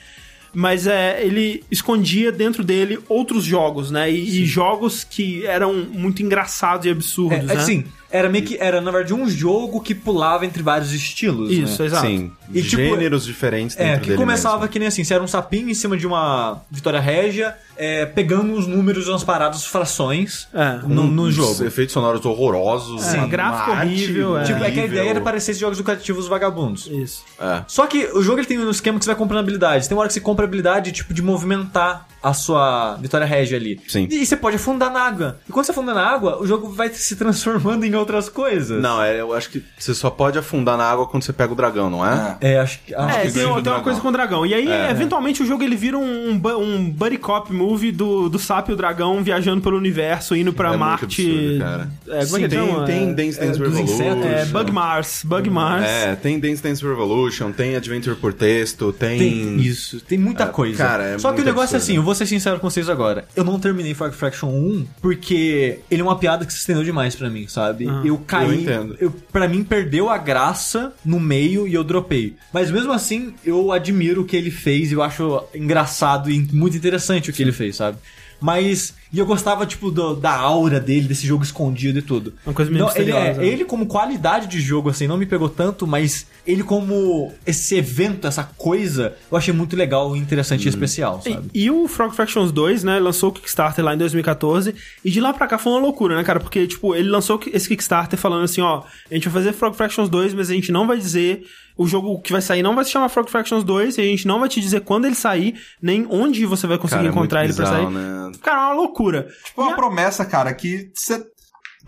[0.54, 4.10] Mas é, ele escondia dentro dele outros jogos, né?
[4.10, 7.54] E, e jogos que eram muito engraçados e absurdos, É, né?
[7.54, 8.56] assim, Era meio que.
[8.58, 11.50] Era, na verdade, um jogo que pulava entre vários estilos.
[11.50, 11.86] Isso, né?
[11.88, 12.06] exato.
[12.06, 14.68] Sim, E, tipo, gêneros diferentes dentro É, que dele começava mesmo.
[14.72, 18.54] que nem assim, você era um sapinho em cima de uma Vitória Régia, é, pegando
[18.54, 20.80] os números e umas paradas, frações É.
[20.86, 21.64] no, no jogo.
[21.64, 23.02] Efeitos sonoros horrorosos.
[23.02, 24.44] Sim, uma gráfico arte horrível, é.
[24.44, 26.86] Tipo, é que a ideia era parecer esses jogos educativos vagabundos.
[26.86, 27.22] Isso.
[27.40, 27.62] É.
[27.68, 29.86] Só que o jogo ele tem um esquema que você vai comprando habilidades.
[29.86, 33.80] Tem uma hora que você compra habilidade, tipo, de movimentar a sua Vitória Régia ali.
[33.86, 34.08] Sim.
[34.10, 35.38] E você pode afundar na água.
[35.48, 38.80] E quando você afunda na água, o jogo vai se transformando em outras coisas.
[38.82, 41.56] Não, é, eu acho que você só pode afundar na água quando você pega o
[41.56, 42.36] dragão, não é?
[42.40, 42.94] É, acho que.
[42.94, 43.82] Acho É, que tem, tem uma dragão.
[43.82, 44.46] coisa com o dragão.
[44.46, 44.90] E aí, É.
[44.90, 48.76] eventualmente, o jogo ele vira um, um buddy cop movie do, do sapo e o
[48.76, 51.04] dragão viajando pelo universo, indo pra É muito Marte.
[51.04, 51.88] absurdo, cara.
[52.08, 53.94] É, como é tem, tem É, Dance Dance é, dos Revolution.
[53.94, 54.24] insetos.
[54.26, 55.22] é, Bug Mars.
[55.24, 55.84] Bug Mars.
[55.84, 59.18] É, tem Dance Dance Revolution, tem Adventure por texto, tem...
[59.18, 60.76] Tem isso, tem muita É, coisa.
[60.78, 61.82] cara, é Só que o negócio é absurdo.
[61.82, 63.24] assim, eu vou ser sincero com vocês agora.
[63.34, 66.84] Eu não terminei Far Cry Fraction 1 porque ele é uma piada que se estendeu
[66.84, 67.87] demais pra mim, sabe?
[67.88, 68.64] Ah, eu caí.
[68.64, 68.96] eu.
[69.00, 72.36] Eu, pra mim, perdeu a graça no meio e eu dropei.
[72.52, 76.76] Mas mesmo assim, eu admiro o que ele fez e eu acho engraçado e muito
[76.76, 77.98] interessante o que ele fez, sabe?
[78.40, 78.94] Mas.
[79.10, 82.34] E eu gostava, tipo, do- da aura dele, desse jogo escondido e tudo.
[82.44, 83.46] Uma coisa meio Não, ele, é, né?
[83.46, 88.26] ele como qualidade de jogo, assim, não me pegou tanto, mas ele como esse evento,
[88.26, 91.48] essa coisa, eu achei muito legal, interessante e especial, sabe?
[91.54, 95.20] E, e o Frog Fractions 2, né, lançou o Kickstarter lá em 2014, e de
[95.22, 96.38] lá pra cá foi uma loucura, né, cara?
[96.38, 100.10] Porque, tipo, ele lançou esse Kickstarter falando assim, ó, a gente vai fazer Frog Fractions
[100.10, 101.44] 2, mas a gente não vai dizer,
[101.78, 104.26] o jogo que vai sair não vai se chamar Frog Fractions 2, e a gente
[104.26, 107.44] não vai te dizer quando ele sair, nem onde você vai conseguir Cara, é encontrar
[107.44, 107.86] ele muito pra sair.
[107.86, 108.32] bizarro, né?
[108.42, 109.28] Cara, é uma loucura.
[109.44, 111.24] Tipo, é uma promessa, cara, que você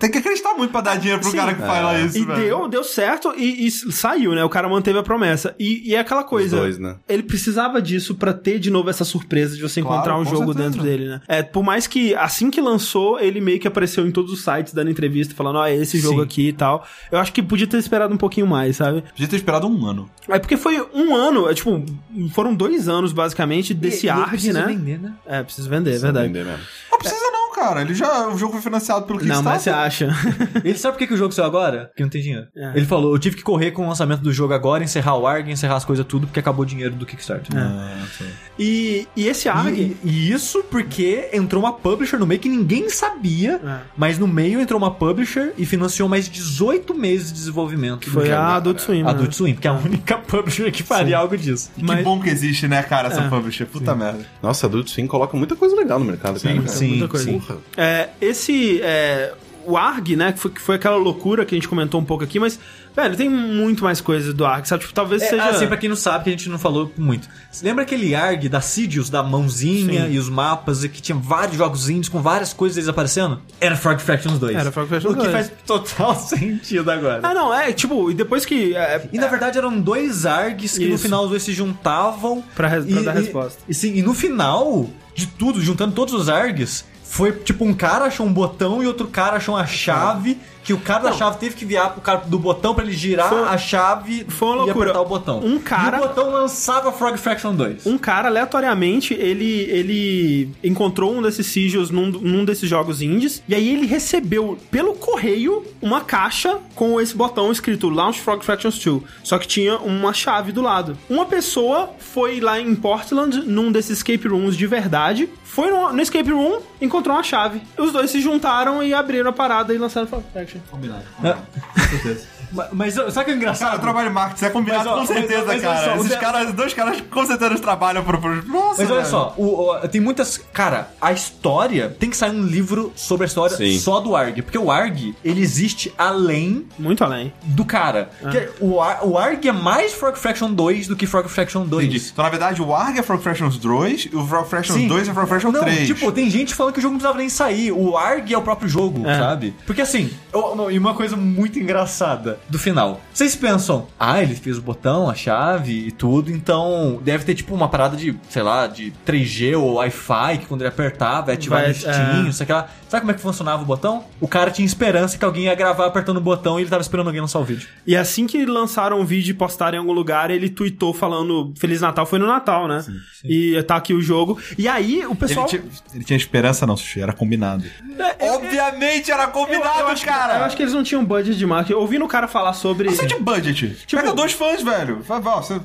[0.00, 1.36] tem que acreditar muito pra dar dinheiro pro Sim.
[1.36, 2.40] cara que fala isso, E velho.
[2.40, 4.42] deu, deu certo e, e saiu, né?
[4.42, 5.54] O cara manteve a promessa.
[5.58, 6.56] E, e é aquela coisa.
[6.56, 6.96] dois, né?
[7.08, 10.46] Ele precisava disso pra ter de novo essa surpresa de você Claro, encontrar um jogo
[10.54, 10.70] certeza.
[10.70, 11.20] dentro dele, né?
[11.28, 14.72] É, por mais que assim que lançou, ele meio que apareceu em todos os sites
[14.72, 16.24] dando entrevista, falando, ó, é esse jogo Sim.
[16.24, 16.84] aqui e tal.
[17.12, 19.02] Eu acho que podia ter esperado um pouquinho mais, sabe?
[19.02, 20.08] Podia ter esperado um ano.
[20.28, 21.84] É porque foi um ano, é tipo,
[22.32, 24.64] foram dois anos basicamente desse E- ARG, né?
[24.66, 25.12] vender, né?
[25.26, 26.28] É, precisa vender, é verdade.
[26.30, 26.64] Entender mesmo.
[26.90, 27.80] Não precisa não, cara.
[27.82, 30.10] Ele já, o jogo foi financiado pelo Não, mas você Kickstarter.
[30.10, 30.60] acha?
[30.64, 31.86] Ele sabe por que, que o jogo saiu agora?
[31.86, 32.46] Porque não tem dinheiro.
[32.56, 32.72] É.
[32.76, 35.50] Ele falou, eu tive que correr com o lançamento do jogo agora, encerrar o ARG,
[35.50, 37.56] encerrar as coisas tudo, porque acabou o dinheiro do Kickstarter.
[37.56, 38.26] Ah, sim.
[38.58, 39.96] E, e esse ARG...
[40.04, 43.78] E, e isso porque entrou uma publisher no meio que ninguém sabia, É.
[43.96, 48.00] mas no meio entrou uma publisher e financiou mais 18 meses de desenvolvimento.
[48.00, 49.02] Que foi a Adult Swim.
[49.02, 49.10] né?
[49.10, 51.70] Adult Swim, que é a única publisher que faria algo disso.
[51.76, 53.28] E Mas- Que bom que existe, né, cara, essa É.
[53.28, 53.66] publisher.
[53.66, 54.24] Puta merda.
[54.42, 56.54] Nossa, Adult Swim coloca muita coisa legal no mercado, cara.
[56.80, 57.24] Sim, muita coisa.
[57.24, 57.42] sim.
[57.76, 58.80] É, esse.
[58.82, 59.34] É,
[59.64, 60.32] o ARG, né?
[60.32, 62.58] Que foi, que foi aquela loucura que a gente comentou um pouco aqui, mas,
[62.94, 64.82] velho, tem muito mais coisa do ARG, sabe?
[64.82, 65.44] Tipo, talvez É, seja.
[65.48, 67.28] Assim, pra quem não sabe, que a gente não falou muito.
[67.50, 70.12] Você lembra aquele ARG da Sidious, da mãozinha Sim.
[70.12, 73.40] e os mapas, e que tinha vários jogos indies com várias coisas deles aparecendo?
[73.60, 74.56] Era Frog Fractions 2.
[74.56, 75.32] Era Frog Fractions O que 2.
[75.32, 77.20] faz total sentido agora.
[77.22, 78.74] Ah, não, é, tipo, e depois que.
[78.74, 81.02] É, E na verdade eram dois ARGs que no Isso.
[81.04, 82.42] final os dois se juntavam.
[82.54, 83.60] Pra res- pra dar resposta.
[83.68, 88.04] E, sim, e no final de tudo, juntando todos os ARGs, foi tipo um cara
[88.04, 90.38] achou um botão e outro cara achou uma chave.
[90.62, 93.28] Que o cara da chave teve que virar pro cara do botão pra ele girar
[93.28, 94.90] Foi- a chave foi uma e loucura.
[94.90, 95.40] apertar o botão.
[95.44, 97.86] Um cara- E o botão lançava Frog Fraction 2.
[97.86, 103.54] um cara, aleatoriamente, ele, ele encontrou um desses sigils num, num desses jogos indies, e
[103.54, 109.02] aí ele recebeu pelo correio uma caixa com esse botão escrito Launch Frog Fractions 2.
[109.24, 110.96] Só que tinha uma chave do lado.
[111.08, 116.00] Uma pessoa foi lá em Portland, num desses escape rooms de verdade, foi no, no
[116.00, 117.60] escape room, encontrou uma chave.
[117.76, 120.59] Os dois se juntaram e abriram a parada e lançaram Frog Fraction.
[120.70, 121.04] Combinado.
[121.22, 121.32] É.
[121.32, 122.26] Com certeza.
[122.52, 123.76] Mas, mas sabe o que é Cara, engraçado?
[123.76, 125.84] o trabalho de marketing é combinado Mas, ó, com certeza, mas- mas cara.
[125.84, 128.18] só, Esses de- caras, dois caras com certeza trabalham pro...
[128.18, 128.46] pro...
[128.46, 129.06] Nossa, Mas olha velho.
[129.10, 130.38] só, o- o- tem muitas.
[130.52, 131.94] Cara, a história.
[131.98, 133.78] Tem que sair um livro sobre a história Sim.
[133.78, 134.42] só do ARG.
[134.42, 137.32] Porque o ARG, ele existe além Muito além.
[137.44, 138.10] do cara.
[138.30, 138.76] Que o,
[139.08, 141.86] o ARG é mais Frog Fraction 2 do que Frog Fraction 2.
[141.86, 142.10] Entendi.
[142.12, 144.88] Então, na verdade, o ARG é Frog Fractions 2 e o Frog Fractions Sim.
[144.88, 145.86] 2 é Frog Fraction não, 3.
[145.86, 147.70] tipo, tem gente falando que o jogo não precisava nem sair.
[147.72, 149.16] O ARG é o próprio jogo, É.
[149.18, 149.54] sabe?
[149.66, 153.00] Porque assim, eu- não, e uma coisa muito engraçada do final.
[153.12, 157.54] Vocês pensam, ah, ele fez o botão, a chave e tudo, então deve ter tipo
[157.54, 161.60] uma parada de, sei lá, de 3G ou Wi-Fi, que quando ele apertar vai ativar
[161.60, 162.32] Vai, listinho, é.
[162.32, 162.68] sei lá.
[162.90, 164.04] Sabe como é que funcionava o botão?
[164.20, 167.06] O cara tinha esperança que alguém ia gravar apertando o botão e ele tava esperando
[167.06, 167.68] alguém lançar o vídeo.
[167.86, 171.80] E assim que lançaram o vídeo e postaram em algum lugar, ele tweetou falando Feliz
[171.80, 172.84] Natal, foi no Natal, né?
[173.24, 174.38] E tá aqui o jogo.
[174.58, 175.46] E aí o Ele pessoal.
[175.46, 175.62] tinha,
[175.94, 177.64] ele tinha esperança, não, Sushi, era combinado.
[177.98, 180.38] É, eu- Obviamente era eu, combinado, eu acho, cara!
[180.38, 181.78] eu acho que eles não tinham budget de marketing.
[181.78, 182.88] Ouvindo o cara falar sobre.
[182.88, 183.76] Você é de budget.
[183.86, 185.00] Tipo- Pega dois fãs, velho.
[185.02, 185.60] Você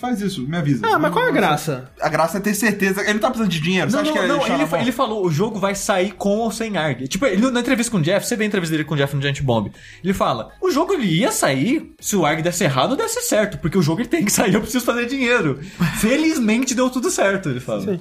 [0.00, 0.86] faz isso, me avisa.
[0.86, 1.90] Ah, mas qual é a graça?
[2.00, 3.02] A graça é ter certeza.
[3.02, 3.90] Ele não tá precisando de dinheiro.
[3.90, 6.50] Você Não, acha não, que não, ele, ele falou, o jogo vai sair com ou
[6.62, 7.08] sem ARG.
[7.08, 9.14] Tipo, ele, na entrevista com o Jeff, você vê a entrevista dele com o Jeff
[9.16, 9.70] no Giant Bomb.
[10.02, 13.58] Ele fala, o jogo ele ia sair se o ARG desse errado ou desse certo,
[13.58, 15.58] porque o jogo ele tem que sair, eu preciso fazer dinheiro.
[16.00, 17.80] Felizmente deu tudo certo, ele fala.
[17.82, 18.00] sabe?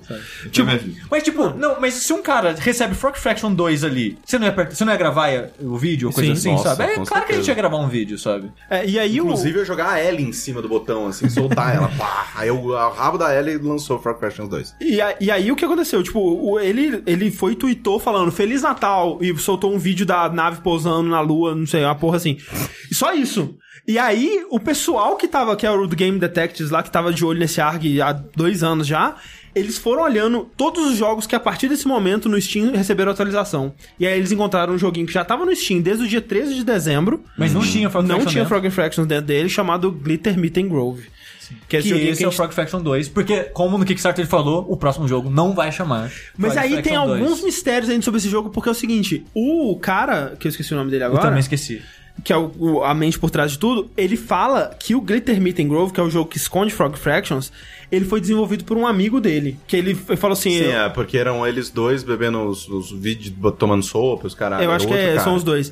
[0.51, 0.71] Tipo.
[1.09, 4.51] Mas tipo, não, mas se um cara recebe Frog Fraction 2 ali, você não ia,
[4.69, 5.29] você não ia gravar
[5.61, 6.39] o vídeo ou coisa Sim.
[6.39, 6.83] assim, Nossa, sabe?
[6.83, 7.51] É claro que a gente certeza.
[7.51, 8.51] ia gravar um vídeo, sabe?
[8.69, 9.61] É, e aí Inclusive, o.
[9.61, 11.87] eu jogar a Ellie em cima do botão, assim, soltar ela.
[11.97, 14.75] Pá, aí o, o rabo da Ellie lançou Frog Fractions 2.
[14.81, 16.01] E, a- e aí o que aconteceu?
[16.03, 20.27] Tipo, o- ele, ele foi e tweetou falando Feliz Natal e soltou um vídeo da
[20.29, 22.37] nave pousando na lua, não sei, uma porra assim.
[22.89, 23.55] E só isso.
[23.87, 27.11] E aí, o pessoal que tava, que era o do Game Detectives lá, que tava
[27.11, 29.15] de olho nesse ARG há dois anos já,
[29.55, 33.73] eles foram olhando todos os jogos que a partir desse momento no Steam receberam atualização.
[33.99, 36.55] E aí eles encontraram um joguinho que já tava no Steam desde o dia 13
[36.55, 37.23] de dezembro.
[37.37, 38.45] Mas não tinha Frog Não tinha.
[38.45, 41.07] Frog Fractions dentro dele, chamado Glitter Meet and Grove.
[41.67, 44.23] Que, é esse Que esse que é o Frog Fraction 2, porque, como no Kickstarter
[44.23, 46.11] ele falou, o próximo jogo não vai chamar.
[46.37, 47.21] Mas Frog aí tem Fraction 2.
[47.21, 50.73] alguns mistérios ainda sobre esse jogo, porque é o seguinte: o cara, que eu esqueci
[50.73, 51.81] o nome dele Eu agora, também esqueci.
[52.23, 55.39] que é o, o- a mente por trás de tudo, ele fala que o Glitter
[55.41, 57.51] Meet and Grove, que é o jogo que esconde Frog Fractions,
[57.91, 59.57] ele foi desenvolvido por um amigo dele.
[59.65, 62.91] Que ele, ele falou assim: Sim, eu, é, porque eram eles dois bebendo os, os
[62.91, 64.61] vídeos, tomando sopa, os caras.
[64.61, 65.71] eu acho que é- são os dois.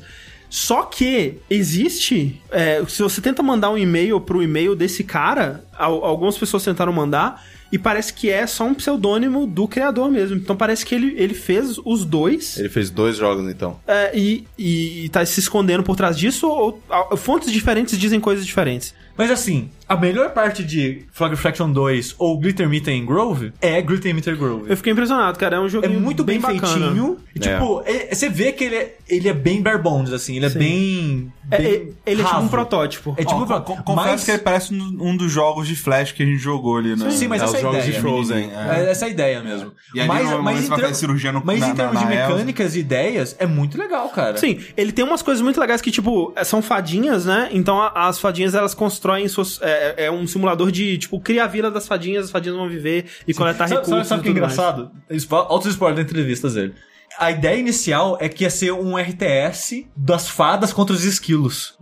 [0.50, 2.40] Só que existe.
[2.50, 6.92] é, se você tenta mandar um e-mail pro e-mail desse cara, al- algumas pessoas tentaram
[6.92, 7.42] mandar.
[7.72, 10.36] E parece que é só um pseudônimo do criador mesmo.
[10.36, 12.58] Então parece que ele, ele fez os dois.
[12.58, 13.78] Ele fez dois jogos, então.
[13.86, 18.18] É, e, e, e tá se escondendo por trás disso, ou a- fontes diferentes dizem
[18.18, 18.92] coisas diferentes.
[19.16, 23.82] Mas assim, a melhor parte de Frog Fraction 2 ou Glitter Meter and Grove é
[23.82, 24.70] Glitter Meter Grove.
[24.70, 25.56] Eu fiquei impressionado, cara.
[25.56, 26.60] É um É joguinho muito bem, bacana.
[26.66, 27.16] feitinho.
[27.34, 27.52] E, É.
[27.52, 30.36] tipo, é- você vê que ele é, ele é bem bare bones, assim.
[30.36, 30.58] Ele é Sim.
[30.60, 31.32] bem.
[31.50, 33.14] É, bem é- ele é tipo um protótipo.
[33.18, 36.12] É tipo, Ó, co- co- confesso mas- que ele parece um dos jogos de Flash
[36.12, 37.10] que a gente jogou ali, né?
[37.10, 37.92] Sim, mas É, essa os é jogos ideia.
[37.92, 38.50] de Frozen.
[38.54, 38.90] É.
[38.90, 39.72] Essa é a ideia mesmo.
[39.92, 42.14] E ali mas, no mas, em cirurgia no- mas na- em termos na- de na
[42.14, 42.28] Elsa.
[42.28, 44.36] mecânicas e ideias, é muito legal, cara.
[44.36, 47.48] Sim, ele tem umas coisas muito legais que, tipo, são fadinhas, né?
[47.50, 49.58] Então a- as fadinhas elas constroem suas.
[49.80, 53.06] É, é um simulador de, tipo, cria a vila das fadinhas, as fadinhas vão viver
[53.26, 53.90] e coletar Sabe, recursos.
[53.94, 54.90] sabe, sabe o que é engraçado?
[55.30, 56.74] Altos spoilers da entrevistas dele.
[57.18, 61.76] A ideia inicial é que ia ser um RTS das fadas contra os esquilos.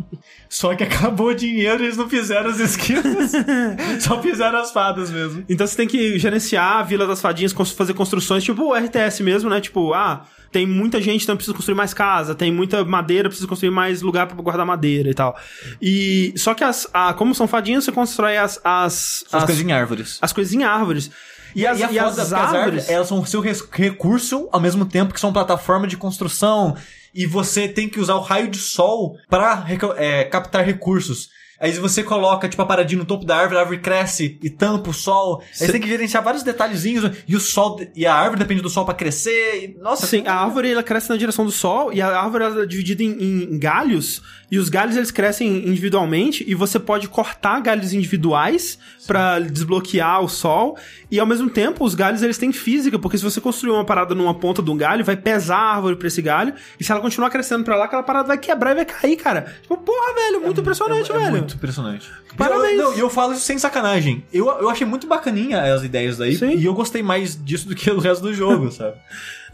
[0.48, 3.32] Só que acabou o dinheiro e eles não fizeram os esquilos.
[4.00, 5.44] só fizeram as fadas mesmo.
[5.48, 9.50] Então você tem que gerenciar a Vila das Fadinhas, fazer construções, tipo o RTS mesmo,
[9.50, 9.60] né?
[9.60, 13.70] Tipo, ah, tem muita gente, então precisa construir mais casa, tem muita madeira, precisa construir
[13.70, 15.36] mais lugar pra guardar madeira e tal.
[15.82, 19.64] E só que as, a, como são fadinhas, você constrói as as, As as, coisas
[19.64, 20.18] em árvores.
[20.22, 21.10] as coisas em árvores.
[21.54, 24.60] E, as, e a e foda as as árvores, elas são o seu recurso ao
[24.60, 26.76] mesmo tempo que são plataforma de construção.
[27.14, 31.28] E você tem que usar o raio de sol pra reco- é, captar recursos.
[31.60, 34.90] Aí você coloca, tipo, a paradinha no topo da árvore, a árvore cresce e tampa
[34.90, 35.40] o sol.
[35.42, 37.10] Aí você tem que gerenciar vários detalhezinhos.
[37.26, 39.64] E o sol, e a árvore depende do sol pra crescer.
[39.64, 42.62] E, nossa, Sim, a árvore ela cresce na direção do sol e a árvore ela
[42.62, 43.10] é dividida em,
[43.52, 49.38] em galhos e os galhos eles crescem individualmente e você pode cortar galhos individuais pra
[49.38, 50.76] desbloquear o sol
[51.10, 54.14] e ao mesmo tempo os galhos eles têm física porque se você construir uma parada
[54.14, 57.00] numa ponta de um galho vai pesar a árvore pra esse galho e se ela
[57.00, 59.54] continuar crescendo pra lá aquela parada vai quebrar e vai cair, cara.
[59.62, 61.30] Tipo, porra, velho, muito impressionante, é, é velho.
[61.30, 62.10] muito impressionante.
[62.36, 62.72] Parabéns.
[62.72, 64.24] E eu, não, eu falo isso sem sacanagem.
[64.32, 66.36] Eu, eu achei muito bacaninha as ideias daí.
[66.36, 66.56] Sim.
[66.56, 68.96] E eu gostei mais disso do que o resto do jogo, sabe?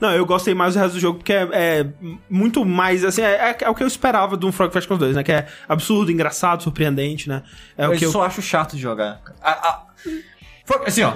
[0.00, 1.86] Não, eu gostei mais do resto do jogo, porque é, é
[2.28, 5.16] muito mais, assim, é, é- é o que eu esperava de um Frog Fractions 2,
[5.16, 5.22] né?
[5.22, 7.42] Que é absurdo, engraçado, surpreendente, né?
[7.76, 8.10] É o eu que eu...
[8.12, 9.20] só acho chato de jogar.
[9.42, 9.82] A- a-
[10.86, 11.12] assim, ó.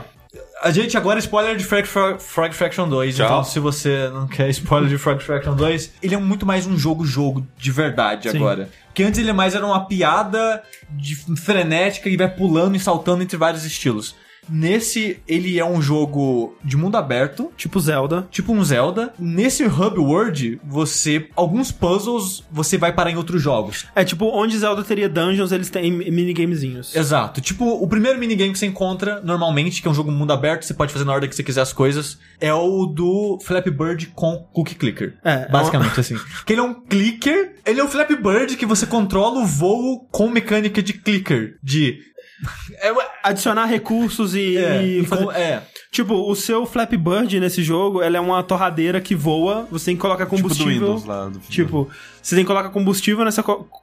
[0.62, 3.16] A gente agora spoiler de Frog, Frog, Frog Fraction 2.
[3.16, 3.24] Tchau.
[3.26, 6.76] Então, se você não quer spoiler de Frog Fraction 2, ele é muito mais um
[6.76, 8.36] jogo-jogo de verdade Sim.
[8.36, 8.68] agora.
[8.86, 13.22] Porque antes ele é mais era uma piada de frenética e vai pulando e saltando
[13.22, 14.16] entre vários estilos.
[14.48, 18.26] Nesse, ele é um jogo de mundo aberto, Tipo Zelda.
[18.30, 19.12] tipo um Zelda.
[19.18, 21.28] Nesse Hub World, você.
[21.36, 23.86] Alguns puzzles você vai parar em outros jogos.
[23.94, 26.94] É tipo, onde Zelda teria dungeons, eles têm minigamezinhos.
[26.94, 27.40] Exato.
[27.40, 30.74] Tipo, o primeiro minigame que você encontra normalmente, que é um jogo mundo aberto, você
[30.74, 34.36] pode fazer na ordem que você quiser as coisas, é o do Flappy Bird com
[34.52, 35.18] Cookie Clicker.
[35.24, 36.16] É, Basicamente assim.
[36.46, 40.06] Que ele é um clicker, ele é um Flappy Bird que você controla o voo
[40.10, 41.56] com mecânica de clicker.
[41.62, 41.98] De
[43.22, 45.24] adicionar recursos e, É, e fazer...
[45.24, 45.62] com- é.
[45.90, 49.96] Tipo, o seu Flappy Bird nesse jogo, ela é uma torradeira que voa, você tem
[49.96, 50.72] que colocar Tipo do combustível.
[50.88, 51.28] Windows lá.
[51.28, 51.88] Do Tipo,
[52.22, 53.42] você tem que colocar combustível nessa,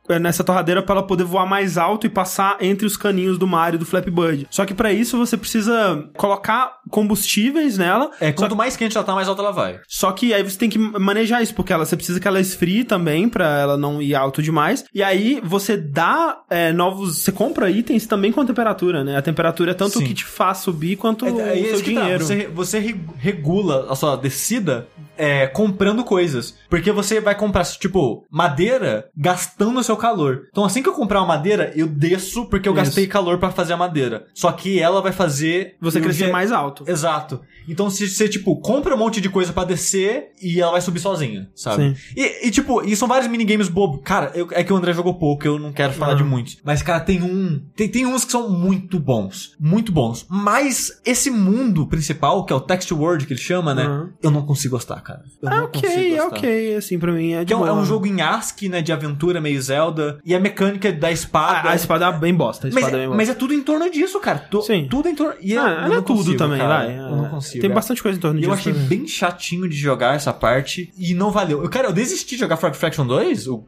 [0.09, 3.47] eh, nessa torradeira pra ela poder voar mais alto e passar entre os caninhos do
[3.47, 4.45] Mario e do Flappy Bird.
[4.51, 8.11] Só que pra isso você precisa colocar combustíveis nela.
[8.19, 9.79] É, quanto mais quente ela tá, mais alta ela vai.
[9.87, 12.83] só que aí você tem que manejar isso, porque ela, você precisa que ela esfrie
[12.83, 14.83] também pra ela não ir alto demais.
[14.93, 17.17] E aí você dá eh, novos.
[17.17, 19.17] Você compra itens também com a temperatura, né?
[19.25, 20.05] A temperatura é tanto o Sim.
[20.05, 22.01] que te faz subir quanto É, o é seu isso que tá.
[22.01, 22.23] dinheiro.
[22.23, 26.55] Você, você re- regula a sua descida é, comprando coisas.
[26.69, 30.43] Porque você vai comprar, tipo, madeira gastando o seu calor.
[30.51, 32.83] Então, assim que eu comprar uma madeira, eu desço porque eu Isso.
[32.83, 34.25] gastei calor pra fazer a madeira.
[34.33, 35.75] Só que ela vai fazer.
[35.81, 36.83] Você crescer mais alto.
[36.87, 37.41] Exato.
[37.67, 40.99] Então, se você, tipo, compra um monte de coisa pra descer e ela vai subir
[40.99, 41.95] sozinha, sabe?
[41.95, 42.01] Sim.
[42.15, 44.01] E, e, tipo, e são vários minigames bobos.
[44.03, 46.17] Cara, eu- é que o André jogou pouco, eu não quero falar Uhum.
[46.17, 46.57] de muitos.
[46.63, 47.61] Mas, cara, tem um.
[47.75, 49.55] Tem, tem uns que são muito bons.
[49.59, 50.25] Muito bons.
[50.29, 53.87] Mas esse mundo principal, que é o Text World que ele chama, né?
[53.87, 54.09] Uhum.
[54.21, 55.21] Eu não consigo gostar, cara.
[55.41, 56.37] Eu É não consigo ok, é gostar.
[56.37, 58.81] ok, assim, pra mim é de Que é um, é um jogo em ASCII, né?
[58.81, 60.19] De aventura, meio Zelda.
[60.25, 61.69] E a mecânica da espada.
[61.69, 63.17] A, a espada é bem bosta, a mas, espada é bem bosta.
[63.17, 64.39] mas é tudo em torno disso, cara.
[64.39, 64.87] Tu- Sim.
[64.89, 65.35] Tudo em torno.
[65.41, 66.77] E Ah, eu não é tudo consigo, também, cara.
[66.85, 66.97] vai.
[66.97, 67.61] Eu não É, consigo.
[67.61, 67.73] Tem é.
[67.73, 68.49] bastante coisa em torno E disso.
[68.49, 68.87] eu achei também.
[68.87, 71.61] bem chatinho de jogar essa parte e não valeu.
[71.63, 73.63] Eu, cara, eu desisti de jogar Frog Fraction 2, o,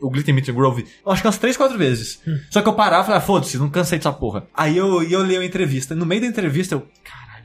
[0.00, 0.10] o
[0.54, 2.20] Grove, eu acho que umas 3, 4 vezes.
[2.26, 2.38] Hum.
[2.50, 4.44] Só que eu parava e falava, foda-se, não cansei dessa porra.
[4.54, 5.94] Aí eu, e eu li a entrevista.
[5.94, 6.86] No meio da entrevista, eu, eu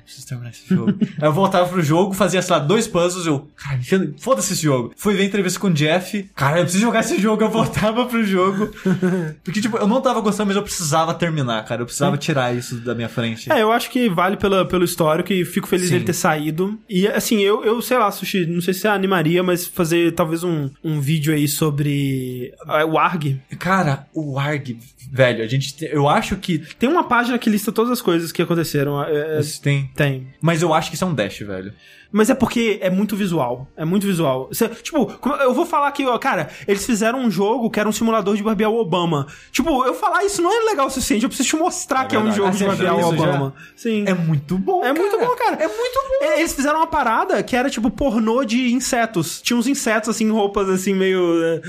[0.08, 0.94] preciso terminar esse jogo.
[1.22, 3.48] Aí eu voltava pro jogo, fazia, sei lá, dois puzzles, eu,
[3.78, 4.94] enfia- foda-se esse jogo.
[4.98, 8.24] Fui ver entrevista com o Jeff, cara, eu preciso jogar esse jogo, eu voltava pro
[8.24, 8.72] jogo.
[9.44, 11.82] Porque, tipo, eu não tava gostando, mas eu precisava terminar, cara.
[11.82, 13.52] Eu precisava tirar isso da minha frente.
[13.52, 15.94] É, eu acho que vale pela, pelo histórico e fico feliz Sim.
[15.94, 16.80] dele ter saído.
[16.90, 20.44] E assim, eu, eu sei lá, Sushi, não sei se você animaria, mas fazer talvez
[20.44, 23.40] um, um vídeo aí sobre ah, o ARG.
[23.60, 24.78] Cara, o ARG,
[25.12, 25.76] velho, a gente.
[25.86, 26.60] eu acho que.
[26.80, 29.04] Tem uma página que lista todas as coisas que aconteceram.
[29.04, 29.90] é, é, Tem.
[29.98, 30.28] Tem.
[30.40, 31.74] Mas eu acho que isso é um dash, velho.
[32.12, 33.68] Mas é porque é muito visual.
[33.76, 34.50] É muito visual.
[34.52, 35.12] Cê- tipo,
[35.42, 38.44] eu vou falar aqui, ó, cara, eles fizeram um jogo que era um simulador de
[38.44, 39.28] barbear o Obama.
[39.52, 41.24] Tipo, eu falar isso não é legal o suficiente.
[41.24, 42.38] Eu preciso te mostrar que é um verdade.
[42.38, 43.24] jogo Ah, de barbear o isso já?
[43.30, 43.54] Obama.
[43.76, 44.04] Sim.
[44.08, 45.56] É muito bom, É muito bom, cara.
[45.64, 46.26] É muito bom.
[46.26, 49.42] É, Eles fizeram uma parada que era tipo pornô de insetos.
[49.42, 51.22] Tinha uns insetos assim, roupas assim, meio.
[51.44, 51.62] é,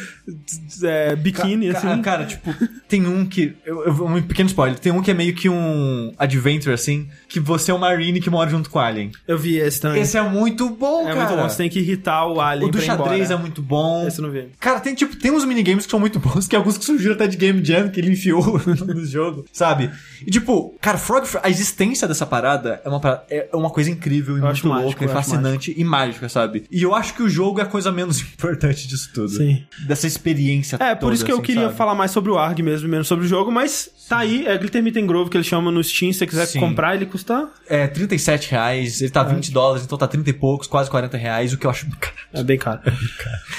[1.13, 2.03] é, biquíni, Ca- assim.
[2.03, 2.55] Cara, tipo,
[2.89, 3.57] tem um que.
[3.65, 4.79] Eu, eu- um pequeno spoiler.
[4.79, 8.31] Tem um que é meio que um adventure, assim, que você é um Marine que
[8.31, 9.11] mora junto com o Alien.
[9.27, 10.03] Eu vi esse também.
[10.03, 11.27] Esse é muito bom, é cara.
[11.29, 11.49] muito bom.
[11.49, 13.35] Você tem que irritar o alien O do xadrez embora.
[13.35, 14.07] é muito bom.
[14.07, 14.49] Esse eu não vi.
[14.61, 17.27] Cara, tem tipo, tem uns minigames que são muito bons, que alguns que surgiram até
[17.27, 19.91] de Game Jam, que ele enfiou no jogo, sabe?
[20.27, 24.37] E tipo, cara, Frog, a existência dessa parada é uma, parada- é uma coisa incrível
[24.37, 26.65] e Eu muito mágico, louca, e eu acho fascinante e mágica, sabe?
[26.71, 29.29] E eu acho que o jogo é a coisa menos importante disso tudo.
[29.31, 29.65] Sim.
[29.87, 31.77] Dessa experiência É, por toda, isso que eu assim, queria sabe?
[31.77, 34.83] falar mais sobre o ARG mesmo, menos sobre o jogo, mas tá aí, é Glitter
[34.83, 36.61] Meet and Grove, que ele chama no Steam, se você quiser Sim.
[36.61, 37.49] comprar, ele custa...
[37.69, 41.53] É, 37 reais, ele tá 20 dólares, então tá 30 e poucos, quase 40 reais,
[41.53, 41.87] o que eu acho.
[42.33, 42.81] É bem caro.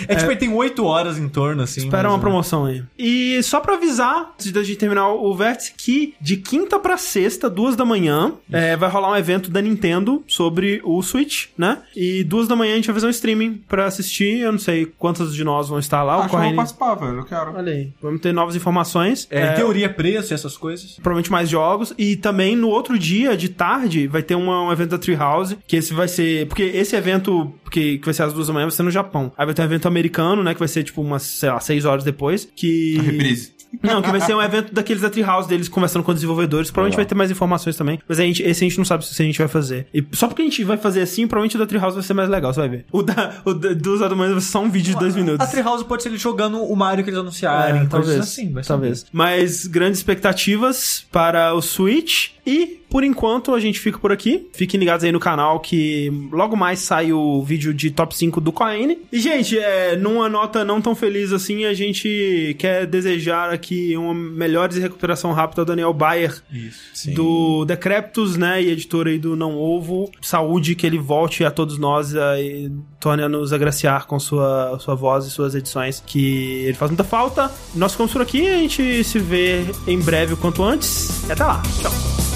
[0.08, 1.82] É, tipo, ele tem 8 horas em torno, assim.
[1.82, 2.22] Espera mas, uma né?
[2.22, 2.84] promoção aí.
[2.98, 7.50] E só pra avisar, antes da gente terminar o vértice, que de quinta pra sexta,
[7.50, 11.80] duas da manhã, é, vai rolar um evento da Nintendo sobre o Switch, né?
[11.96, 14.40] E duas da manhã a gente vai fazer um streaming pra assistir.
[14.40, 16.16] Eu não sei quantos de nós vão estar lá.
[16.18, 17.18] Acho o que eu vou participar, velho.
[17.20, 17.54] Eu quero.
[17.56, 17.92] Olha aí.
[18.02, 19.28] Vamos ter novas informações.
[19.30, 20.94] É, É, teoria, preço e essas coisas.
[21.02, 21.94] provavelmente mais jogos.
[21.98, 25.76] E também no outro dia, de tarde, vai ter uma- um evento da Treehouse, que
[25.76, 26.48] esse vai ser...
[26.50, 29.32] Porque esse evento que, que vai ser às duas da manhã vai ser no Japão.
[29.38, 31.86] Aí vai ter um evento americano, né, que vai ser tipo umas, sei lá, seis
[31.86, 32.98] horas depois, que...
[32.98, 33.60] Reprise.
[33.84, 36.72] Não, que vai ser um evento daqueles da Treehouse deles conversando com desenvolvedores.
[36.72, 38.00] Provavelmente vai ter mais informações também.
[38.08, 39.88] Mas a gente, esse a gente não sabe se a gente vai fazer.
[39.94, 42.30] E só porque a gente vai fazer assim, provavelmente o da Treehouse vai ser mais
[42.30, 42.86] legal, você vai ver.
[42.92, 45.46] O da, o da, do Usado Manhã vai ser só um vídeo de dois minutos.
[45.46, 47.84] A Treehouse pode ser ele jogando o Mario que eles anunciarem.
[47.84, 48.20] É, talvez.
[48.20, 49.06] assim, vai talvez.
[49.12, 52.30] Mas grandes expectativas para o Switch.
[52.46, 54.48] E, por enquanto, a gente fica por aqui.
[54.54, 58.52] Fiquem ligados aí no canal que logo mais sai o vídeo de top 5 do
[58.52, 58.98] Coin.
[59.12, 64.14] E, gente, é, numa nota não tão feliz assim, a gente quer desejar aqui uma
[64.14, 66.42] melhores e recuperação rápida ao Daniel Bayer.
[66.52, 67.12] Isso.
[67.12, 70.12] Do Decreptus, né, e editor aí do Não Ovo.
[70.22, 74.96] Saúde, que ele volte a todos nós e torne a nos agraciar com sua, sua
[74.96, 77.52] voz e suas edições, que ele faz muita falta.
[77.76, 81.28] Nós ficamos por aqui, a gente se vê em breve o quanto antes.
[81.28, 81.62] E até lá.
[81.82, 82.29] Tchau.